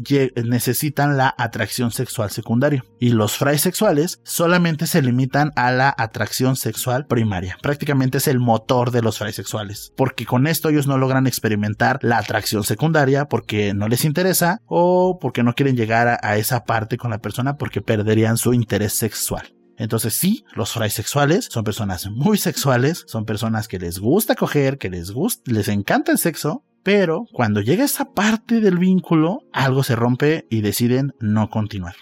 necesitan 0.45 1.17
la 1.17 1.35
atracción 1.37 1.91
sexual 1.91 2.31
secundaria. 2.31 2.85
Y 2.99 3.11
los 3.11 3.37
fraisexuales 3.37 4.21
solamente 4.25 4.87
se 4.87 5.03
limitan 5.03 5.53
a 5.57 5.73
la 5.73 5.95
atracción 5.97 6.57
sexual 6.57 7.07
primaria. 7.07 7.57
Prácticamente 7.63 8.19
es 8.19 8.29
el 8.29 8.41
motor 8.41 8.91
de 8.91 9.03
los 9.03 9.19
fraisexuales. 9.19 9.93
Porque 9.97 10.27
con 10.27 10.47
esto 10.47 10.69
ellos 10.69 10.87
no 10.87 10.99
logran 10.99 11.27
experimentar 11.27 11.99
la 12.03 12.19
atracción 12.19 12.65
secundaria 12.65 13.27
porque 13.27 13.75
no 13.75 13.89
les 13.89 14.05
interesa 14.05 14.61
o 14.67 15.19
porque 15.21 15.43
no 15.43 15.55
quieren 15.55 15.77
llegar 15.77 16.09
a, 16.09 16.19
a 16.23 16.37
esa 16.37 16.65
parte 16.65 16.97
con 16.97 17.11
la 17.11 17.19
persona 17.19 17.57
porque 17.57 17.81
perderían 17.81 18.37
su 18.37 18.53
interés 18.53 18.93
sexual. 18.93 19.60
Entonces 19.81 20.13
sí, 20.13 20.45
los 20.55 20.77
sexuales 20.91 21.49
son 21.51 21.65
personas 21.65 22.07
muy 22.11 22.37
sexuales, 22.37 23.03
son 23.07 23.25
personas 23.25 23.67
que 23.67 23.79
les 23.79 23.99
gusta 23.99 24.35
coger, 24.35 24.77
que 24.77 24.91
les 24.91 25.11
gusta, 25.11 25.51
les 25.51 25.69
encanta 25.69 26.13
el 26.13 26.19
sexo, 26.19 26.63
pero 26.83 27.25
cuando 27.33 27.63
llega 27.63 27.85
esa 27.85 28.13
parte 28.13 28.61
del 28.61 28.77
vínculo, 28.77 29.39
algo 29.55 29.83
se 29.83 29.97
rompe 29.97 30.47
y 30.51 30.61
deciden 30.61 31.15
no 31.19 31.49
continuar. 31.49 31.95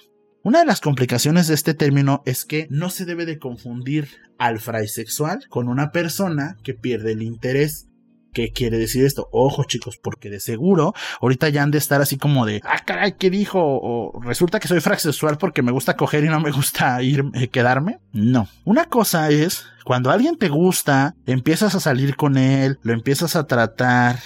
Una 0.42 0.58
de 0.58 0.66
las 0.66 0.80
complicaciones 0.80 1.46
de 1.46 1.54
este 1.54 1.72
término 1.72 2.22
es 2.26 2.44
que 2.44 2.66
no 2.68 2.90
se 2.90 3.04
debe 3.04 3.26
de 3.26 3.38
confundir 3.38 4.08
al 4.38 4.58
sexual 4.88 5.46
con 5.48 5.68
una 5.68 5.92
persona 5.92 6.56
que 6.64 6.74
pierde 6.74 7.12
el 7.12 7.22
interés 7.22 7.87
¿Qué 8.32 8.52
quiere 8.52 8.78
decir 8.78 9.04
esto? 9.04 9.28
Ojo 9.32 9.64
chicos, 9.64 9.98
porque 10.02 10.30
de 10.30 10.40
seguro 10.40 10.94
ahorita 11.20 11.48
ya 11.48 11.62
han 11.62 11.70
de 11.70 11.78
estar 11.78 12.00
así 12.00 12.18
como 12.18 12.46
de, 12.46 12.60
ah, 12.64 12.84
caray, 12.84 13.14
¿qué 13.18 13.30
dijo? 13.30 13.60
O 13.60 14.20
resulta 14.20 14.60
que 14.60 14.68
soy 14.68 14.80
fraxexual 14.80 15.38
porque 15.38 15.62
me 15.62 15.72
gusta 15.72 15.96
coger 15.96 16.24
y 16.24 16.28
no 16.28 16.40
me 16.40 16.50
gusta 16.50 17.02
ir, 17.02 17.24
eh, 17.34 17.48
quedarme. 17.48 17.98
No. 18.12 18.48
Una 18.64 18.86
cosa 18.86 19.30
es, 19.30 19.64
cuando 19.84 20.10
alguien 20.10 20.36
te 20.36 20.48
gusta, 20.48 21.14
empiezas 21.26 21.74
a 21.74 21.80
salir 21.80 22.16
con 22.16 22.36
él, 22.36 22.78
lo 22.82 22.92
empiezas 22.92 23.34
a 23.34 23.46
tratar 23.46 24.18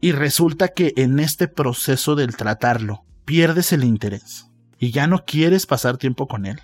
y 0.00 0.12
resulta 0.12 0.68
que 0.68 0.94
en 0.96 1.18
este 1.20 1.48
proceso 1.48 2.14
del 2.14 2.36
tratarlo 2.36 3.04
pierdes 3.24 3.72
el 3.72 3.84
interés 3.84 4.46
y 4.78 4.92
ya 4.92 5.06
no 5.06 5.24
quieres 5.24 5.66
pasar 5.66 5.98
tiempo 5.98 6.26
con 6.26 6.46
él. 6.46 6.60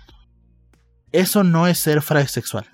Eso 1.11 1.43
no 1.43 1.67
es 1.67 1.79
ser 1.79 2.01
fraxexual. 2.01 2.65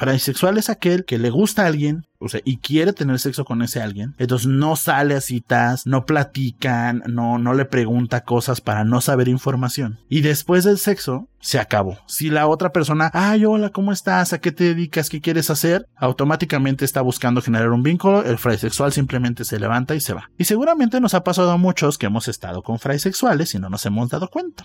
Fraisexual 0.00 0.56
es 0.56 0.70
aquel 0.70 1.04
que 1.04 1.18
le 1.18 1.28
gusta 1.28 1.64
a 1.64 1.66
alguien, 1.66 2.06
o 2.18 2.30
sea, 2.30 2.40
y 2.42 2.56
quiere 2.56 2.94
tener 2.94 3.18
sexo 3.18 3.44
con 3.44 3.60
ese 3.60 3.82
alguien. 3.82 4.14
Entonces 4.16 4.48
no 4.48 4.74
sale 4.74 5.14
a 5.14 5.20
citas, 5.20 5.86
no 5.86 6.06
platican, 6.06 7.02
no, 7.06 7.36
no 7.36 7.52
le 7.52 7.66
pregunta 7.66 8.24
cosas 8.24 8.62
para 8.62 8.82
no 8.84 9.02
saber 9.02 9.28
información. 9.28 9.98
Y 10.08 10.22
después 10.22 10.64
del 10.64 10.78
sexo, 10.78 11.28
se 11.38 11.58
acabó. 11.58 11.98
Si 12.06 12.30
la 12.30 12.46
otra 12.46 12.72
persona, 12.72 13.10
ay, 13.12 13.44
hola, 13.44 13.68
¿cómo 13.68 13.92
estás? 13.92 14.32
¿A 14.32 14.40
qué 14.40 14.52
te 14.52 14.64
dedicas? 14.64 15.10
¿Qué 15.10 15.20
quieres 15.20 15.50
hacer? 15.50 15.84
Automáticamente 15.96 16.86
está 16.86 17.02
buscando 17.02 17.42
generar 17.42 17.68
un 17.68 17.82
vínculo. 17.82 18.24
El 18.24 18.38
fraisexual 18.38 18.92
simplemente 18.92 19.44
se 19.44 19.60
levanta 19.60 19.94
y 19.94 20.00
se 20.00 20.14
va. 20.14 20.30
Y 20.38 20.44
seguramente 20.44 20.98
nos 21.02 21.12
ha 21.12 21.24
pasado 21.24 21.50
a 21.50 21.58
muchos 21.58 21.98
que 21.98 22.06
hemos 22.06 22.26
estado 22.26 22.62
con 22.62 22.78
fraisexuales 22.78 23.54
y 23.54 23.58
no 23.58 23.68
nos 23.68 23.84
hemos 23.84 24.08
dado 24.08 24.28
cuenta. 24.28 24.64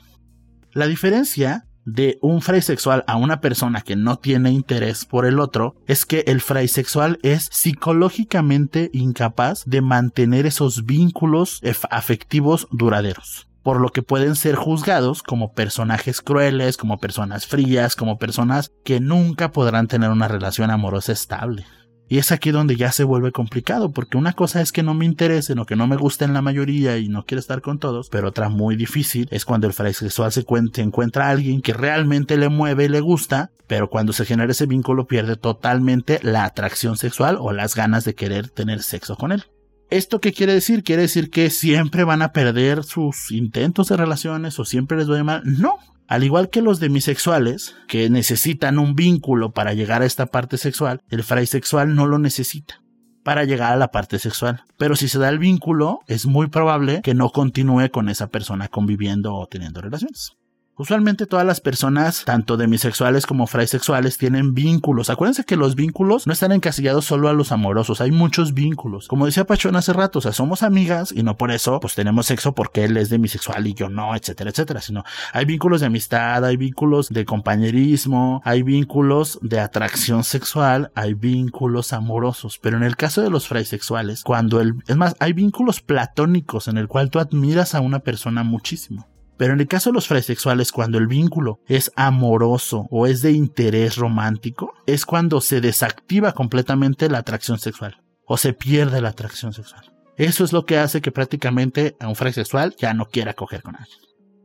La 0.71 0.88
diferencia 0.88 1.65
de 1.86 2.17
un 2.21 2.41
fraisexual 2.41 3.03
a 3.07 3.15
una 3.15 3.39
persona 3.39 3.81
que 3.81 3.95
no 3.95 4.17
tiene 4.17 4.51
interés 4.51 5.05
por 5.05 5.25
el 5.25 5.39
otro 5.39 5.75
es 5.88 6.05
que 6.05 6.23
el 6.27 6.41
fraisexual 6.41 7.19
es 7.21 7.47
psicológicamente 7.51 8.89
incapaz 8.93 9.63
de 9.65 9.81
mantener 9.81 10.45
esos 10.45 10.86
vínculos 10.86 11.61
afectivos 11.89 12.67
duraderos 12.71 13.47
por 13.65 13.81
lo 13.81 13.89
que 13.89 14.03
pueden 14.03 14.36
ser 14.36 14.53
juzgados 14.53 15.23
como 15.23 15.53
personajes 15.53 16.21
crueles, 16.21 16.77
como 16.77 16.99
personas 16.99 17.47
frías, 17.47 17.95
como 17.95 18.19
personas 18.19 18.71
que 18.83 18.99
nunca 18.99 19.51
podrán 19.51 19.88
tener 19.88 20.11
una 20.11 20.27
relación 20.27 20.69
amorosa 20.69 21.13
estable. 21.13 21.65
Y 22.07 22.19
es 22.19 22.31
aquí 22.31 22.51
donde 22.51 22.75
ya 22.75 22.91
se 22.91 23.03
vuelve 23.03 23.31
complicado, 23.31 23.91
porque 23.91 24.17
una 24.17 24.33
cosa 24.33 24.61
es 24.61 24.71
que 24.71 24.83
no 24.83 24.93
me 24.93 25.05
interesen 25.05 25.57
o 25.59 25.65
que 25.65 25.75
no 25.75 25.87
me 25.87 25.95
gusten 25.95 26.33
la 26.33 26.41
mayoría 26.41 26.97
y 26.97 27.09
no 27.09 27.25
quiero 27.25 27.39
estar 27.39 27.61
con 27.61 27.79
todos, 27.79 28.09
pero 28.09 28.29
otra 28.29 28.49
muy 28.49 28.75
difícil 28.75 29.27
es 29.31 29.43
cuando 29.43 29.65
el 29.65 29.73
fraisexual 29.73 30.31
se, 30.31 30.45
se 30.73 30.81
encuentra 30.81 31.27
a 31.27 31.31
alguien 31.31 31.61
que 31.61 31.73
realmente 31.73 32.37
le 32.37 32.49
mueve 32.49 32.85
y 32.85 32.89
le 32.89 33.01
gusta, 33.01 33.51
pero 33.65 33.89
cuando 33.89 34.13
se 34.13 34.25
genera 34.25 34.51
ese 34.51 34.67
vínculo 34.67 35.07
pierde 35.07 35.35
totalmente 35.35 36.19
la 36.21 36.45
atracción 36.45 36.97
sexual 36.97 37.37
o 37.39 37.51
las 37.51 37.75
ganas 37.75 38.05
de 38.05 38.13
querer 38.13 38.49
tener 38.49 38.83
sexo 38.83 39.15
con 39.15 39.31
él. 39.31 39.45
¿Esto 39.89 40.19
qué 40.19 40.33
quiere 40.33 40.53
decir? 40.53 40.83
¿Quiere 40.83 41.03
decir 41.03 41.29
que 41.29 41.49
siempre 41.49 42.03
van 42.03 42.21
a 42.21 42.31
perder 42.31 42.83
sus 42.83 43.31
intentos 43.31 43.89
de 43.89 43.97
relaciones 43.97 44.59
o 44.59 44.65
siempre 44.65 44.97
les 44.97 45.07
duele 45.07 45.23
mal? 45.23 45.43
No, 45.45 45.77
al 46.07 46.23
igual 46.23 46.49
que 46.49 46.61
los 46.61 46.79
demisexuales, 46.79 47.75
que 47.87 48.09
necesitan 48.09 48.79
un 48.79 48.95
vínculo 48.95 49.51
para 49.51 49.73
llegar 49.73 50.01
a 50.01 50.05
esta 50.05 50.27
parte 50.27 50.57
sexual, 50.57 51.01
el 51.09 51.23
fraisexual 51.23 51.95
no 51.95 52.05
lo 52.05 52.19
necesita 52.19 52.81
para 53.23 53.43
llegar 53.43 53.73
a 53.73 53.77
la 53.77 53.89
parte 53.89 54.19
sexual. 54.19 54.63
Pero 54.77 54.95
si 54.95 55.07
se 55.07 55.17
da 55.17 55.29
el 55.29 55.39
vínculo, 55.39 55.99
es 56.07 56.27
muy 56.27 56.47
probable 56.47 57.01
que 57.03 57.15
no 57.15 57.31
continúe 57.31 57.89
con 57.91 58.07
esa 58.09 58.27
persona 58.27 58.67
conviviendo 58.67 59.33
o 59.33 59.47
teniendo 59.47 59.81
relaciones. 59.81 60.37
Usualmente 60.78 61.26
todas 61.26 61.45
las 61.45 61.61
personas, 61.61 62.26
tanto 62.26 62.57
demisexuales 62.57 63.26
como 63.26 63.47
fraisexuales, 63.47 64.17
tienen 64.17 64.53
vínculos. 64.53 65.09
Acuérdense 65.09 65.45
que 65.45 65.55
los 65.55 65.76
vínculos 65.76 66.28
no 66.28 66.34
están 66.34 66.51
encasillados 66.51 67.05
solo 67.05 67.30
a 67.30 67.34
los 67.34 67.53
amorosos, 67.53 68.01
hay 68.01 68.11
muchos 68.11 68.53
vínculos. 68.53 69.07
Como 69.07 69.26
decía 69.26 69.45
Pachón 69.45 69.78
hace 69.78 69.93
rato, 69.93 70.19
o 70.19 70.21
sea, 70.21 70.34
somos 70.34 70.63
amigas 70.63 71.13
y 71.15 71.23
no 71.23 71.38
por 71.38 71.51
eso 71.51 71.80
pues 71.80 71.95
tenemos 71.95 72.26
sexo 72.26 72.53
porque 72.53 72.84
él 72.84 72.97
es 72.97 73.09
demisexual 73.09 73.65
y 73.67 73.73
yo 73.73 73.88
no, 73.88 74.17
etcétera, 74.17 74.49
etcétera, 74.49 74.82
sino 74.82 75.05
hay 75.32 75.45
vínculos 75.45 75.80
de 75.80 75.88
amistad, 75.88 76.43
hay 76.43 76.57
vínculos 76.57 77.07
de 77.07 77.23
compañerismo, 77.23 78.41
hay 78.43 78.61
vínculos 78.61 79.39
de 79.41 79.61
atracción 79.61 80.26
sexual, 80.26 80.91
hay 80.93 81.13
vínculos 81.13 81.93
amorosos. 81.93 82.59
Pero 82.61 82.76
en 82.76 82.84
el 82.84 82.97
caso 82.97 83.21
de 83.21 83.30
los 83.30 83.47
fraisexuales, 83.47 84.23
cuando 84.23 84.59
el, 84.59 84.73
es 84.88 84.97
más, 84.97 85.15
hay 85.19 85.32
vínculos 85.32 85.80
platónicos 85.80 86.67
en 86.67 86.78
el 86.78 86.89
cual 86.89 87.09
tú 87.09 87.19
admiras 87.19 87.76
a 87.76 87.80
una 87.80 87.99
persona 87.99 88.43
muchísimo. 88.43 89.07
Pero 89.38 89.53
en 89.53 89.59
el 89.59 89.67
caso 89.67 89.89
de 89.89 89.95
los 89.95 90.07
fraisexuales, 90.07 90.71
cuando 90.71 90.97
el 90.97 91.07
vínculo 91.07 91.59
es 91.67 91.91
amoroso 91.95 92.88
o 92.89 93.07
es 93.07 93.21
de 93.21 93.31
interés 93.31 93.97
romántico, 93.97 94.73
es 94.86 95.05
cuando 95.05 95.41
se 95.41 95.61
desactiva 95.61 96.31
completamente 96.31 97.09
la 97.09 97.19
atracción 97.19 97.59
sexual 97.59 98.01
o 98.25 98.38
se 98.38 98.53
pierde 98.53 99.01
la 99.01 99.09
atracción 99.09 99.53
sexual. 99.53 99.91
Eso 100.17 100.45
es 100.45 100.53
lo 100.53 100.65
que 100.65 100.77
hace 100.77 101.01
que 101.01 101.11
prácticamente 101.11 101.97
a 101.99 102.07
un 102.07 102.15
fraisexual 102.15 102.75
ya 102.77 102.93
no 102.93 103.05
quiera 103.05 103.33
coger 103.33 103.61
con 103.61 103.75
alguien. 103.75 103.99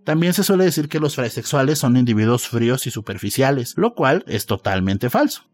También 0.05 0.35
se 0.35 0.43
suele 0.43 0.65
decir 0.65 0.89
que 0.89 0.99
los 0.99 1.15
fraisexuales 1.15 1.79
son 1.79 1.97
individuos 1.97 2.49
fríos 2.49 2.87
y 2.87 2.91
superficiales, 2.91 3.75
lo 3.77 3.95
cual 3.95 4.25
es 4.27 4.47
totalmente 4.47 5.11
falso. 5.11 5.45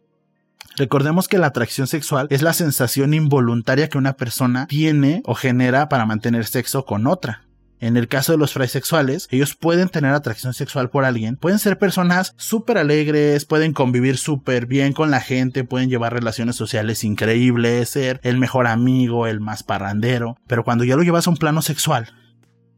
Recordemos 0.76 1.28
que 1.28 1.39
la 1.39 1.49
atracción 1.49 1.87
sexual 1.87 2.26
es 2.30 2.43
la 2.43 2.53
sensación 2.53 3.14
involuntaria 3.14 3.89
que 3.89 3.99
una 3.99 4.14
persona 4.14 4.66
tiene 4.66 5.22
o 5.24 5.34
genera 5.34 5.89
para 5.89 6.07
mantener 6.07 6.47
sexo 6.47 6.84
con 6.84 7.07
otra. 7.07 7.45
En 7.79 7.97
el 7.97 8.09
caso 8.09 8.33
de 8.33 8.39
los 8.39 8.55
fraisexuales, 8.55 9.29
ellos 9.31 9.55
pueden 9.55 9.91
tener 9.91 10.12
atracción 10.12 10.55
sexual 10.55 10.89
por 10.89 11.05
alguien, 11.05 11.37
pueden 11.37 11.59
ser 11.59 11.79
personas 11.79 12.33
súper 12.39 12.79
alegres, 12.79 13.45
pueden 13.45 13.74
convivir 13.74 14.16
súper 14.16 14.66
bien 14.66 14.95
con 14.95 15.11
la 15.11 15.20
gente, 15.20 15.62
pueden 15.62 15.91
llevar 15.91 16.14
relaciones 16.14 16.57
sociales 16.57 17.05
increíbles, 17.05 17.91
ser 17.91 18.18
el 18.22 18.39
mejor 18.39 18.66
amigo, 18.66 19.27
el 19.27 19.41
más 19.41 19.62
parrandero, 19.62 20.39
pero 20.47 20.64
cuando 20.64 20.85
ya 20.85 20.97
lo 20.97 21.03
llevas 21.03 21.27
a 21.27 21.31
un 21.31 21.37
plano 21.37 21.61
sexual, 21.61 22.14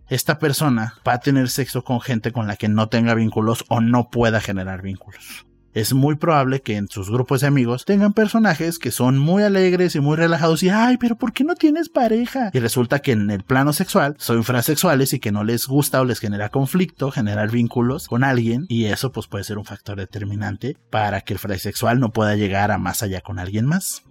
esta 0.08 0.38
persona 0.38 0.94
va 1.06 1.12
a 1.14 1.20
tener 1.20 1.48
sexo 1.48 1.84
con 1.84 2.00
gente 2.00 2.32
con 2.32 2.48
la 2.48 2.56
que 2.56 2.68
no 2.68 2.88
tenga 2.88 3.14
vínculos 3.14 3.64
o 3.68 3.80
no 3.80 4.10
pueda 4.10 4.40
generar 4.40 4.82
vínculos 4.82 5.47
es 5.74 5.92
muy 5.92 6.16
probable 6.16 6.60
que 6.60 6.76
en 6.76 6.88
sus 6.88 7.10
grupos 7.10 7.42
de 7.42 7.46
amigos 7.46 7.84
tengan 7.84 8.12
personajes 8.12 8.78
que 8.78 8.90
son 8.90 9.18
muy 9.18 9.42
alegres 9.42 9.94
y 9.94 10.00
muy 10.00 10.16
relajados 10.16 10.62
y 10.62 10.70
ay, 10.70 10.96
pero 10.96 11.16
¿por 11.16 11.32
qué 11.32 11.44
no 11.44 11.54
tienes 11.54 11.88
pareja? 11.88 12.50
Y 12.52 12.58
resulta 12.58 13.00
que 13.00 13.12
en 13.12 13.30
el 13.30 13.44
plano 13.44 13.72
sexual 13.72 14.16
son 14.18 14.38
infrasexuales 14.38 15.12
y 15.12 15.20
que 15.20 15.32
no 15.32 15.44
les 15.44 15.66
gusta 15.66 16.00
o 16.00 16.04
les 16.04 16.20
genera 16.20 16.48
conflicto 16.48 17.10
generar 17.10 17.50
vínculos 17.50 18.08
con 18.08 18.24
alguien 18.24 18.64
y 18.68 18.86
eso 18.86 19.12
pues 19.12 19.26
puede 19.26 19.44
ser 19.44 19.58
un 19.58 19.64
factor 19.64 19.98
determinante 19.98 20.76
para 20.90 21.20
que 21.20 21.34
el 21.34 21.38
fraisexual 21.38 22.00
no 22.00 22.10
pueda 22.10 22.34
llegar 22.34 22.70
a 22.70 22.78
más 22.78 23.02
allá 23.02 23.20
con 23.20 23.38
alguien 23.38 23.66
más. 23.66 24.02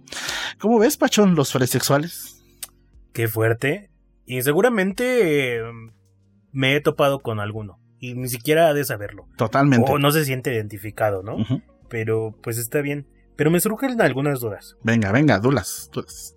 ¿Cómo 0.58 0.78
ves, 0.78 0.96
Pachón, 0.96 1.34
los 1.34 1.52
fraisexuales? 1.52 2.42
Qué 3.12 3.28
fuerte. 3.28 3.90
Y 4.24 4.42
seguramente 4.42 5.56
eh, 5.56 5.62
me 6.52 6.76
he 6.76 6.80
topado 6.80 7.20
con 7.20 7.40
alguno 7.40 7.78
y 8.00 8.14
ni 8.14 8.28
siquiera 8.28 8.68
ha 8.68 8.74
de 8.74 8.84
saberlo. 8.84 9.26
Totalmente. 9.36 9.90
O 9.90 9.98
no 9.98 10.10
se 10.10 10.24
siente 10.24 10.52
identificado, 10.52 11.22
¿no? 11.22 11.36
Pero 11.88 12.34
pues 12.42 12.58
está 12.58 12.80
bien. 12.80 13.06
Pero 13.38 13.52
me 13.52 13.60
surgen 13.60 14.00
algunas 14.00 14.40
dudas. 14.40 14.76
Venga, 14.82 15.12
venga, 15.12 15.38
dudas, 15.38 15.90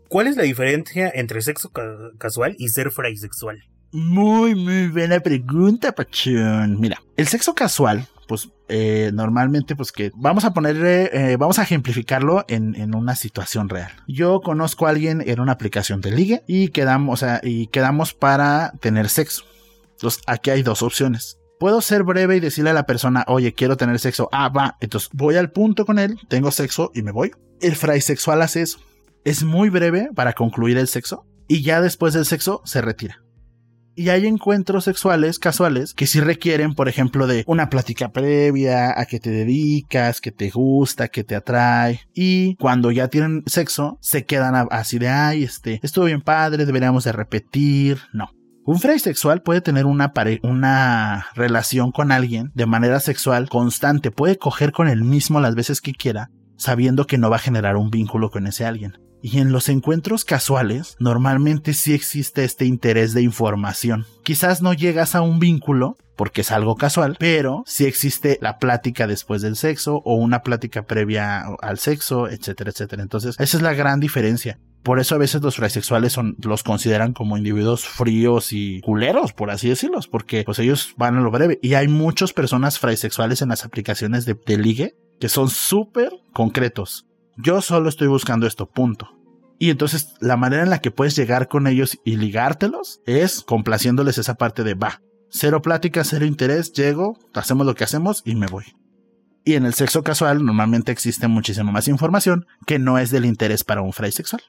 ¿Cuál 0.07 0.27
es 0.27 0.37
la 0.37 0.43
diferencia 0.43 1.11
entre 1.11 1.41
sexo 1.41 1.71
casual 2.19 2.55
y 2.59 2.69
ser 2.69 2.91
fraisexual? 2.91 3.63
Muy, 3.91 4.53
muy 4.53 4.87
buena 4.87 5.19
pregunta, 5.19 5.93
Pachón. 5.93 6.79
Mira, 6.79 7.01
el 7.17 7.27
sexo 7.27 7.55
casual, 7.55 8.07
pues 8.27 8.49
eh, 8.69 9.09
normalmente, 9.15 9.75
pues 9.75 9.91
que 9.91 10.11
vamos 10.13 10.45
a 10.45 10.53
ponerle, 10.53 11.09
eh, 11.11 11.37
vamos 11.37 11.57
a 11.57 11.63
ejemplificarlo 11.63 12.45
en, 12.47 12.75
en, 12.75 12.93
una 12.93 13.15
situación 13.15 13.67
real. 13.67 13.91
Yo 14.07 14.41
conozco 14.41 14.85
a 14.85 14.91
alguien 14.91 15.23
en 15.25 15.39
una 15.39 15.53
aplicación 15.53 16.01
de 16.01 16.11
ligue 16.11 16.43
y 16.45 16.67
quedamos, 16.67 17.15
o 17.15 17.25
sea, 17.25 17.41
y 17.43 17.65
quedamos 17.67 18.13
para 18.13 18.73
tener 18.79 19.09
sexo. 19.09 19.43
Entonces, 19.93 20.21
aquí 20.27 20.51
hay 20.51 20.61
dos 20.61 20.83
opciones 20.83 21.40
puedo 21.61 21.79
ser 21.81 22.01
breve 22.01 22.37
y 22.37 22.39
decirle 22.39 22.71
a 22.71 22.73
la 22.73 22.87
persona, 22.87 23.23
oye, 23.27 23.53
quiero 23.53 23.77
tener 23.77 23.99
sexo. 23.99 24.29
Ah, 24.31 24.49
va. 24.49 24.77
Entonces 24.81 25.11
voy 25.13 25.35
al 25.35 25.51
punto 25.51 25.85
con 25.85 25.99
él, 25.99 26.17
tengo 26.27 26.49
sexo 26.49 26.89
y 26.95 27.03
me 27.03 27.11
voy. 27.11 27.33
El 27.61 27.75
fraisexual 27.75 28.41
hace 28.41 28.63
eso. 28.63 28.79
Es 29.25 29.43
muy 29.43 29.69
breve 29.69 30.09
para 30.15 30.33
concluir 30.33 30.79
el 30.79 30.87
sexo 30.87 31.27
y 31.47 31.61
ya 31.61 31.79
después 31.79 32.15
del 32.15 32.25
sexo 32.25 32.63
se 32.65 32.81
retira. 32.81 33.21
Y 33.93 34.09
hay 34.09 34.25
encuentros 34.25 34.85
sexuales 34.85 35.37
casuales 35.37 35.93
que 35.93 36.07
sí 36.07 36.19
requieren, 36.19 36.73
por 36.73 36.89
ejemplo, 36.89 37.27
de 37.27 37.43
una 37.45 37.69
plática 37.69 38.11
previa, 38.11 38.99
a 38.99 39.05
qué 39.05 39.19
te 39.19 39.29
dedicas, 39.29 40.19
qué 40.19 40.31
te 40.31 40.49
gusta, 40.49 41.09
qué 41.09 41.23
te 41.23 41.35
atrae. 41.35 42.01
Y 42.15 42.55
cuando 42.55 42.89
ya 42.89 43.07
tienen 43.09 43.43
sexo, 43.45 43.99
se 44.01 44.25
quedan 44.25 44.67
así 44.71 44.97
de, 44.97 45.09
ay, 45.09 45.43
este, 45.43 45.79
estuvo 45.83 46.05
bien 46.05 46.21
padre, 46.21 46.65
deberíamos 46.65 47.03
de 47.03 47.11
repetir. 47.11 47.99
No. 48.13 48.31
Un 48.63 48.79
fraisexual 48.79 49.41
puede 49.41 49.61
tener 49.61 49.85
una, 49.85 50.13
una 50.43 51.27
relación 51.33 51.91
con 51.91 52.11
alguien 52.11 52.51
de 52.53 52.67
manera 52.67 52.99
sexual 52.99 53.49
constante, 53.49 54.11
puede 54.11 54.37
coger 54.37 54.71
con 54.71 54.87
el 54.87 55.03
mismo 55.03 55.39
las 55.39 55.55
veces 55.55 55.81
que 55.81 55.93
quiera, 55.93 56.29
sabiendo 56.57 57.07
que 57.07 57.17
no 57.17 57.31
va 57.31 57.37
a 57.37 57.39
generar 57.39 57.75
un 57.75 57.89
vínculo 57.89 58.29
con 58.29 58.45
ese 58.45 58.65
alguien. 58.65 58.99
Y 59.23 59.39
en 59.39 59.51
los 59.51 59.69
encuentros 59.69 60.25
casuales, 60.25 60.95
normalmente 60.99 61.73
sí 61.73 61.93
existe 61.93 62.43
este 62.43 62.65
interés 62.65 63.13
de 63.13 63.21
información. 63.21 64.05
Quizás 64.23 64.61
no 64.61 64.73
llegas 64.73 65.15
a 65.15 65.21
un 65.21 65.39
vínculo, 65.39 65.97
porque 66.15 66.41
es 66.41 66.51
algo 66.51 66.75
casual, 66.75 67.15
pero 67.19 67.63
sí 67.65 67.85
existe 67.85 68.37
la 68.41 68.59
plática 68.59 69.07
después 69.07 69.41
del 69.41 69.55
sexo 69.55 70.01
o 70.05 70.15
una 70.15 70.43
plática 70.43 70.83
previa 70.83 71.45
al 71.61 71.79
sexo, 71.79 72.29
etcétera, 72.29 72.69
etcétera. 72.69 73.01
Entonces, 73.01 73.35
esa 73.39 73.57
es 73.57 73.63
la 73.63 73.73
gran 73.73 73.99
diferencia. 73.99 74.59
Por 74.83 74.99
eso 74.99 75.15
a 75.15 75.19
veces 75.19 75.41
los 75.41 75.57
fraisexuales 75.57 76.13
son, 76.13 76.35
los 76.41 76.63
consideran 76.63 77.13
como 77.13 77.37
individuos 77.37 77.85
fríos 77.85 78.51
y 78.51 78.81
culeros, 78.81 79.31
por 79.33 79.51
así 79.51 79.69
decirlos, 79.69 80.07
porque 80.07 80.43
pues 80.43 80.57
ellos 80.59 80.93
van 80.97 81.15
a 81.17 81.21
lo 81.21 81.29
breve. 81.29 81.59
Y 81.61 81.75
hay 81.75 81.87
muchas 81.87 82.33
personas 82.33 82.79
fraisexuales 82.79 83.41
en 83.41 83.49
las 83.49 83.63
aplicaciones 83.63 84.25
de, 84.25 84.35
de 84.45 84.57
ligue 84.57 84.95
que 85.19 85.29
son 85.29 85.49
súper 85.49 86.11
concretos. 86.33 87.05
Yo 87.37 87.61
solo 87.61 87.89
estoy 87.89 88.07
buscando 88.07 88.47
esto, 88.47 88.69
punto. 88.69 89.21
Y 89.59 89.69
entonces 89.69 90.15
la 90.19 90.37
manera 90.37 90.63
en 90.63 90.71
la 90.71 90.79
que 90.79 90.89
puedes 90.89 91.15
llegar 91.15 91.47
con 91.47 91.67
ellos 91.67 91.99
y 92.03 92.15
ligártelos 92.15 93.01
es 93.05 93.41
complaciéndoles 93.41 94.17
esa 94.17 94.33
parte 94.33 94.63
de 94.63 94.73
va. 94.73 95.01
Cero 95.29 95.61
plática, 95.61 96.03
cero 96.03 96.25
interés, 96.25 96.73
llego, 96.73 97.19
hacemos 97.35 97.67
lo 97.67 97.75
que 97.75 97.83
hacemos 97.83 98.23
y 98.25 98.33
me 98.35 98.47
voy. 98.47 98.65
Y 99.45 99.53
en 99.53 99.65
el 99.65 99.75
sexo 99.75 100.03
casual 100.03 100.43
normalmente 100.43 100.91
existe 100.91 101.27
muchísima 101.27 101.71
más 101.71 101.87
información 101.87 102.47
que 102.65 102.79
no 102.79 102.97
es 102.97 103.11
del 103.11 103.25
interés 103.25 103.63
para 103.63 103.83
un 103.83 103.93
fray 103.93 104.11
sexual. 104.11 104.41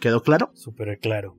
¿Quedó 0.00 0.22
claro? 0.22 0.50
Súper 0.54 0.98
claro. 0.98 1.36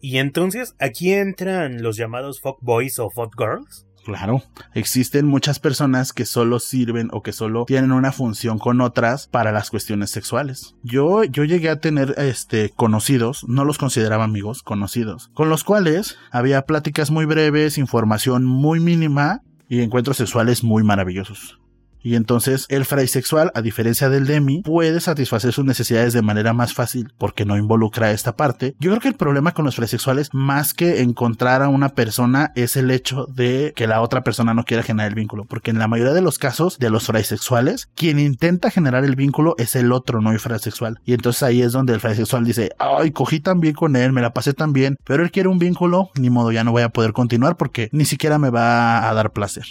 Y 0.00 0.18
entonces, 0.18 0.74
¿aquí 0.78 1.12
entran 1.12 1.82
los 1.82 1.96
llamados 1.96 2.40
fuck 2.40 2.58
boys 2.60 2.98
o 2.98 3.10
fuck 3.10 3.34
girls? 3.38 3.86
Claro, 4.04 4.42
existen 4.74 5.26
muchas 5.26 5.58
personas 5.58 6.14
que 6.14 6.24
solo 6.24 6.58
sirven 6.58 7.10
o 7.12 7.22
que 7.22 7.32
solo 7.32 7.66
tienen 7.66 7.92
una 7.92 8.12
función 8.12 8.58
con 8.58 8.80
otras 8.80 9.26
para 9.26 9.52
las 9.52 9.70
cuestiones 9.70 10.10
sexuales. 10.10 10.74
Yo, 10.82 11.22
yo 11.24 11.44
llegué 11.44 11.68
a 11.68 11.80
tener 11.80 12.14
este 12.16 12.70
conocidos, 12.70 13.44
no 13.46 13.64
los 13.64 13.76
consideraba 13.76 14.24
amigos, 14.24 14.62
conocidos, 14.62 15.30
con 15.34 15.50
los 15.50 15.64
cuales 15.64 16.16
había 16.30 16.62
pláticas 16.62 17.10
muy 17.10 17.26
breves, 17.26 17.76
información 17.76 18.44
muy 18.46 18.80
mínima 18.80 19.42
y 19.68 19.82
encuentros 19.82 20.16
sexuales 20.16 20.64
muy 20.64 20.82
maravillosos. 20.82 21.60
Y 22.02 22.14
entonces 22.14 22.66
el 22.68 22.84
fraisexual, 22.84 23.52
a 23.54 23.62
diferencia 23.62 24.08
del 24.08 24.26
demi, 24.26 24.62
puede 24.62 25.00
satisfacer 25.00 25.52
sus 25.52 25.64
necesidades 25.64 26.12
de 26.12 26.22
manera 26.22 26.52
más 26.52 26.74
fácil 26.74 27.12
porque 27.18 27.44
no 27.44 27.56
involucra 27.56 28.10
esta 28.10 28.36
parte. 28.36 28.74
Yo 28.80 28.90
creo 28.90 29.00
que 29.00 29.08
el 29.08 29.14
problema 29.14 29.52
con 29.52 29.64
los 29.64 29.76
fraisexuales, 29.76 30.30
más 30.32 30.74
que 30.74 31.02
encontrar 31.02 31.62
a 31.62 31.68
una 31.68 31.90
persona, 31.90 32.52
es 32.54 32.76
el 32.76 32.90
hecho 32.90 33.26
de 33.26 33.72
que 33.76 33.86
la 33.86 34.00
otra 34.00 34.22
persona 34.24 34.54
no 34.54 34.64
quiera 34.64 34.82
generar 34.82 35.10
el 35.10 35.14
vínculo. 35.14 35.44
Porque 35.44 35.70
en 35.70 35.78
la 35.78 35.88
mayoría 35.88 36.14
de 36.14 36.22
los 36.22 36.38
casos 36.38 36.78
de 36.78 36.90
los 36.90 37.06
fraisexuales, 37.06 37.88
quien 37.94 38.18
intenta 38.18 38.70
generar 38.70 39.04
el 39.04 39.16
vínculo 39.16 39.54
es 39.58 39.76
el 39.76 39.92
otro 39.92 40.20
no 40.20 40.30
fraisexual. 40.38 41.00
Y 41.04 41.12
entonces 41.12 41.42
ahí 41.42 41.62
es 41.62 41.72
donde 41.72 41.92
el 41.92 42.00
fraisexual 42.00 42.44
dice, 42.44 42.70
ay, 42.78 43.10
cogí 43.10 43.40
tan 43.40 43.60
bien 43.60 43.74
con 43.74 43.96
él, 43.96 44.12
me 44.12 44.22
la 44.22 44.32
pasé 44.32 44.54
tan 44.54 44.72
bien, 44.72 44.96
pero 45.04 45.22
él 45.22 45.30
quiere 45.30 45.48
un 45.48 45.58
vínculo, 45.58 46.10
ni 46.18 46.30
modo, 46.30 46.52
ya 46.52 46.64
no 46.64 46.72
voy 46.72 46.82
a 46.82 46.88
poder 46.88 47.12
continuar 47.12 47.56
porque 47.56 47.88
ni 47.92 48.04
siquiera 48.04 48.38
me 48.38 48.50
va 48.50 49.08
a 49.08 49.14
dar 49.14 49.32
placer. 49.32 49.64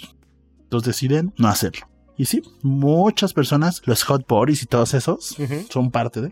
Entonces 0.62 0.86
deciden 0.86 1.34
no 1.36 1.48
hacerlo. 1.48 1.89
Y 2.20 2.26
sí, 2.26 2.42
muchas 2.60 3.32
personas, 3.32 3.80
los 3.86 4.02
hot 4.02 4.26
bodies 4.28 4.62
y 4.62 4.66
todos 4.66 4.92
esos, 4.92 5.38
son 5.70 5.90
parte 5.90 6.20
de. 6.20 6.28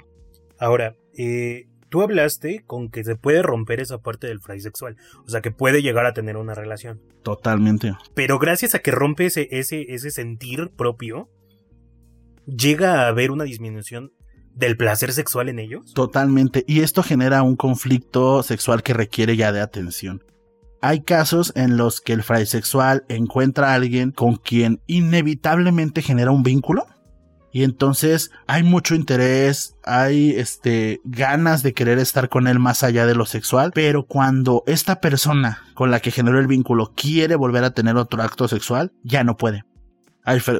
Ahora, 0.59 0.97
eh, 1.17 1.65
tú 1.89 2.03
hablaste 2.03 2.63
con 2.67 2.91
que 2.91 3.05
se 3.05 3.17
puede 3.17 3.41
romper 3.41 3.81
esa 3.81 3.97
parte 3.97 4.27
del 4.27 4.39
fray 4.39 4.61
sexual. 4.61 4.99
O 5.25 5.31
sea, 5.31 5.41
que 5.41 5.51
puede 5.51 5.81
llegar 5.81 6.05
a 6.05 6.13
tener 6.13 6.37
una 6.37 6.53
relación. 6.53 7.01
Totalmente. 7.23 7.95
Pero 8.13 8.39
gracias 8.39 8.75
a 8.75 8.81
que 8.81 8.91
rompe 8.91 9.25
ese, 9.25 9.49
ese, 9.51 9.87
ese 9.89 10.11
sentir 10.11 10.73
propio, 10.77 11.31
llega 12.45 13.05
a 13.05 13.09
haber 13.09 13.31
una 13.31 13.45
disminución 13.45 14.13
del 14.53 14.77
placer 14.77 15.15
sexual 15.15 15.49
en 15.49 15.59
ellos. 15.59 15.95
Totalmente. 15.95 16.65
Y 16.67 16.81
esto 16.81 17.03
genera 17.03 17.43
un 17.43 17.57
conflicto 17.57 18.43
sexual 18.43 18.83
que 18.83 18.93
requiere 18.93 19.39
ya 19.39 19.53
de 19.53 19.63
atención. 19.63 20.23
Hay 20.81 21.03
casos 21.03 21.53
en 21.57 21.77
los 21.77 22.01
que 22.01 22.13
el 22.13 22.23
sexual 22.47 23.05
encuentra 23.09 23.71
a 23.71 23.75
alguien 23.75 24.13
con 24.13 24.37
quien 24.37 24.81
inevitablemente 24.87 26.03
genera 26.03 26.31
un 26.31 26.43
vínculo. 26.43 26.87
Y 27.51 27.65
entonces 27.65 28.31
hay 28.47 28.63
mucho 28.63 28.95
interés, 28.95 29.75
hay 29.83 30.31
este 30.31 31.01
ganas 31.05 31.63
de 31.63 31.73
querer 31.73 31.99
estar 31.99 32.29
con 32.29 32.47
él 32.47 32.59
más 32.59 32.83
allá 32.83 33.07
de 33.07 33.15
lo 33.15 33.25
sexual, 33.25 33.73
pero 33.75 34.05
cuando 34.05 34.63
esta 34.67 35.01
persona 35.01 35.63
con 35.75 35.91
la 35.91 36.01
que 36.01 36.11
generó 36.11 36.39
el 36.39 36.47
vínculo 36.47 36.93
quiere 36.95 37.37
volver 37.37 37.65
a 37.65 37.71
tener 37.71 37.97
otro 37.97 38.23
acto 38.23 38.47
sexual, 38.49 38.93
ya 39.03 39.25
no 39.25 39.37
puede. 39.37 39.65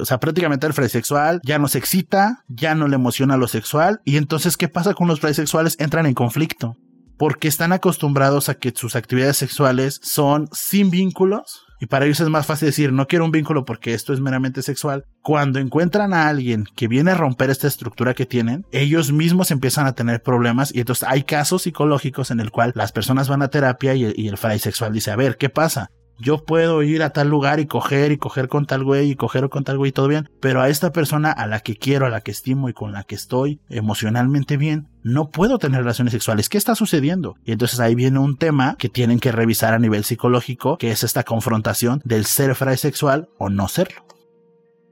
O 0.01 0.05
sea, 0.05 0.19
prácticamente 0.19 0.65
el 0.65 0.89
sexual 0.89 1.41
ya 1.43 1.59
no 1.59 1.67
se 1.67 1.77
excita, 1.77 2.43
ya 2.47 2.73
no 2.73 2.87
le 2.87 2.95
emociona 2.95 3.37
lo 3.37 3.47
sexual, 3.47 4.01
y 4.03 4.17
entonces, 4.17 4.57
¿qué 4.57 4.67
pasa 4.67 4.95
con 4.95 5.07
los 5.07 5.19
sexuales? 5.19 5.75
Entran 5.79 6.07
en 6.07 6.15
conflicto 6.15 6.75
porque 7.19 7.49
están 7.49 7.73
acostumbrados 7.73 8.47
a 8.47 8.55
que 8.55 8.71
sus 8.73 8.95
actividades 8.95 9.35
sexuales 9.35 9.99
son 10.01 10.47
sin 10.53 10.89
vínculos. 10.89 11.65
Y 11.81 11.85
para 11.85 12.05
ellos 12.05 12.21
es 12.21 12.29
más 12.29 12.45
fácil 12.45 12.67
decir, 12.67 12.93
no 12.93 13.07
quiero 13.07 13.25
un 13.25 13.31
vínculo 13.31 13.65
porque 13.65 13.93
esto 13.93 14.13
es 14.13 14.21
meramente 14.21 14.61
sexual. 14.61 15.03
Cuando 15.21 15.59
encuentran 15.59 16.13
a 16.13 16.29
alguien 16.29 16.65
que 16.77 16.87
viene 16.87 17.11
a 17.11 17.15
romper 17.15 17.49
esta 17.49 17.67
estructura 17.67 18.13
que 18.13 18.25
tienen, 18.25 18.65
ellos 18.71 19.11
mismos 19.11 19.51
empiezan 19.51 19.85
a 19.85 19.93
tener 19.93 20.23
problemas 20.23 20.73
y 20.73 20.79
entonces 20.79 21.07
hay 21.09 21.23
casos 21.23 21.63
psicológicos 21.63 22.31
en 22.31 22.39
el 22.39 22.51
cual 22.51 22.71
las 22.73 22.93
personas 22.93 23.27
van 23.27 23.41
a 23.41 23.49
terapia 23.49 23.95
y, 23.95 24.13
y 24.15 24.29
el 24.29 24.37
fray 24.37 24.59
sexual 24.59 24.93
dice, 24.93 25.11
a 25.11 25.17
ver, 25.17 25.37
¿qué 25.37 25.49
pasa? 25.49 25.91
Yo 26.19 26.43
puedo 26.43 26.83
ir 26.83 27.01
a 27.03 27.11
tal 27.11 27.29
lugar 27.29 27.59
y 27.59 27.65
coger 27.65 28.11
y 28.11 28.17
coger 28.17 28.47
con 28.47 28.65
tal 28.65 28.83
güey 28.83 29.11
y 29.11 29.15
coger 29.15 29.49
con 29.49 29.63
tal 29.63 29.77
güey 29.77 29.89
y 29.89 29.93
todo 29.93 30.07
bien, 30.07 30.29
pero 30.39 30.61
a 30.61 30.69
esta 30.69 30.91
persona 30.91 31.31
a 31.31 31.47
la 31.47 31.61
que 31.61 31.75
quiero, 31.75 32.05
a 32.05 32.09
la 32.09 32.21
que 32.21 32.31
estimo 32.31 32.69
y 32.69 32.73
con 32.73 32.91
la 32.91 33.03
que 33.03 33.15
estoy 33.15 33.61
emocionalmente 33.69 34.57
bien, 34.57 34.89
no 35.01 35.29
puedo 35.29 35.59
tener 35.59 35.79
relaciones 35.79 36.11
sexuales. 36.11 36.49
¿Qué 36.49 36.57
está 36.57 36.75
sucediendo? 36.75 37.35
Y 37.45 37.53
entonces 37.53 37.79
ahí 37.79 37.95
viene 37.95 38.19
un 38.19 38.37
tema 38.37 38.75
que 38.77 38.89
tienen 38.89 39.19
que 39.19 39.31
revisar 39.31 39.73
a 39.73 39.79
nivel 39.79 40.03
psicológico, 40.03 40.77
que 40.77 40.91
es 40.91 41.03
esta 41.03 41.23
confrontación 41.23 42.01
del 42.03 42.25
ser 42.25 42.55
sexual 42.77 43.29
o 43.37 43.49
no 43.49 43.67
serlo. 43.67 44.05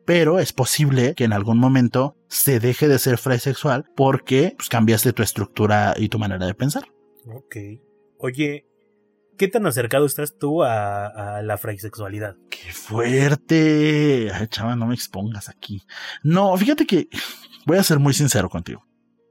Pero 0.06 0.40
es 0.40 0.54
posible 0.54 1.16
que 1.16 1.26
en 1.26 1.34
algún 1.34 1.60
momento 1.60 2.16
se 2.30 2.62
deje 2.62 2.88
de 2.88 2.98
ser 2.98 3.18
sexual 3.18 3.86
porque 3.96 4.54
pues, 4.58 4.70
cambiaste 4.70 5.12
tu 5.12 5.22
estructura 5.22 5.96
y 5.98 6.08
tu 6.08 6.18
manera 6.18 6.46
de 6.46 6.54
pensar. 6.54 6.84
Ok. 7.26 7.58
Oye, 8.18 8.66
¿Qué 9.38 9.48
tan 9.48 9.68
acercado 9.68 10.08
estás 10.08 10.36
tú 10.38 10.64
a, 10.64 11.42
la 11.44 11.58
fraisexualidad? 11.58 12.36
¡Qué 12.50 12.74
fuerte! 12.74 14.32
Ay, 14.34 14.48
chava, 14.48 14.76
no 14.76 14.88
me 14.88 14.96
expongas 14.96 15.48
aquí. 15.48 15.84
No, 16.24 16.58
fíjate 16.58 16.88
que 16.88 17.08
voy 17.66 17.78
a 17.78 17.84
ser 17.84 18.00
muy 18.00 18.16
sincero 18.16 18.50
contigo. 18.50 18.84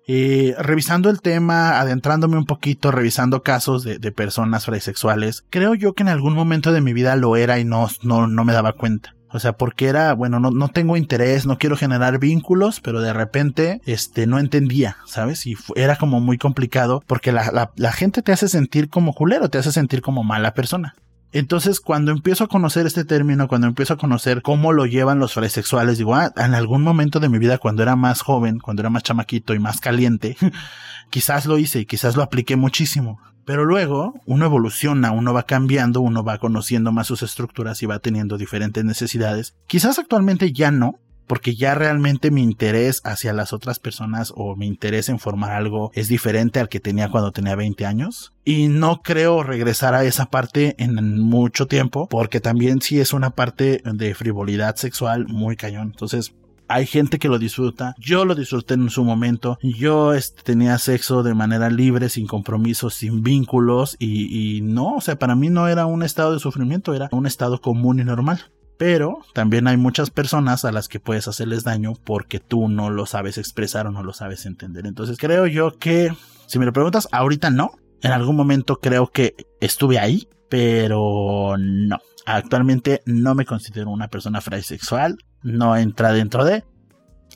Eh, 0.07 0.55
revisando 0.59 1.11
el 1.11 1.21
tema, 1.21 1.81
adentrándome 1.81 2.37
un 2.37 2.45
poquito, 2.45 2.93
revisando 2.93 3.43
casos 3.43 3.83
de, 3.83 4.13
personas 4.13 4.65
fraisexuales, 4.65 5.45
creo 5.51 5.75
yo 5.75 5.95
que 5.95 6.05
en 6.05 6.09
algún 6.09 6.35
momento 6.35 6.71
de 6.71 6.81
mi 6.81 6.93
vida 6.93 7.17
lo 7.17 7.35
era 7.35 7.59
y 7.59 7.65
no, 7.65 7.89
no, 8.03 8.29
no 8.29 8.45
me 8.45 8.53
daba 8.53 8.75
cuenta. 8.75 9.16
O 9.31 9.41
sea, 9.41 9.55
porque 9.55 9.87
era, 9.87 10.15
bueno, 10.15 10.39
no, 10.39 10.51
no 10.51 10.69
tengo 10.69 10.97
interés, 10.97 11.47
no 11.47 11.59
quiero 11.59 11.77
generar 11.77 12.19
vínculos, 12.19 12.81
pero 12.81 13.01
de 13.01 13.13
repente, 13.13 13.81
este, 13.85 14.27
no 14.27 14.39
entendía, 14.39 14.99
¿sabes? 15.07 15.47
Y 15.47 15.57
era 15.75 15.97
como 15.97 16.21
muy 16.21 16.39
complicado 16.39 17.03
porque 17.07 17.33
la, 17.33 17.73
la, 17.75 17.93
gente 17.93 18.23
te 18.23 18.33
hace 18.33 18.49
sentir 18.49 18.89
como 18.89 19.15
culero, 19.15 19.51
te 19.51 19.59
hace 19.59 19.73
sentir 19.73 20.01
como 20.01 20.23
mala 20.23 20.55
persona. 20.55 20.95
Entonces, 21.33 21.81
cuando 21.81 22.13
empiezo 22.13 22.45
a 22.45 22.49
conocer 22.49 22.87
este 22.87 23.05
término, 23.05 23.49
cuando 23.49 23.67
empiezo 23.67 23.95
a 23.95 23.99
conocer 23.99 24.43
cómo 24.43 24.73
lo 24.73 24.87
llevan 24.87 25.19
los 25.19 25.33
sexuales, 25.33 25.99
digo, 25.99 26.15
ah, 26.15 26.33
en 26.37 26.55
algún 26.55 26.83
momento 26.83 27.21
de 27.21 27.29
mi 27.29 27.39
vida, 27.39 27.59
cuando 27.59 27.83
era 27.83 27.97
más 27.97 28.23
joven, 28.23 28.59
cuando 28.61 28.83
era 28.83 28.91
más 28.91 29.03
chamaquito 29.03 29.55
y 29.55 29.59
más 29.59 29.81
caliente, 29.81 30.37
quizás 31.11 31.47
lo 31.47 31.59
hice 31.59 31.81
y 31.81 31.87
quizás 31.87 32.17
lo 32.17 32.23
apliqué 32.23 32.57
muchísimo. 32.57 33.21
Pero 33.47 33.65
luego 33.65 34.15
uno 34.27 34.45
evoluciona, 34.45 35.13
uno 35.13 35.33
va 35.33 35.45
cambiando, 35.45 36.01
uno 36.01 36.25
va 36.25 36.39
conociendo 36.39 36.93
más 36.93 37.07
sus 37.07 37.23
estructuras 37.23 37.83
y 37.83 37.87
va 37.87 38.01
teniendo 38.01 38.37
diferentes 38.37 38.85
necesidades. 38.85 39.55
Quizás 39.69 39.99
actualmente 40.01 40.53
ya 40.53 40.73
no, 40.73 40.99
porque 41.27 41.55
ya 41.55 41.75
realmente 41.75 42.31
mi 42.31 42.43
interés 42.43 43.01
hacia 43.05 43.33
las 43.33 43.53
otras 43.53 43.79
personas 43.79 44.33
o 44.37 44.57
mi 44.57 44.67
interés 44.67 45.09
en 45.09 45.19
formar 45.19 45.53
algo 45.53 45.91
es 45.95 46.09
diferente 46.09 46.61
al 46.61 46.69
que 46.69 46.81
tenía 46.81 47.09
cuando 47.09 47.33
tenía 47.33 47.57
20 47.57 47.87
años. 47.87 48.33
Y 48.45 48.69
no 48.69 49.03
creo 49.03 49.43
regresar 49.43 49.95
a 49.95 50.05
esa 50.05 50.27
parte 50.27 50.75
en 50.79 51.21
mucho 51.21 51.67
tiempo, 51.67 52.09
porque 52.09 52.41
también 52.41 52.81
sí 52.81 53.01
es 53.01 53.13
una 53.13 53.31
parte 53.31 53.81
de 53.85 54.15
frivolidad 54.15 54.77
sexual 54.77 55.27
muy 55.29 55.57
cañón. 55.57 55.91
Entonces, 55.93 56.35
hay 56.69 56.87
gente 56.87 57.19
que 57.19 57.29
lo 57.29 57.39
disfruta. 57.39 57.95
Yo 57.99 58.25
lo 58.25 58.35
disfruté 58.35 58.75
en 58.75 58.91
su 58.91 59.05
momento. 59.05 59.59
Yo 59.63 60.15
este, 60.15 60.43
tenía 60.43 60.79
sexo 60.79 61.23
de 61.23 61.35
manera 61.35 61.71
libre, 61.71 62.09
sin 62.09 62.27
compromisos, 62.27 62.95
sin 62.95 63.23
vínculos. 63.23 63.97
Y, 63.99 64.57
y 64.57 64.61
no, 64.63 64.97
o 64.97 65.01
sea, 65.01 65.19
para 65.19 65.35
mí 65.35 65.49
no 65.49 65.69
era 65.69 65.87
un 65.87 66.03
estado 66.03 66.33
de 66.33 66.41
sufrimiento, 66.41 66.95
era 66.95 67.09
un 67.13 67.27
estado 67.27 67.61
común 67.61 68.01
y 68.01 68.05
normal. 68.05 68.51
Pero 68.79 69.21
también 69.33 69.69
hay 69.69 69.77
muchas 69.77 70.11
personas 70.11 70.65
a 70.65 70.73
las 70.73 70.89
que 70.89 71.01
puedes 71.01 71.29
hacerles 71.29 71.65
daño 71.65 71.95
porque 72.05 72.41
tú 72.41 72.69
no 72.69 72.91
lo 72.91 73.07
sabes 73.07 73.39
expresar 73.39 73.87
o 73.87 73.91
no 73.91 74.03
lo 74.03 74.13
sabes 74.13 74.45
entender. 74.45 74.87
Entonces 74.87 75.17
creo 75.19 75.47
yo 75.47 75.79
que, 75.79 76.13
si 76.47 76.59
me 76.59 76.67
lo 76.67 76.73
preguntas, 76.73 77.09
ahorita 77.13 77.51
no. 77.51 77.73
En 78.03 78.13
algún 78.13 78.37
momento 78.37 78.79
creo 78.79 79.07
que 79.07 79.35
estuve 79.61 79.99
ahí, 79.99 80.29
pero 80.49 81.57
no. 81.59 81.99
Actualmente 82.25 83.03
no 83.07 83.35
me 83.35 83.47
considero 83.47 83.91
una 83.91 84.09
persona 84.09 84.41
fraisexual 84.41 85.17
no 85.43 85.77
entra 85.77 86.13
dentro 86.13 86.45
de, 86.45 86.65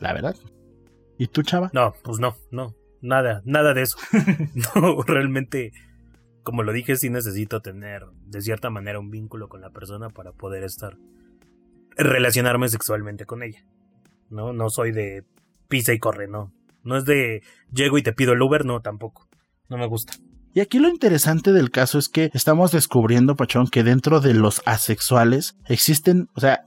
la 0.00 0.12
verdad. 0.12 0.36
¿Y 1.16 1.28
tú, 1.28 1.42
chava? 1.42 1.70
No, 1.72 1.94
pues 2.02 2.18
no, 2.18 2.34
no, 2.50 2.74
nada, 3.00 3.42
nada 3.44 3.72
de 3.72 3.82
eso. 3.82 3.98
no, 4.74 5.02
realmente, 5.02 5.72
como 6.42 6.62
lo 6.62 6.72
dije, 6.72 6.96
sí 6.96 7.08
necesito 7.08 7.60
tener 7.60 8.06
de 8.26 8.40
cierta 8.40 8.70
manera 8.70 8.98
un 8.98 9.10
vínculo 9.10 9.48
con 9.48 9.60
la 9.60 9.70
persona 9.70 10.10
para 10.10 10.32
poder 10.32 10.64
estar, 10.64 10.96
relacionarme 11.96 12.68
sexualmente 12.68 13.26
con 13.26 13.42
ella. 13.42 13.64
No, 14.28 14.52
no 14.52 14.70
soy 14.70 14.92
de 14.92 15.24
pisa 15.68 15.92
y 15.92 15.98
corre, 15.98 16.26
no. 16.26 16.52
No 16.82 16.96
es 16.96 17.04
de 17.04 17.42
llego 17.72 17.98
y 17.98 18.02
te 18.02 18.12
pido 18.12 18.32
el 18.32 18.42
Uber, 18.42 18.64
no, 18.64 18.80
tampoco. 18.80 19.28
No 19.68 19.76
me 19.76 19.86
gusta. 19.86 20.14
Y 20.52 20.60
aquí 20.60 20.78
lo 20.78 20.88
interesante 20.88 21.52
del 21.52 21.70
caso 21.70 21.98
es 21.98 22.08
que 22.08 22.30
estamos 22.34 22.72
descubriendo, 22.72 23.36
Pachón, 23.36 23.68
que 23.68 23.84
dentro 23.84 24.20
de 24.20 24.34
los 24.34 24.62
asexuales 24.64 25.56
existen, 25.66 26.28
o 26.34 26.40
sea, 26.40 26.62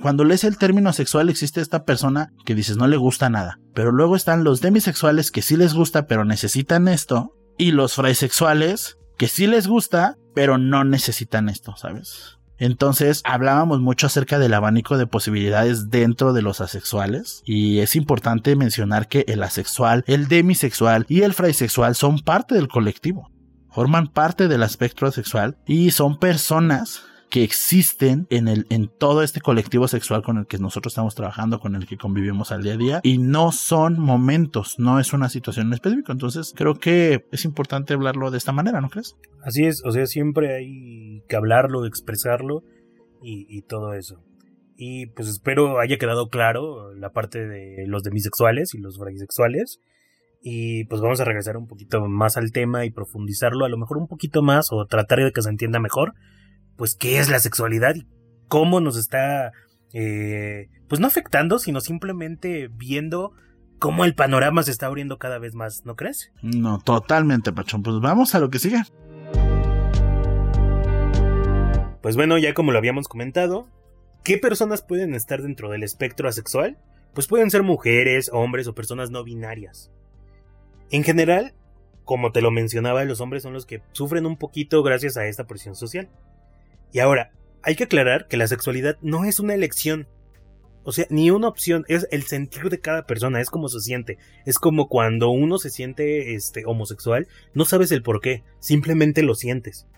cuando 0.00 0.24
lees 0.24 0.44
el 0.44 0.58
término 0.58 0.92
sexual 0.92 1.28
existe 1.28 1.60
esta 1.60 1.84
persona 1.84 2.32
que 2.44 2.54
dices 2.54 2.76
no 2.76 2.86
le 2.86 2.96
gusta 2.96 3.30
nada, 3.30 3.58
pero 3.74 3.92
luego 3.92 4.16
están 4.16 4.44
los 4.44 4.60
demisexuales 4.60 5.30
que 5.30 5.42
sí 5.42 5.56
les 5.56 5.74
gusta 5.74 6.06
pero 6.06 6.24
necesitan 6.24 6.88
esto 6.88 7.32
y 7.56 7.72
los 7.72 7.94
fraisexuales 7.94 8.98
que 9.16 9.28
sí 9.28 9.46
les 9.46 9.66
gusta 9.66 10.16
pero 10.34 10.58
no 10.58 10.84
necesitan 10.84 11.48
esto, 11.48 11.76
¿sabes? 11.76 12.35
Entonces 12.58 13.22
hablábamos 13.24 13.80
mucho 13.80 14.06
acerca 14.06 14.38
del 14.38 14.54
abanico 14.54 14.96
de 14.96 15.06
posibilidades 15.06 15.90
dentro 15.90 16.32
de 16.32 16.42
los 16.42 16.60
asexuales 16.60 17.42
y 17.44 17.80
es 17.80 17.96
importante 17.96 18.56
mencionar 18.56 19.08
que 19.08 19.24
el 19.28 19.42
asexual, 19.42 20.04
el 20.06 20.28
demisexual 20.28 21.06
y 21.08 21.22
el 21.22 21.34
fraisexual 21.34 21.94
son 21.94 22.20
parte 22.20 22.54
del 22.54 22.68
colectivo, 22.68 23.30
forman 23.70 24.08
parte 24.08 24.48
del 24.48 24.62
espectro 24.62 25.10
sexual 25.12 25.58
y 25.66 25.90
son 25.90 26.18
personas 26.18 27.02
que 27.36 27.44
existen 27.44 28.26
en 28.30 28.48
el 28.48 28.64
en 28.70 28.88
todo 28.88 29.22
este 29.22 29.42
colectivo 29.42 29.88
sexual 29.88 30.22
con 30.22 30.38
el 30.38 30.46
que 30.46 30.56
nosotros 30.56 30.94
estamos 30.94 31.14
trabajando, 31.14 31.60
con 31.60 31.74
el 31.74 31.86
que 31.86 31.98
convivimos 31.98 32.50
al 32.50 32.62
día 32.62 32.72
a 32.72 32.76
día 32.78 33.00
y 33.02 33.18
no 33.18 33.52
son 33.52 34.00
momentos, 34.00 34.78
no 34.78 34.98
es 35.00 35.12
una 35.12 35.28
situación 35.28 35.70
específica. 35.74 36.12
Entonces, 36.12 36.54
creo 36.56 36.76
que 36.76 37.26
es 37.32 37.44
importante 37.44 37.92
hablarlo 37.92 38.30
de 38.30 38.38
esta 38.38 38.52
manera, 38.52 38.80
¿no 38.80 38.88
crees? 38.88 39.16
Así 39.44 39.66
es, 39.66 39.82
o 39.84 39.90
sea, 39.90 40.06
siempre 40.06 40.56
hay 40.56 41.24
que 41.28 41.36
hablarlo, 41.36 41.84
expresarlo 41.84 42.62
y, 43.22 43.60
todo 43.68 43.92
eso. 43.92 44.24
Y 44.74 45.08
pues 45.08 45.28
espero 45.28 45.78
haya 45.78 45.98
quedado 45.98 46.30
claro 46.30 46.94
la 46.94 47.10
parte 47.10 47.46
de 47.46 47.86
los 47.86 48.02
demisexuales 48.02 48.72
y 48.72 48.78
los 48.78 48.98
bisexuales. 48.98 49.80
Y 50.40 50.84
pues 50.86 51.02
vamos 51.02 51.20
a 51.20 51.24
regresar 51.24 51.58
un 51.58 51.66
poquito 51.66 52.02
más 52.08 52.38
al 52.38 52.50
tema 52.50 52.86
y 52.86 52.90
profundizarlo 52.90 53.66
a 53.66 53.68
lo 53.68 53.76
mejor 53.76 53.98
un 53.98 54.08
poquito 54.08 54.40
más 54.40 54.68
o 54.70 54.86
tratar 54.86 55.22
de 55.22 55.32
que 55.32 55.42
se 55.42 55.50
entienda 55.50 55.80
mejor. 55.80 56.14
Pues 56.76 56.94
qué 56.94 57.18
es 57.18 57.28
la 57.28 57.38
sexualidad 57.38 57.94
y 57.94 58.06
cómo 58.48 58.80
nos 58.80 58.96
está 58.96 59.52
eh, 59.92 60.68
pues 60.88 61.00
no 61.00 61.06
afectando, 61.06 61.58
sino 61.58 61.80
simplemente 61.80 62.68
viendo 62.70 63.32
cómo 63.78 64.04
el 64.04 64.14
panorama 64.14 64.62
se 64.62 64.70
está 64.70 64.86
abriendo 64.86 65.18
cada 65.18 65.38
vez 65.38 65.54
más, 65.54 65.84
¿no 65.84 65.96
crees? 65.96 66.32
No, 66.42 66.78
totalmente, 66.78 67.52
Pachón. 67.52 67.82
Pues 67.82 68.00
vamos 68.00 68.34
a 68.34 68.40
lo 68.40 68.50
que 68.50 68.58
sigue. 68.58 68.82
Pues 72.02 72.16
bueno, 72.16 72.38
ya 72.38 72.54
como 72.54 72.72
lo 72.72 72.78
habíamos 72.78 73.08
comentado, 73.08 73.68
¿qué 74.22 74.38
personas 74.38 74.82
pueden 74.82 75.14
estar 75.14 75.42
dentro 75.42 75.70
del 75.70 75.82
espectro 75.82 76.28
asexual? 76.28 76.78
Pues 77.14 77.26
pueden 77.26 77.50
ser 77.50 77.62
mujeres, 77.62 78.30
hombres 78.32 78.68
o 78.68 78.74
personas 78.74 79.10
no 79.10 79.24
binarias. 79.24 79.90
En 80.90 81.02
general, 81.02 81.54
como 82.04 82.30
te 82.30 82.42
lo 82.42 82.50
mencionaba, 82.50 83.04
los 83.04 83.20
hombres 83.20 83.42
son 83.42 83.52
los 83.52 83.66
que 83.66 83.82
sufren 83.92 84.26
un 84.26 84.36
poquito 84.36 84.82
gracias 84.82 85.16
a 85.16 85.26
esta 85.26 85.46
presión 85.46 85.74
social. 85.74 86.08
Y 86.92 87.00
ahora, 87.00 87.32
hay 87.62 87.76
que 87.76 87.84
aclarar 87.84 88.28
que 88.28 88.36
la 88.36 88.46
sexualidad 88.46 88.96
no 89.02 89.24
es 89.24 89.40
una 89.40 89.54
elección, 89.54 90.06
o 90.88 90.92
sea, 90.92 91.04
ni 91.10 91.32
una 91.32 91.48
opción, 91.48 91.84
es 91.88 92.06
el 92.12 92.22
sentir 92.22 92.70
de 92.70 92.78
cada 92.78 93.06
persona, 93.06 93.40
es 93.40 93.50
como 93.50 93.68
se 93.68 93.80
siente. 93.80 94.18
Es 94.44 94.60
como 94.60 94.88
cuando 94.88 95.30
uno 95.30 95.58
se 95.58 95.68
siente 95.68 96.36
este, 96.36 96.62
homosexual, 96.64 97.26
no 97.54 97.64
sabes 97.64 97.90
el 97.90 98.04
por 98.04 98.20
qué, 98.20 98.44
simplemente 98.60 99.24
lo 99.24 99.34
sientes. 99.34 99.88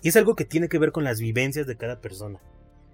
Y 0.00 0.08
es 0.08 0.16
algo 0.16 0.34
que 0.34 0.46
tiene 0.46 0.70
que 0.70 0.78
ver 0.78 0.90
con 0.90 1.04
las 1.04 1.20
vivencias 1.20 1.66
de 1.66 1.76
cada 1.76 2.00
persona. 2.00 2.40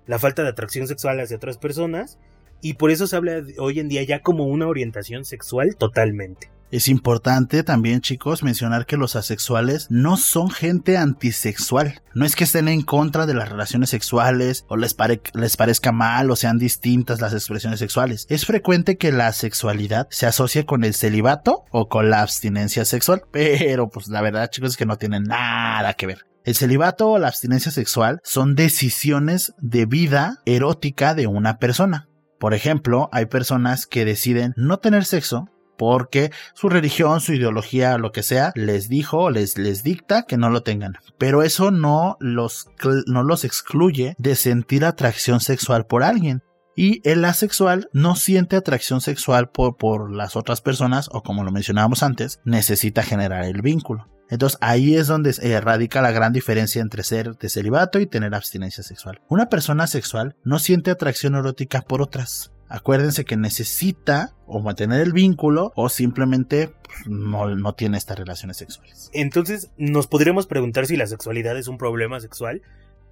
La 0.05 0.19
falta 0.19 0.43
de 0.43 0.49
atracción 0.49 0.89
sexual 0.89 1.21
hacia 1.21 1.37
otras 1.37 1.59
personas, 1.59 2.19
y 2.61 2.75
por 2.75 2.91
eso 2.91 3.07
se 3.07 3.17
habla 3.17 3.43
hoy 3.59 3.81
en 3.81 3.89
día 3.89 4.03
ya 4.03 4.21
como 4.21 4.47
una 4.47 4.67
orientación 4.67 5.25
sexual 5.25 5.77
totalmente. 5.77 6.51
Es 6.71 6.89
importante 6.89 7.63
también, 7.63 8.03
chicos, 8.03 8.43
mencionar 8.43 8.85
que 8.85 8.99
los 8.99 9.17
asexuales 9.17 9.87
no 9.91 10.19
son 10.19 10.51
gente 10.51 10.99
antisexual. 10.99 12.03
No 12.15 12.27
es 12.27 12.37
que 12.37 12.45
estén 12.45 12.69
en 12.69 12.83
contra 12.83 13.25
de 13.25 13.33
las 13.33 13.49
relaciones 13.49 13.89
sexuales 13.89 14.67
o 14.69 14.77
les, 14.77 14.95
les 15.33 15.57
parezca 15.57 15.93
mal 15.93 16.31
o 16.31 16.37
sean 16.37 16.59
distintas 16.59 17.23
las 17.23 17.33
expresiones 17.33 17.79
sexuales. 17.79 18.27
Es 18.29 18.45
frecuente 18.45 18.99
que 18.99 19.13
la 19.13 19.33
sexualidad 19.33 20.09
se 20.11 20.27
asocie 20.27 20.67
con 20.67 20.85
el 20.85 20.93
celibato 20.93 21.65
o 21.71 21.89
con 21.89 22.11
la 22.11 22.21
abstinencia 22.21 22.85
sexual, 22.85 23.23
pero 23.33 23.89
pues 23.89 24.09
la 24.09 24.21
verdad, 24.21 24.51
chicos, 24.51 24.73
es 24.73 24.77
que 24.77 24.85
no 24.85 24.99
tienen 24.99 25.23
nada 25.23 25.95
que 25.95 26.07
ver. 26.07 26.27
El 26.45 26.55
celibato 26.55 27.11
o 27.11 27.19
la 27.19 27.29
abstinencia 27.29 27.71
sexual 27.71 28.21
son 28.25 28.55
decisiones 28.55 29.55
de 29.59 29.87
vida 29.87 30.39
erótica 30.45 31.15
de 31.15 31.27
una 31.27 31.59
persona. 31.59 32.08
Por 32.39 32.55
ejemplo, 32.55 33.09
hay 33.13 33.27
personas 33.27 33.87
que 33.87 34.05
deciden 34.05 34.55
no 34.57 34.79
tener 34.79 35.05
sexo 35.05 35.49
porque 35.79 36.33
su 36.55 36.69
religión, 36.69 37.21
su 37.21 37.33
ideología, 37.33 37.97
lo 37.99 38.11
que 38.13 38.23
sea, 38.25 38.53
les 38.57 38.89
dijo, 38.89 39.31
les, 39.31 39.57
les 39.57 39.85
dicta 39.85 40.25
que 40.25 40.37
no 40.37 40.51
lo 40.51 40.63
tengan. 40.63 40.95
Pero 41.19 41.43
eso 41.43 41.71
no 41.71 42.17
los, 42.21 42.69
no 43.07 43.23
los 43.23 43.45
excluye 43.45 44.15
de 44.19 44.35
sentir 44.35 44.85
atracción 44.85 45.41
sexual 45.41 45.87
por 45.87 46.03
alguien. 46.03 46.43
Y 46.81 47.01
el 47.03 47.25
asexual 47.25 47.91
no 47.93 48.15
siente 48.15 48.55
atracción 48.55 49.01
sexual 49.01 49.51
por, 49.51 49.77
por 49.77 50.13
las 50.13 50.37
otras 50.37 50.61
personas 50.61 51.09
o 51.11 51.25
como 51.25 51.43
lo 51.43 51.51
mencionábamos 51.51 52.05
antes, 52.05 52.39
necesita 52.45 53.03
generar 53.03 53.47
el 53.47 53.63
vínculo. 53.63 54.07
Entonces 54.31 54.61
ahí 54.63 54.95
es 54.95 55.09
donde 55.09 55.33
radica 55.61 56.03
la 56.03 56.13
gran 56.13 56.33
diferencia 56.33 56.81
entre 56.81 57.03
ser 57.03 57.37
de 57.37 57.49
celibato 57.49 57.99
y 57.99 58.07
tener 58.07 58.33
abstinencia 58.33 58.85
sexual. 58.85 59.21
Una 59.29 59.49
persona 59.49 59.89
sexual 59.89 60.37
no 60.45 60.61
siente 60.61 60.93
atracción 60.93 61.35
erótica 61.35 61.81
por 61.81 62.01
otras, 62.01 62.53
acuérdense 62.69 63.25
que 63.25 63.37
necesita 63.37 64.37
o 64.47 64.61
mantener 64.61 65.01
el 65.01 65.13
vínculo 65.13 65.73
o 65.75 65.89
simplemente 65.89 66.71
pues, 66.85 67.09
no, 67.09 67.57
no, 67.57 67.75
tiene 67.75 67.99
estas 67.99 68.21
relaciones 68.21 68.57
sexuales. 68.57 69.11
Entonces, 69.13 69.73
nos 69.79 70.07
podríamos 70.07 70.47
preguntar 70.47 70.87
si 70.87 70.97
la 70.97 71.09
sexualidad 71.09 71.59
es 71.59 71.67
un 71.67 71.77
problema 71.77 72.21
sexual. 72.21 72.63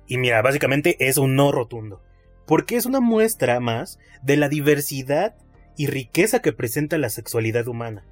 Y 0.06 0.18
mira, 0.18 0.40
básicamente 0.40 1.08
es 1.08 1.18
un 1.18 1.34
no 1.34 1.50
rotundo. 1.50 2.00
Porque 2.46 2.76
es 2.76 2.86
una 2.86 3.00
muestra 3.00 3.60
más 3.60 3.98
de 4.22 4.36
la 4.36 4.48
diversidad 4.48 5.34
y 5.76 5.86
riqueza 5.86 6.40
que 6.40 6.52
presenta 6.52 6.98
la 6.98 7.10
sexualidad 7.10 7.68
humana. 7.68 8.04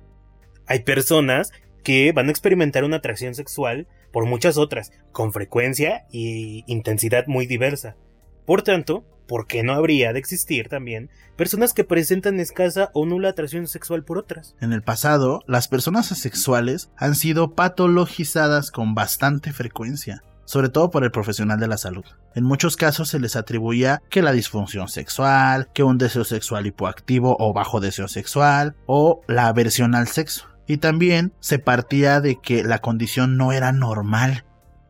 Hay 0.66 0.80
personas 0.80 1.52
que 1.82 2.12
van 2.12 2.28
a 2.28 2.30
experimentar 2.30 2.84
una 2.84 2.96
atracción 2.96 3.34
sexual 3.34 3.86
por 4.12 4.26
muchas 4.26 4.56
otras, 4.56 4.92
con 5.12 5.32
frecuencia 5.32 6.06
y 6.10 6.64
intensidad 6.66 7.26
muy 7.26 7.46
diversa. 7.46 7.96
Por 8.46 8.62
tanto, 8.62 9.04
¿por 9.26 9.46
qué 9.46 9.62
no 9.62 9.74
habría 9.74 10.12
de 10.12 10.18
existir 10.18 10.68
también 10.68 11.10
personas 11.36 11.72
que 11.72 11.84
presentan 11.84 12.40
escasa 12.40 12.90
o 12.94 13.06
nula 13.06 13.30
atracción 13.30 13.66
sexual 13.66 14.04
por 14.04 14.18
otras? 14.18 14.54
En 14.60 14.72
el 14.72 14.82
pasado, 14.82 15.42
las 15.46 15.68
personas 15.68 16.12
asexuales 16.12 16.90
han 16.96 17.14
sido 17.14 17.54
patologizadas 17.54 18.70
con 18.70 18.94
bastante 18.94 19.52
frecuencia 19.52 20.22
sobre 20.44 20.68
todo 20.68 20.90
por 20.90 21.04
el 21.04 21.10
profesional 21.10 21.58
de 21.58 21.68
la 21.68 21.78
salud. 21.78 22.04
En 22.34 22.44
muchos 22.44 22.76
casos 22.76 23.08
se 23.08 23.18
les 23.18 23.36
atribuía 23.36 24.02
que 24.10 24.22
la 24.22 24.32
disfunción 24.32 24.88
sexual, 24.88 25.68
que 25.72 25.82
un 25.82 25.98
deseo 25.98 26.24
sexual 26.24 26.66
hipoactivo 26.66 27.36
o 27.38 27.52
bajo 27.52 27.80
deseo 27.80 28.08
sexual, 28.08 28.74
o 28.86 29.22
la 29.26 29.48
aversión 29.48 29.94
al 29.94 30.08
sexo. 30.08 30.46
Y 30.66 30.78
también 30.78 31.32
se 31.40 31.58
partía 31.58 32.20
de 32.20 32.40
que 32.40 32.64
la 32.64 32.78
condición 32.78 33.36
no 33.36 33.52
era 33.52 33.72
normal 33.72 34.44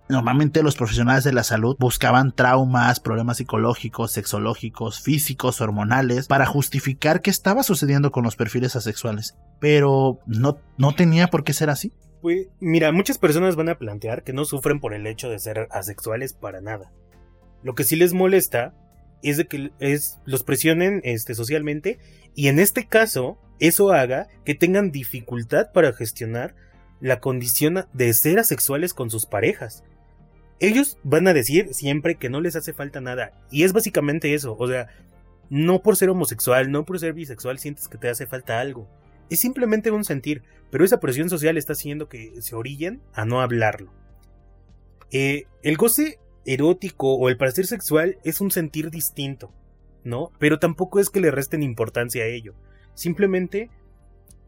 Normalmente 0.08 0.62
los 0.62 0.76
profesionales 0.76 1.24
de 1.24 1.32
la 1.32 1.44
salud 1.44 1.76
buscaban 1.78 2.32
traumas, 2.32 3.00
problemas 3.00 3.38
psicológicos, 3.38 4.12
sexológicos, 4.12 5.00
físicos, 5.00 5.62
hormonales, 5.62 6.26
para 6.26 6.44
justificar 6.44 7.22
qué 7.22 7.30
estaba 7.30 7.62
sucediendo 7.62 8.10
con 8.12 8.22
los 8.22 8.36
perfiles 8.36 8.76
asexuales. 8.76 9.36
Pero 9.60 10.20
no, 10.26 10.58
no 10.76 10.94
tenía 10.94 11.28
por 11.28 11.42
qué 11.42 11.54
ser 11.54 11.70
así. 11.70 11.92
Pues, 12.24 12.48
mira, 12.58 12.90
muchas 12.90 13.18
personas 13.18 13.54
van 13.54 13.68
a 13.68 13.76
plantear 13.76 14.22
que 14.22 14.32
no 14.32 14.46
sufren 14.46 14.80
por 14.80 14.94
el 14.94 15.06
hecho 15.06 15.28
de 15.28 15.38
ser 15.38 15.68
asexuales 15.70 16.32
para 16.32 16.62
nada. 16.62 16.90
Lo 17.62 17.74
que 17.74 17.84
sí 17.84 17.96
les 17.96 18.14
molesta 18.14 18.74
es 19.22 19.36
de 19.36 19.46
que 19.46 19.70
los 20.24 20.42
presionen 20.42 21.02
este, 21.04 21.34
socialmente 21.34 21.98
y 22.34 22.48
en 22.48 22.60
este 22.60 22.86
caso 22.86 23.38
eso 23.58 23.92
haga 23.92 24.28
que 24.46 24.54
tengan 24.54 24.90
dificultad 24.90 25.70
para 25.72 25.92
gestionar 25.92 26.54
la 26.98 27.20
condición 27.20 27.84
de 27.92 28.14
ser 28.14 28.38
asexuales 28.38 28.94
con 28.94 29.10
sus 29.10 29.26
parejas 29.26 29.84
ellos 30.60 30.96
van 31.02 31.28
a 31.28 31.34
decir 31.34 31.74
siempre 31.74 32.14
que 32.14 32.30
no 32.30 32.40
les 32.40 32.56
hace 32.56 32.72
falta 32.72 33.02
nada. 33.02 33.32
Y 33.50 33.64
es 33.64 33.74
básicamente 33.74 34.32
eso. 34.32 34.56
O 34.58 34.66
sea, 34.66 34.88
no 35.50 35.82
por 35.82 35.96
ser 35.96 36.08
homosexual, 36.08 36.70
no 36.70 36.86
por 36.86 36.98
ser 36.98 37.12
bisexual 37.12 37.58
sientes 37.58 37.86
que 37.86 37.98
te 37.98 38.08
hace 38.08 38.26
falta 38.26 38.60
algo. 38.60 38.88
Es 39.30 39.40
simplemente 39.40 39.90
un 39.90 40.04
sentir. 40.04 40.42
Pero 40.70 40.84
esa 40.84 41.00
presión 41.00 41.30
social 41.30 41.56
está 41.56 41.74
haciendo 41.74 42.08
que 42.08 42.40
se 42.40 42.56
orillen 42.56 43.00
a 43.12 43.24
no 43.24 43.40
hablarlo. 43.40 43.92
Eh, 45.10 45.44
el 45.62 45.76
goce 45.76 46.18
erótico 46.44 47.14
o 47.14 47.28
el 47.28 47.36
placer 47.36 47.66
sexual 47.66 48.18
es 48.24 48.40
un 48.40 48.50
sentir 48.50 48.90
distinto, 48.90 49.52
¿no? 50.02 50.32
Pero 50.38 50.58
tampoco 50.58 50.98
es 50.98 51.10
que 51.10 51.20
le 51.20 51.30
resten 51.30 51.62
importancia 51.62 52.24
a 52.24 52.26
ello. 52.26 52.54
Simplemente 52.94 53.70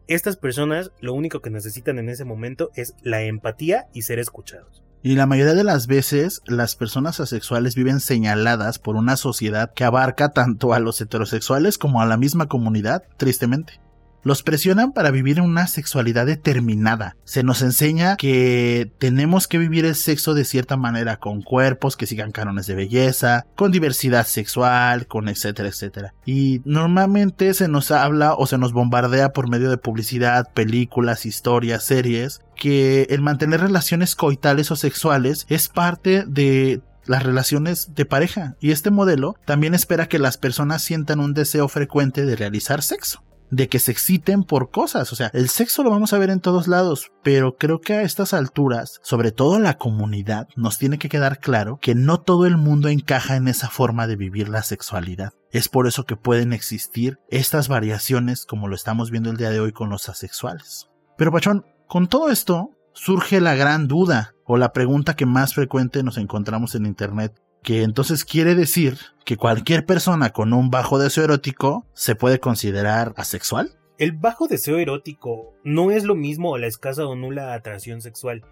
estas 0.07 0.37
personas 0.37 0.91
lo 0.99 1.13
único 1.13 1.41
que 1.41 1.49
necesitan 1.49 1.99
en 1.99 2.09
ese 2.09 2.25
momento 2.25 2.71
es 2.75 2.95
la 3.01 3.21
empatía 3.23 3.87
y 3.93 4.03
ser 4.03 4.19
escuchados. 4.19 4.83
Y 5.03 5.15
la 5.15 5.25
mayoría 5.25 5.53
de 5.53 5.63
las 5.63 5.87
veces 5.87 6.41
las 6.45 6.75
personas 6.75 7.19
asexuales 7.19 7.75
viven 7.75 7.99
señaladas 7.99 8.79
por 8.79 8.95
una 8.95 9.15
sociedad 9.15 9.71
que 9.73 9.83
abarca 9.83 10.29
tanto 10.29 10.73
a 10.73 10.79
los 10.79 10.99
heterosexuales 10.99 11.77
como 11.77 12.01
a 12.01 12.05
la 12.05 12.17
misma 12.17 12.47
comunidad, 12.47 13.03
tristemente. 13.17 13.79
Los 14.23 14.43
presionan 14.43 14.91
para 14.91 15.11
vivir 15.11 15.39
una 15.41 15.67
sexualidad 15.67 16.25
determinada. 16.25 17.15
Se 17.23 17.43
nos 17.43 17.61
enseña 17.61 18.17
que 18.17 18.91
tenemos 18.97 19.47
que 19.47 19.57
vivir 19.57 19.85
el 19.85 19.95
sexo 19.95 20.33
de 20.33 20.43
cierta 20.43 20.75
manera, 20.75 21.17
con 21.17 21.41
cuerpos 21.41 21.95
que 21.95 22.07
sigan 22.07 22.31
cánones 22.31 22.67
de 22.67 22.75
belleza, 22.75 23.45
con 23.55 23.71
diversidad 23.71 24.25
sexual, 24.25 25.07
con 25.07 25.29
etcétera, 25.29 25.69
etcétera. 25.69 26.13
Y 26.25 26.61
normalmente 26.65 27.53
se 27.53 27.67
nos 27.67 27.91
habla 27.91 28.33
o 28.33 28.47
se 28.47 28.57
nos 28.57 28.73
bombardea 28.73 29.33
por 29.33 29.49
medio 29.49 29.69
de 29.69 29.77
publicidad, 29.77 30.51
películas, 30.53 31.25
historias, 31.25 31.83
series, 31.83 32.41
que 32.55 33.03
el 33.09 33.21
mantener 33.21 33.61
relaciones 33.61 34.15
coitales 34.15 34.71
o 34.71 34.75
sexuales 34.75 35.45
es 35.49 35.69
parte 35.69 36.25
de 36.27 36.81
las 37.05 37.23
relaciones 37.23 37.95
de 37.95 38.05
pareja 38.05 38.55
y 38.59 38.71
este 38.71 38.91
modelo 38.91 39.35
también 39.45 39.73
espera 39.73 40.09
que 40.09 40.19
las 40.19 40.37
personas 40.37 40.83
sientan 40.83 41.19
un 41.19 41.33
deseo 41.33 41.67
frecuente 41.69 42.25
de 42.25 42.35
realizar 42.35 42.81
sexo 42.81 43.23
de 43.49 43.67
que 43.69 43.79
se 43.79 43.91
exciten 43.91 44.43
por 44.43 44.71
cosas. 44.71 45.11
O 45.11 45.15
sea, 45.15 45.29
el 45.33 45.49
sexo 45.49 45.83
lo 45.83 45.89
vamos 45.89 46.13
a 46.13 46.17
ver 46.17 46.29
en 46.29 46.39
todos 46.39 46.67
lados, 46.67 47.11
pero 47.23 47.57
creo 47.57 47.81
que 47.81 47.93
a 47.93 48.01
estas 48.01 48.33
alturas, 48.33 48.99
sobre 49.03 49.31
todo 49.31 49.59
la 49.59 49.77
comunidad, 49.77 50.47
nos 50.55 50.77
tiene 50.77 50.97
que 50.97 51.09
quedar 51.09 51.39
claro 51.39 51.79
que 51.81 51.95
no 51.95 52.19
todo 52.19 52.45
el 52.45 52.57
mundo 52.57 52.89
encaja 52.89 53.35
en 53.35 53.47
esa 53.47 53.69
forma 53.69 54.07
de 54.07 54.15
vivir 54.15 54.49
la 54.49 54.63
sexualidad. 54.63 55.33
Es 55.51 55.69
por 55.69 55.87
eso 55.87 56.05
que 56.05 56.17
pueden 56.17 56.53
existir 56.53 57.19
estas 57.29 57.67
variaciones 57.67 58.45
como 58.45 58.67
lo 58.67 58.75
estamos 58.75 59.11
viendo 59.11 59.29
el 59.29 59.37
día 59.37 59.49
de 59.49 59.59
hoy 59.59 59.71
con 59.71 59.89
los 59.89 60.09
asexuales. 60.09 60.87
Pero 61.17 61.31
Pachón, 61.31 61.65
con 61.87 62.07
todo 62.07 62.29
esto 62.29 62.71
surge 62.93 63.39
la 63.41 63.55
gran 63.55 63.87
duda 63.87 64.33
o 64.45 64.57
la 64.57 64.73
pregunta 64.73 65.15
que 65.15 65.25
más 65.25 65.53
frecuente 65.53 66.03
nos 66.03 66.17
encontramos 66.17 66.75
en 66.75 66.85
Internet 66.85 67.39
que 67.67 67.83
entonces 67.83 68.23
quiere 68.23 68.55
decir 68.55 68.97
que 69.25 69.35
cualquier 69.35 69.85
persona 69.85 70.29
con 70.29 70.53
un 70.53 70.69
bajo 70.69 70.99
deseo 70.99 71.25
erótico 71.25 71.85
se 71.93 72.15
puede 72.15 72.39
considerar 72.39 73.13
asexual. 73.17 73.77
El 73.97 74.13
bajo 74.13 74.47
deseo 74.47 74.77
erótico 74.77 75.53
no 75.65 75.91
es 75.91 76.05
lo 76.05 76.15
mismo 76.15 76.55
a 76.55 76.59
la 76.59 76.67
escasa 76.67 77.05
o 77.05 77.13
nula 77.17 77.53
atracción 77.53 77.99
sexual. 78.01 78.45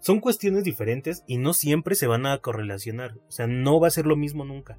Son 0.00 0.20
cuestiones 0.20 0.64
diferentes 0.64 1.22
y 1.26 1.36
no 1.36 1.52
siempre 1.52 1.94
se 1.94 2.06
van 2.06 2.24
a 2.24 2.38
correlacionar, 2.38 3.18
o 3.28 3.30
sea, 3.30 3.46
no 3.46 3.78
va 3.78 3.88
a 3.88 3.90
ser 3.90 4.06
lo 4.06 4.16
mismo 4.16 4.46
nunca. 4.46 4.78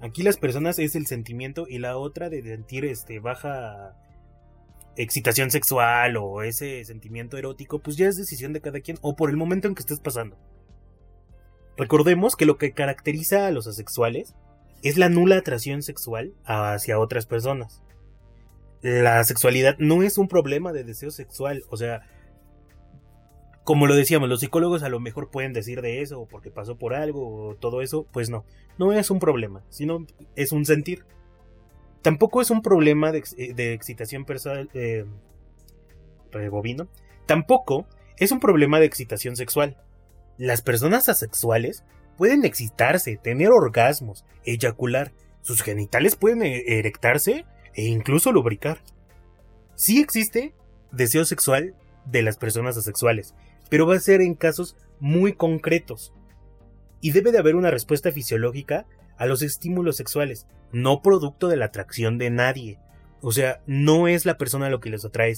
Aquí 0.00 0.22
las 0.22 0.36
personas 0.36 0.78
es 0.78 0.94
el 0.94 1.08
sentimiento 1.08 1.66
y 1.68 1.80
la 1.80 1.96
otra 1.96 2.30
de 2.30 2.40
sentir 2.40 2.84
este 2.84 3.18
baja 3.18 3.96
excitación 4.96 5.50
sexual 5.50 6.16
o 6.18 6.44
ese 6.44 6.84
sentimiento 6.84 7.36
erótico, 7.36 7.80
pues 7.80 7.96
ya 7.96 8.06
es 8.06 8.16
decisión 8.16 8.52
de 8.52 8.60
cada 8.60 8.78
quien 8.78 8.98
o 9.00 9.16
por 9.16 9.28
el 9.28 9.36
momento 9.36 9.66
en 9.66 9.74
que 9.74 9.80
estés 9.80 9.98
pasando. 9.98 10.38
Recordemos 11.76 12.36
que 12.36 12.46
lo 12.46 12.56
que 12.56 12.72
caracteriza 12.72 13.46
a 13.46 13.50
los 13.50 13.66
asexuales 13.66 14.34
es 14.82 14.96
la 14.98 15.08
nula 15.08 15.38
atracción 15.38 15.82
sexual 15.82 16.34
hacia 16.44 16.98
otras 16.98 17.26
personas. 17.26 17.82
La 18.82 19.24
sexualidad 19.24 19.76
no 19.78 20.02
es 20.02 20.18
un 20.18 20.28
problema 20.28 20.72
de 20.72 20.84
deseo 20.84 21.10
sexual, 21.10 21.62
o 21.70 21.76
sea, 21.76 22.02
como 23.64 23.86
lo 23.86 23.96
decíamos, 23.96 24.28
los 24.28 24.40
psicólogos 24.40 24.82
a 24.82 24.90
lo 24.90 25.00
mejor 25.00 25.30
pueden 25.30 25.54
decir 25.54 25.80
de 25.80 26.02
eso, 26.02 26.28
porque 26.30 26.50
pasó 26.50 26.76
por 26.76 26.94
algo, 26.94 27.48
o 27.48 27.54
todo 27.54 27.80
eso, 27.80 28.06
pues 28.12 28.28
no, 28.28 28.44
no 28.78 28.92
es 28.92 29.10
un 29.10 29.18
problema, 29.18 29.64
sino 29.70 30.06
es 30.36 30.52
un 30.52 30.66
sentir. 30.66 31.06
Tampoco 32.02 32.42
es 32.42 32.50
un 32.50 32.60
problema 32.60 33.10
de, 33.10 33.24
eh, 33.38 33.72
excitación 33.72 34.26
personal, 34.26 34.68
eh, 34.74 35.06
bovino, 36.50 36.88
tampoco 37.24 37.86
es 38.18 38.32
un 38.32 38.40
problema 38.40 38.80
de 38.80 38.86
excitación 38.86 39.34
sexual. 39.34 39.78
Las 40.38 40.62
personas 40.62 41.08
asexuales 41.08 41.84
pueden 42.16 42.44
excitarse, 42.44 43.16
tener 43.16 43.50
orgasmos, 43.50 44.24
eyacular, 44.44 45.12
sus 45.42 45.62
genitales 45.62 46.16
pueden 46.16 46.42
eh, 46.42 46.78
erectarse 46.78 47.44
e 47.74 47.84
incluso 47.84 48.32
lubricar. 48.32 48.80
Sí 49.74 50.00
existe 50.00 50.54
deseo 50.90 51.24
sexual 51.24 51.74
de 52.06 52.22
las 52.22 52.36
personas 52.36 52.76
asexuales, 52.76 53.34
pero 53.68 53.86
va 53.86 53.96
a 53.96 54.00
ser 54.00 54.20
en 54.20 54.34
casos 54.34 54.76
muy 55.00 55.34
concretos. 55.34 56.12
Y 57.00 57.12
debe 57.12 57.32
de 57.32 57.38
haber 57.38 57.56
una 57.56 57.70
respuesta 57.70 58.10
fisiológica 58.10 58.86
a 59.16 59.26
los 59.26 59.42
estímulos 59.42 59.96
sexuales, 59.96 60.46
no 60.72 61.02
producto 61.02 61.48
de 61.48 61.56
la 61.56 61.66
atracción 61.66 62.18
de 62.18 62.30
nadie. 62.30 62.78
O 63.20 63.32
sea, 63.32 63.60
no 63.66 64.08
es 64.08 64.26
la 64.26 64.38
persona 64.38 64.70
lo 64.70 64.80
que 64.80 64.90
les 64.90 65.04
atrae, 65.04 65.34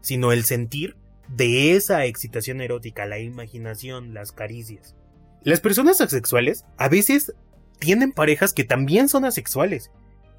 sino 0.00 0.32
el 0.32 0.44
sentir 0.44 0.96
de 1.28 1.76
esa 1.76 2.04
excitación 2.06 2.60
erótica, 2.60 3.06
la 3.06 3.18
imaginación, 3.18 4.14
las 4.14 4.32
caricias. 4.32 4.96
Las 5.42 5.60
personas 5.60 6.00
asexuales 6.00 6.64
a 6.76 6.88
veces 6.88 7.34
tienen 7.78 8.12
parejas 8.12 8.52
que 8.52 8.64
también 8.64 9.08
son 9.08 9.24
asexuales. 9.24 9.90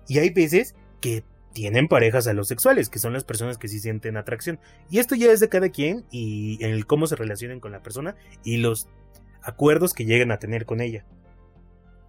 Y 0.08 0.20
hay 0.20 0.32
veces 0.32 0.76
que 1.02 1.24
tienen 1.54 1.88
parejas 1.88 2.28
alosexuales, 2.28 2.90
que 2.90 3.00
son 3.00 3.14
las 3.14 3.24
personas 3.24 3.58
que 3.58 3.68
sí 3.68 3.80
sienten 3.80 4.18
atracción. 4.18 4.60
Y 4.90 5.00
esto 5.00 5.16
ya 5.16 5.32
es 5.32 5.40
de 5.40 5.50
cada 5.50 5.70
quien 5.70 6.06
y 6.12 6.64
en 6.64 6.72
el 6.72 6.86
cómo 6.86 7.08
se 7.08 7.16
relacionen 7.16 7.60
con 7.60 7.72
la 7.72 7.82
persona 7.82 8.16
y 8.44 8.58
los 8.58 8.88
acuerdos 9.42 9.94
que 9.94 10.06
lleguen 10.06 10.32
a 10.32 10.40
tener 10.40 10.66
con 10.66 10.82
ella. 10.82 11.06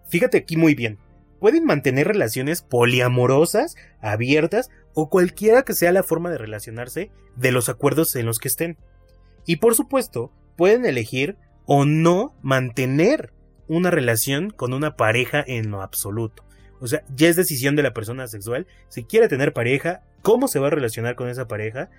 Fíjate 0.08 0.38
aquí 0.38 0.56
muy 0.56 0.74
bien. 0.74 0.98
Pueden 1.38 1.64
mantener 1.64 2.06
relaciones 2.06 2.60
poliamorosas, 2.60 3.76
abiertas 4.00 4.68
o 4.94 5.08
cualquiera 5.08 5.62
que 5.62 5.74
sea 5.74 5.92
la 5.92 6.02
forma 6.02 6.30
de 6.30 6.38
relacionarse 6.38 7.10
de 7.36 7.52
los 7.52 7.68
acuerdos 7.68 8.14
en 8.16 8.26
los 8.26 8.38
que 8.38 8.48
estén. 8.48 8.76
Y 9.46 9.56
por 9.56 9.74
supuesto, 9.74 10.32
pueden 10.56 10.84
elegir 10.84 11.36
o 11.66 11.84
no 11.84 12.34
mantener 12.42 13.32
una 13.68 13.90
relación 13.90 14.50
con 14.50 14.72
una 14.72 14.96
pareja 14.96 15.44
en 15.46 15.70
lo 15.70 15.82
absoluto. 15.82 16.44
O 16.80 16.86
sea, 16.86 17.02
ya 17.14 17.28
es 17.28 17.36
decisión 17.36 17.76
de 17.76 17.82
la 17.82 17.94
persona 17.94 18.26
sexual 18.26 18.66
si 18.88 19.04
quiere 19.04 19.28
tener 19.28 19.52
pareja, 19.52 20.02
cómo 20.22 20.48
se 20.48 20.58
va 20.58 20.68
a 20.68 20.70
relacionar 20.70 21.14
con 21.14 21.28
esa 21.28 21.46
pareja 21.46 21.90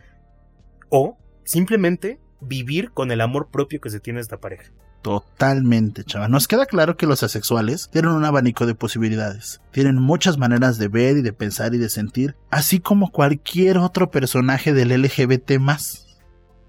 o 0.89 1.17
simplemente 1.43 2.19
vivir 2.41 2.91
con 2.91 3.11
el 3.11 3.21
amor 3.21 3.49
propio 3.51 3.79
que 3.79 3.89
se 3.89 3.99
tiene 3.99 4.19
esta 4.19 4.37
pareja. 4.37 4.71
Totalmente, 5.01 6.03
chava. 6.03 6.27
Nos 6.27 6.47
queda 6.47 6.65
claro 6.65 6.95
que 6.95 7.07
los 7.07 7.23
asexuales 7.23 7.89
tienen 7.91 8.11
un 8.11 8.25
abanico 8.25 8.65
de 8.65 8.75
posibilidades. 8.75 9.61
Tienen 9.71 9.95
muchas 9.95 10.37
maneras 10.37 10.77
de 10.77 10.89
ver 10.89 11.17
y 11.17 11.21
de 11.21 11.33
pensar 11.33 11.73
y 11.73 11.79
de 11.79 11.89
sentir, 11.89 12.35
así 12.51 12.79
como 12.79 13.11
cualquier 13.11 13.77
otro 13.79 14.11
personaje 14.11 14.73
del 14.73 14.89
LGBT 15.01 15.53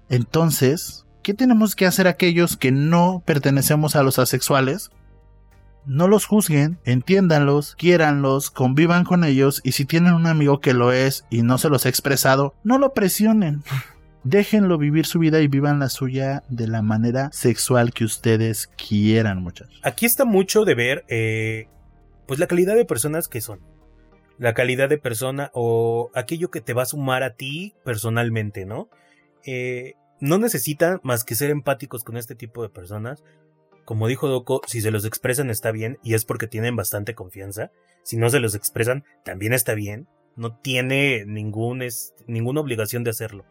Entonces, 0.09 1.05
¿qué 1.21 1.33
tenemos 1.33 1.75
que 1.75 1.85
hacer 1.85 2.07
aquellos 2.07 2.57
que 2.57 2.71
no 2.71 3.21
pertenecemos 3.25 3.95
a 3.95 4.03
los 4.03 4.17
asexuales 4.17 4.89
no 5.85 6.07
los 6.07 6.25
juzguen, 6.25 6.79
entiéndanlos, 6.85 7.75
quiéranlos, 7.75 8.51
convivan 8.51 9.03
con 9.03 9.23
ellos 9.23 9.61
y 9.63 9.73
si 9.73 9.85
tienen 9.85 10.13
un 10.13 10.27
amigo 10.27 10.59
que 10.59 10.73
lo 10.73 10.91
es 10.91 11.25
y 11.29 11.41
no 11.41 11.57
se 11.57 11.69
los 11.69 11.85
ha 11.85 11.89
expresado, 11.89 12.55
no 12.63 12.77
lo 12.77 12.93
presionen. 12.93 13.63
Déjenlo 14.23 14.77
vivir 14.77 15.05
su 15.05 15.19
vida 15.19 15.41
y 15.41 15.47
vivan 15.47 15.79
la 15.79 15.89
suya 15.89 16.43
de 16.49 16.67
la 16.67 16.81
manera 16.81 17.29
sexual 17.33 17.93
que 17.93 18.05
ustedes 18.05 18.67
quieran, 18.67 19.43
muchachos. 19.43 19.79
Aquí 19.83 20.05
está 20.05 20.23
mucho 20.23 20.63
de 20.63 20.75
ver, 20.75 21.05
eh, 21.09 21.67
pues 22.25 22.39
la 22.39 22.47
calidad 22.47 22.75
de 22.75 22.85
personas 22.85 23.27
que 23.27 23.41
son. 23.41 23.59
La 24.37 24.53
calidad 24.53 24.89
de 24.89 24.97
persona 24.97 25.51
o 25.53 26.09
aquello 26.15 26.51
que 26.51 26.61
te 26.61 26.73
va 26.73 26.83
a 26.83 26.87
sumar 26.87 27.23
a 27.23 27.35
ti 27.35 27.75
personalmente, 27.83 28.65
¿no? 28.65 28.89
Eh, 29.45 29.93
no 30.19 30.37
necesita 30.37 31.01
más 31.03 31.25
que 31.25 31.35
ser 31.35 31.49
empáticos 31.49 32.03
con 32.03 32.15
este 32.15 32.33
tipo 32.33 32.63
de 32.63 32.69
personas, 32.69 33.21
como 33.85 34.07
dijo 34.07 34.29
Doko, 34.29 34.61
si 34.65 34.79
se 34.81 34.91
los 34.91 35.05
expresan 35.05 35.49
está 35.49 35.71
bien 35.71 35.99
y 36.03 36.13
es 36.13 36.23
porque 36.23 36.47
tienen 36.47 36.75
bastante 36.75 37.15
confianza. 37.15 37.71
Si 38.03 38.17
no 38.17 38.29
se 38.29 38.39
los 38.39 38.55
expresan, 38.55 39.03
también 39.25 39.53
está 39.53 39.73
bien. 39.73 40.07
No 40.35 40.55
tiene 40.55 41.25
ningún, 41.25 41.81
es, 41.81 42.13
ninguna 42.25 42.61
obligación 42.61 43.03
de 43.03 43.11
hacerlo. 43.11 43.45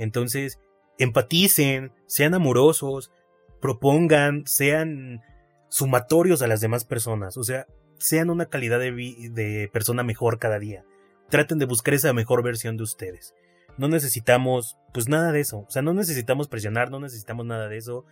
Entonces, 0.00 0.58
empaticen, 0.98 1.92
sean 2.06 2.34
amorosos, 2.34 3.12
propongan, 3.60 4.46
sean 4.46 5.20
sumatorios 5.68 6.42
a 6.42 6.48
las 6.48 6.60
demás 6.60 6.84
personas. 6.84 7.36
O 7.36 7.44
sea, 7.44 7.66
sean 7.98 8.30
una 8.30 8.46
calidad 8.46 8.80
de, 8.80 8.90
de 9.30 9.70
persona 9.72 10.02
mejor 10.02 10.38
cada 10.38 10.58
día. 10.58 10.84
Traten 11.28 11.58
de 11.58 11.66
buscar 11.66 11.94
esa 11.94 12.12
mejor 12.12 12.42
versión 12.42 12.76
de 12.76 12.82
ustedes. 12.82 13.34
No 13.78 13.88
necesitamos, 13.88 14.76
pues 14.92 15.08
nada 15.08 15.30
de 15.30 15.40
eso. 15.40 15.60
O 15.60 15.70
sea, 15.70 15.82
no 15.82 15.94
necesitamos 15.94 16.48
presionar, 16.48 16.90
no 16.90 16.98
necesitamos 16.98 17.46
nada 17.46 17.68
de 17.68 17.76
eso 17.76 18.04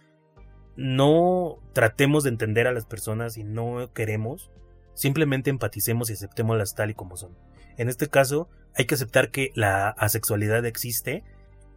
no 0.78 1.58
tratemos 1.72 2.22
de 2.22 2.30
entender 2.30 2.68
a 2.68 2.72
las 2.72 2.86
personas 2.86 3.36
y 3.36 3.42
no 3.42 3.92
queremos, 3.92 4.52
simplemente 4.94 5.50
empaticemos 5.50 6.08
y 6.08 6.12
aceptémoslas 6.12 6.76
tal 6.76 6.90
y 6.90 6.94
como 6.94 7.16
son. 7.16 7.36
En 7.78 7.88
este 7.88 8.06
caso, 8.06 8.48
hay 8.76 8.86
que 8.86 8.94
aceptar 8.94 9.32
que 9.32 9.50
la 9.56 9.88
asexualidad 9.88 10.64
existe 10.66 11.24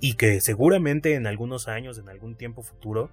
y 0.02 0.16
que 0.16 0.42
seguramente 0.42 1.14
en 1.14 1.28
algunos 1.28 1.68
años, 1.68 1.98
en 2.00 2.10
algún 2.10 2.36
tiempo 2.36 2.64
futuro, 2.64 3.12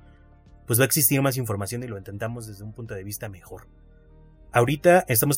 pues 0.66 0.80
va 0.80 0.84
a 0.84 0.86
existir 0.86 1.20
más 1.22 1.36
información 1.36 1.82
y 1.84 1.86
lo 1.86 1.98
intentamos 1.98 2.46
desde 2.46 2.64
un 2.64 2.72
punto 2.72 2.94
de 2.94 3.04
vista 3.04 3.28
mejor. 3.28 3.68
Ahorita 4.52 5.04
estamos, 5.06 5.36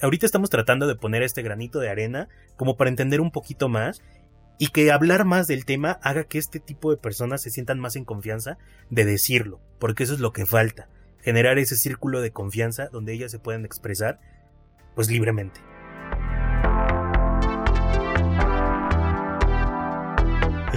ahorita 0.00 0.26
estamos 0.26 0.50
tratando 0.50 0.86
de 0.86 0.96
poner 0.96 1.22
este 1.22 1.42
granito 1.42 1.78
de 1.78 1.90
arena 1.90 2.28
como 2.56 2.76
para 2.76 2.90
entender 2.90 3.20
un 3.20 3.30
poquito 3.30 3.68
más 3.68 4.02
y 4.58 4.68
que 4.68 4.90
hablar 4.90 5.26
más 5.26 5.46
del 5.46 5.66
tema 5.66 5.92
haga 6.02 6.24
que 6.24 6.38
este 6.38 6.60
tipo 6.60 6.90
de 6.90 6.96
personas 6.96 7.42
se 7.42 7.50
sientan 7.50 7.78
más 7.78 7.94
en 7.96 8.06
confianza 8.06 8.56
de 8.88 9.04
decirlo, 9.04 9.60
porque 9.78 10.02
eso 10.02 10.14
es 10.14 10.20
lo 10.20 10.32
que 10.32 10.46
falta, 10.46 10.88
generar 11.20 11.58
ese 11.58 11.76
círculo 11.76 12.22
de 12.22 12.32
confianza 12.32 12.88
donde 12.88 13.12
ellas 13.12 13.30
se 13.30 13.38
puedan 13.38 13.66
expresar 13.66 14.18
pues 14.94 15.10
libremente. 15.10 15.60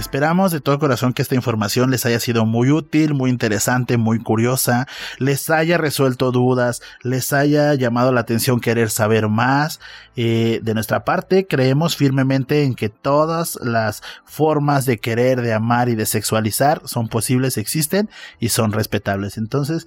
Esperamos 0.04 0.52
de 0.52 0.60
todo 0.60 0.78
corazón 0.78 1.14
que 1.14 1.22
esta 1.22 1.34
información 1.34 1.90
les 1.90 2.04
haya 2.04 2.20
sido 2.20 2.44
muy 2.44 2.70
útil, 2.70 3.14
muy 3.14 3.30
interesante, 3.30 3.96
muy 3.96 4.18
curiosa, 4.18 4.86
les 5.18 5.48
haya 5.48 5.78
resuelto 5.78 6.30
dudas, 6.30 6.82
les 7.02 7.32
haya 7.32 7.72
llamado 7.72 8.12
la 8.12 8.20
atención 8.20 8.60
querer 8.60 8.90
saber 8.90 9.28
más. 9.28 9.80
Eh, 10.14 10.60
de 10.62 10.74
nuestra 10.74 11.06
parte, 11.06 11.46
creemos 11.46 11.96
firmemente 11.96 12.64
en 12.64 12.74
que 12.74 12.90
todas 12.90 13.58
las 13.62 14.02
formas 14.26 14.84
de 14.84 14.98
querer, 14.98 15.40
de 15.40 15.54
amar 15.54 15.88
y 15.88 15.94
de 15.94 16.04
sexualizar 16.04 16.82
son 16.84 17.08
posibles, 17.08 17.56
existen 17.56 18.10
y 18.38 18.50
son 18.50 18.72
respetables. 18.72 19.38
Entonces, 19.38 19.86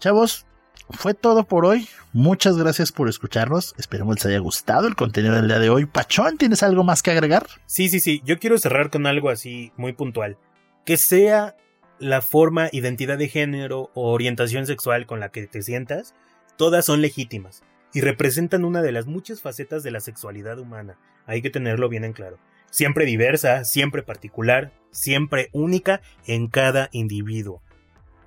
chavos, 0.00 0.46
fue 0.90 1.14
todo 1.14 1.44
por 1.44 1.64
hoy. 1.66 1.88
Muchas 2.12 2.56
gracias 2.56 2.92
por 2.92 3.08
escucharnos. 3.08 3.74
Esperemos 3.78 4.16
les 4.16 4.26
haya 4.26 4.38
gustado 4.38 4.86
el 4.88 4.96
contenido 4.96 5.34
del 5.34 5.48
día 5.48 5.58
de 5.58 5.70
hoy. 5.70 5.86
Pachón, 5.86 6.38
¿tienes 6.38 6.62
algo 6.62 6.84
más 6.84 7.02
que 7.02 7.10
agregar? 7.10 7.46
Sí, 7.66 7.88
sí, 7.88 8.00
sí. 8.00 8.22
Yo 8.24 8.38
quiero 8.38 8.58
cerrar 8.58 8.90
con 8.90 9.06
algo 9.06 9.30
así 9.30 9.72
muy 9.76 9.92
puntual. 9.92 10.38
Que 10.84 10.96
sea 10.96 11.56
la 11.98 12.22
forma, 12.22 12.68
identidad 12.72 13.18
de 13.18 13.28
género 13.28 13.90
o 13.94 14.12
orientación 14.12 14.66
sexual 14.66 15.06
con 15.06 15.20
la 15.20 15.30
que 15.30 15.46
te 15.46 15.62
sientas, 15.62 16.14
todas 16.56 16.84
son 16.84 17.02
legítimas 17.02 17.62
y 17.92 18.00
representan 18.00 18.64
una 18.64 18.82
de 18.82 18.92
las 18.92 19.06
muchas 19.06 19.40
facetas 19.40 19.82
de 19.82 19.90
la 19.90 20.00
sexualidad 20.00 20.58
humana. 20.58 20.98
Hay 21.26 21.42
que 21.42 21.50
tenerlo 21.50 21.88
bien 21.88 22.04
en 22.04 22.12
claro. 22.12 22.38
Siempre 22.70 23.06
diversa, 23.06 23.64
siempre 23.64 24.02
particular, 24.02 24.72
siempre 24.90 25.48
única 25.52 26.00
en 26.26 26.48
cada 26.48 26.88
individuo. 26.92 27.62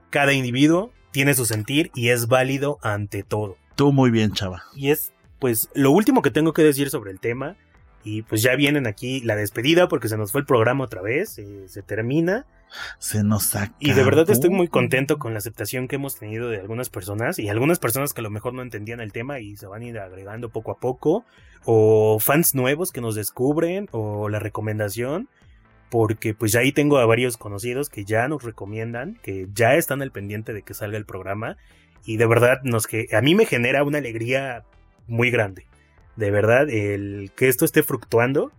Cada 0.10 0.34
individuo 0.34 0.92
tiene 1.12 1.34
su 1.34 1.46
sentir 1.46 1.92
y 1.94 2.10
es 2.10 2.28
válido 2.28 2.80
ante 2.82 3.24
todo. 3.24 3.58
Tú 3.76 3.94
muy 3.94 4.12
bien, 4.12 4.32
chava. 4.34 4.64
Y 4.76 4.92
es 4.92 5.14
pues 5.40 5.70
lo 5.74 5.92
último 5.92 6.22
que 6.22 6.32
tengo 6.32 6.54
que 6.54 6.64
decir 6.64 6.90
sobre 6.90 7.12
el 7.12 7.20
tema. 7.20 7.56
Y 8.04 8.24
pues 8.24 8.42
ya 8.42 8.56
vienen 8.56 8.88
aquí 8.88 9.22
la 9.22 9.36
despedida 9.36 9.88
porque 9.88 10.08
se 10.08 10.18
nos 10.18 10.32
fue 10.32 10.42
el 10.42 10.48
programa 10.48 10.86
otra 10.86 11.02
vez, 11.02 11.38
eh, 11.38 11.68
se 11.68 11.84
termina. 11.84 12.48
Se 12.98 13.24
nos 13.24 13.56
acabó. 13.56 13.76
Y 13.80 13.92
de 13.92 14.04
verdad 14.04 14.30
estoy 14.30 14.50
muy 14.50 14.68
contento 14.70 15.20
con 15.20 15.34
la 15.34 15.40
aceptación 15.40 15.88
que 15.88 15.98
hemos 15.98 16.18
tenido 16.18 16.50
de 16.50 16.60
algunas 16.60 16.90
personas 16.90 17.38
y 17.38 17.50
algunas 17.50 17.78
personas 17.78 18.14
que 18.14 18.22
a 18.22 18.24
lo 18.24 18.32
mejor 18.32 18.54
no 18.54 18.64
entendían 18.64 19.02
el 19.02 19.12
tema 19.12 19.40
y 19.40 19.56
se 19.56 19.68
van 19.68 19.84
a 19.84 19.86
ir 19.86 20.00
agregando 20.00 20.50
poco 20.50 20.72
a 20.72 20.80
poco, 20.80 21.26
o 21.66 22.18
fans 22.20 22.56
nuevos 22.56 22.92
que 22.92 23.02
nos 23.02 23.14
descubren, 23.14 23.88
o 23.92 24.30
la 24.30 24.40
recomendación, 24.40 25.28
porque 25.92 26.34
pues 26.34 26.54
ya 26.54 26.62
ahí 26.62 26.72
tengo 26.72 27.00
a 27.00 27.06
varios 27.06 27.36
conocidos 27.36 27.90
que 27.90 28.06
ya 28.06 28.30
nos 28.30 28.44
recomiendan, 28.44 29.20
que 29.22 29.50
ya 29.54 29.76
están 29.76 30.02
al 30.02 30.10
pendiente 30.12 30.54
de 30.54 30.64
que 30.64 30.74
salga 30.74 30.98
el 30.98 31.06
programa 31.06 31.58
y 32.06 32.16
de 32.16 32.26
verdad 32.26 32.62
nos 32.64 32.88
que 32.88 33.08
a 33.12 33.22
mí 33.22 33.36
me 33.36 33.46
genera 33.46 33.84
una 33.84 33.98
alegría 33.98 34.64
muy 35.08 35.30
grande. 35.32 35.68
De 36.16 36.32
verdad, 36.32 36.70
el 36.70 37.32
que 37.36 37.50
esto 37.50 37.66
esté 37.66 37.84
fructuando. 37.84 38.54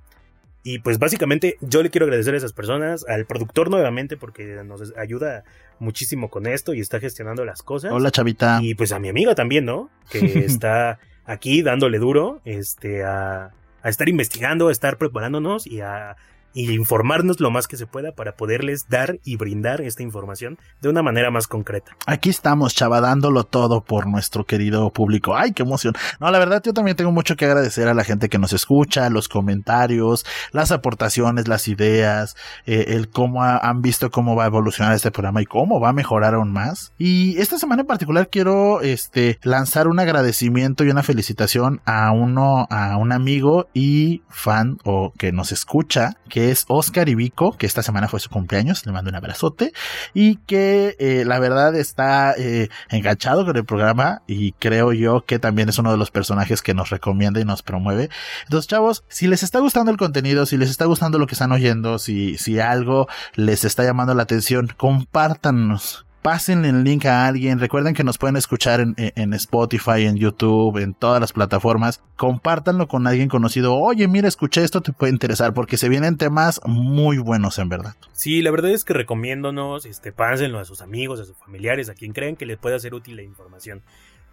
Y 0.63 0.79
pues 0.79 0.99
básicamente 0.99 1.57
yo 1.61 1.83
le 1.83 1.91
quiero 1.91 2.05
agradecer 2.05 2.35
a 2.35 2.37
esas 2.37 2.53
personas, 2.53 3.05
al 3.09 3.25
productor 3.25 3.69
nuevamente 3.69 4.17
porque 4.17 4.63
nos 4.65 4.97
ayuda 4.97 5.43
muchísimo 5.81 6.29
con 6.29 6.47
esto 6.47 6.75
y 6.75 6.81
está 6.81 7.01
gestionando 7.01 7.45
las 7.45 7.63
cosas. 7.63 7.93
Hola 7.93 8.11
chavita. 8.11 8.61
Y 8.63 8.75
pues 8.75 8.93
a 8.93 9.01
mi 9.01 9.09
amiga 9.09 9.35
también, 9.35 9.65
¿no? 9.65 9.91
Que 10.11 10.19
está 10.45 11.01
aquí 11.25 11.63
dándole 11.63 11.99
duro, 11.99 12.43
este, 12.45 13.05
a, 13.05 13.51
a 13.83 13.89
estar 13.89 14.09
investigando, 14.09 14.69
a 14.69 14.73
estar 14.73 14.99
preparándonos 14.99 15.67
y 15.67 15.81
a 15.81 16.15
y 16.55 16.73
informarnos 16.73 17.41
lo 17.41 17.51
más 17.51 17.67
que 17.67 17.77
se 17.77 17.87
pueda 17.87 18.13
para 18.13 18.37
poderles 18.37 18.89
dar 18.89 19.19
y 19.25 19.37
brindar 19.37 19.81
esta 19.81 20.03
información 20.03 20.59
de 20.81 20.89
una 20.89 21.03
manera 21.03 21.31
más 21.31 21.47
concreta. 21.47 21.97
Aquí 22.07 22.31
estamos, 22.31 22.75
chava, 22.75 23.01
dándolo 23.01 23.45
todo 23.45 23.83
por 23.83 24.07
nuestro 24.07 24.45
querido 24.45 24.91
público. 24.91 25.37
¡Ay, 25.37 25.53
qué 25.53 25.63
emoción! 25.63 25.95
No, 26.21 26.31
la 26.31 26.39
verdad, 26.39 26.63
yo 26.65 26.73
también 26.73 26.97
tengo 26.97 27.13
mucho 27.13 27.37
que 27.37 27.45
agradecer 27.45 27.89
a 27.89 27.95
la 27.95 28.05
gente 28.05 28.29
que 28.29 28.39
nos 28.39 28.53
escucha, 28.53 29.11
los 29.11 29.29
comentarios, 29.29 30.25
las 30.53 30.73
aportaciones, 30.73 31.49
las 31.49 31.69
ideas, 31.69 32.37
eh, 32.67 32.87
el 32.89 33.09
cómo 33.09 33.43
han 33.43 33.83
visto 33.83 34.11
cómo 34.11 34.37
va 34.37 34.45
a 34.45 34.47
evolucionar 34.47 34.95
este 34.95 35.11
programa 35.11 35.43
y 35.43 35.47
cómo 35.47 35.81
va 35.81 35.91
a 35.91 35.93
mejorar 35.93 36.35
aún 36.35 36.53
más. 36.53 36.93
Y 36.99 37.39
esta 37.39 37.59
semana 37.59 37.83
en 37.83 37.87
particular 37.87 38.29
quiero 38.31 38.81
este, 38.81 39.39
lanzar 39.43 39.89
un 39.89 39.99
agradecimiento 40.01 40.85
y 40.85 40.91
una 40.91 41.03
felicitación 41.03 41.81
a 41.85 42.13
uno, 42.13 42.67
a 42.71 42.97
un 42.97 43.13
amigo 43.13 43.69
y 43.75 44.23
fan 44.29 44.79
o 44.85 45.13
que 45.17 45.33
nos 45.33 45.53
escucha, 45.53 46.17
que 46.29 46.42
es 46.51 46.65
Oscar 46.69 47.09
Ibico, 47.09 47.57
que 47.57 47.67
esta 47.67 47.83
semana 47.83 48.09
fue 48.09 48.21
su 48.21 48.31
cumpleaños, 48.31 48.85
le 48.87 48.93
mando 48.93 49.11
un 49.11 49.17
abrazote, 49.17 49.73
y 50.15 50.37
que 50.37 50.97
eh, 50.99 51.25
la 51.27 51.39
verdad 51.39 51.75
está 51.77 52.35
eh, 52.37 52.69
enganchado 52.91 53.45
con 53.45 53.57
el 53.57 53.65
programa 53.65 54.23
y 54.27 54.53
creo 54.53 54.93
yo 54.93 55.25
que 55.25 55.39
también 55.39 55.69
es 55.69 55.79
uno 55.79 55.91
de 55.91 55.99
los 55.99 56.11
personajes 56.11 56.63
que 56.63 56.75
nos 56.75 56.91
recomienda 56.91 57.41
y 57.41 57.45
nos 57.45 57.63
promueve. 57.63 58.11
Entonces, 58.45 58.69
chavos, 58.69 59.05
si 59.09 59.27
les 59.27 59.43
está 59.43 59.61
gustando 59.61 59.91
el 59.91 59.97
contenido, 59.97 60.47
si 60.47 60.57
les 60.57 60.71
está 60.71 60.87
gustando 60.87 61.19
lo 61.19 61.27
que 61.27 61.35
están 61.35 61.53
oyendo, 61.53 61.99
si, 61.99 62.37
si 62.39 62.61
algo 62.61 63.09
les 63.35 63.65
está 63.65 63.85
llamando 63.85 64.15
la 64.15 64.23
atención, 64.23 64.69
compártanos 64.77 66.07
pasen 66.23 66.65
el 66.65 66.85
link 66.85 67.05
a 67.05 67.27
alguien. 67.27 67.59
Recuerden 67.59 67.95
que 67.95 68.05
nos 68.05 68.17
pueden 68.17 68.37
escuchar 68.37 68.81
en, 68.81 69.35
Spotify, 69.35 70.07
en 70.07 70.17
YouTube, 70.17 70.79
en 70.79 70.95
todas 70.95 71.21
las 71.21 71.33
plataformas. 71.33 72.03
Compártanlo 72.17 72.87
con 72.87 73.07
alguien 73.07 73.29
conocido. 73.29 73.75
Oye, 73.75 74.07
mira, 74.09 74.29
escuché 74.29 74.63
esto, 74.63 74.81
te 74.81 74.93
puede 74.93 75.13
interesar 75.13 75.53
porque 75.53 75.77
se 75.77 75.89
vienen 75.89 76.17
temas 76.17 76.61
muy 76.65 77.19
buenos 77.19 77.59
en 77.59 77.69
verdad. 77.69 77.95
Sí, 78.13 78.41
la 78.41 78.53
verdad 78.53 78.71
es 78.71 78.85
que 78.85 78.95
recomiéndonos, 78.95 79.85
este, 79.85 80.13
pásenlo 80.13 80.61
a 80.61 80.65
sus 80.65 80.81
amigos, 80.81 81.21
a 81.21 81.25
sus 81.25 81.37
familiares, 81.37 81.89
a 81.89 81.95
quien 81.95 82.13
crean 82.13 82.37
que 82.37 82.47
les 82.47 82.57
pueda 82.57 82.79
ser 82.79 82.95
útil 82.95 83.17
la 83.17 83.23
información. 83.23 83.83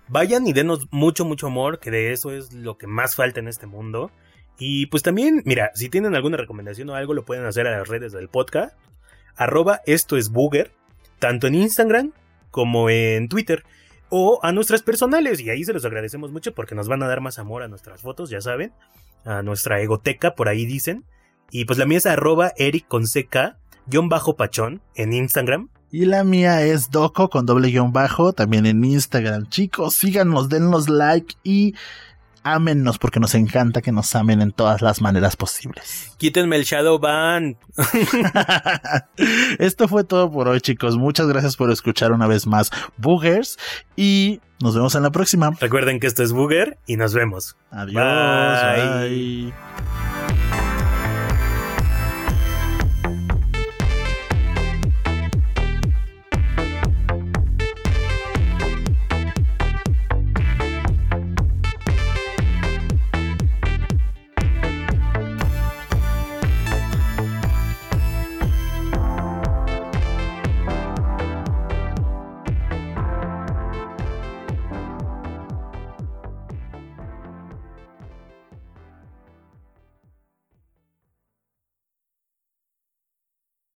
Vayan 0.08 0.48
y 0.48 0.54
denos 0.54 0.88
mucho, 0.92 1.26
mucho 1.26 1.48
amor, 1.48 1.80
que 1.80 1.92
de 1.92 2.14
eso 2.14 2.32
es 2.32 2.54
lo 2.54 2.78
que 2.78 2.88
más 2.88 3.16
falta 3.16 3.40
en 3.40 3.48
este 3.48 3.66
mundo. 3.66 4.12
Y 4.60 4.88
pues 4.88 5.04
también, 5.04 5.42
mira, 5.46 5.72
si 5.74 5.90
tienen 5.90 6.16
alguna 6.16 6.38
recomendación 6.38 6.90
o 6.90 6.96
algo, 6.96 7.14
lo 7.14 7.26
pueden 7.26 7.46
hacer 7.46 7.66
a 7.68 7.78
las 7.78 7.88
redes 7.88 8.12
del 8.12 8.28
podcast. 8.28 8.78
Arroba 9.36 9.82
esto 9.86 10.18
es 10.18 10.30
Booger 10.30 10.79
tanto 11.20 11.48
en 11.48 11.56
Instagram 11.56 12.14
como 12.52 12.90
en 12.90 13.28
Twitter 13.28 13.64
o 14.10 14.40
a 14.42 14.52
nuestras 14.52 14.82
personales 14.82 15.40
y 15.40 15.50
ahí 15.50 15.64
se 15.64 15.74
los 15.74 15.86
agradecemos 15.86 16.32
mucho 16.32 16.54
porque 16.54 16.76
nos 16.76 16.88
van 16.88 17.04
a 17.04 17.08
dar 17.08 17.22
más 17.22 17.40
amor 17.40 17.64
a 17.64 17.68
nuestras 17.68 18.02
fotos, 18.02 18.30
ya 18.30 18.42
saben, 18.42 18.74
a 19.24 19.44
nuestra 19.44 19.82
egoteca, 19.82 20.36
por 20.36 20.50
ahí 20.50 20.66
dicen. 20.66 21.06
Y 21.52 21.66
pues 21.66 21.80
la 21.80 21.86
mía 21.86 21.98
es 21.98 22.06
arroba 22.06 22.54
eric 22.58 22.88
con 22.88 23.06
ck, 23.06 23.56
guion 23.88 24.10
bajo 24.10 24.36
pachón 24.36 24.82
en 24.96 25.14
Instagram. 25.14 25.70
Y 25.92 26.06
la 26.06 26.24
mía 26.24 26.64
es 26.64 26.92
doco 26.92 27.30
con 27.30 27.48
doble 27.48 27.70
guion 27.70 27.92
bajo, 27.92 28.34
también 28.34 28.68
en 28.68 28.84
Instagram. 28.84 29.50
Chicos, 29.50 29.96
síganos, 29.96 30.50
dennos 30.50 30.88
like 30.88 31.36
y 31.44 31.74
ámennos 32.44 32.98
porque 32.98 33.20
nos 33.20 33.36
encanta 33.36 33.82
que 33.82 33.92
nos 33.92 34.16
amen 34.16 34.42
en 34.42 34.52
todas 34.52 34.82
las 34.82 35.02
maneras 35.02 35.36
posibles. 35.36 36.12
Quítenme 36.18 36.56
el 36.56 36.64
Shadow 36.64 37.00
Ban. 37.00 37.58
Esto 39.60 39.88
fue 39.88 40.04
todo 40.04 40.32
por 40.32 40.48
hoy, 40.48 40.62
chicos. 40.62 40.98
Muchas 40.98 41.28
gracias 41.28 41.56
por 41.56 41.72
escuchar 41.72 42.12
una 42.12 42.28
vez 42.28 42.48
más 42.48 42.72
Boogers 42.98 43.58
y 43.96 44.42
nos 44.62 44.76
vemos 44.76 44.96
en 44.96 45.04
la 45.04 45.12
próxima. 45.12 45.52
Recuerden 45.60 46.00
que 46.00 46.08
esto 46.08 46.22
es 46.22 46.34
Booger 46.34 46.78
y 46.86 46.98
nos 46.98 47.14
vemos. 47.14 47.56
Adiós. 47.72 47.94
bye. 47.94 49.54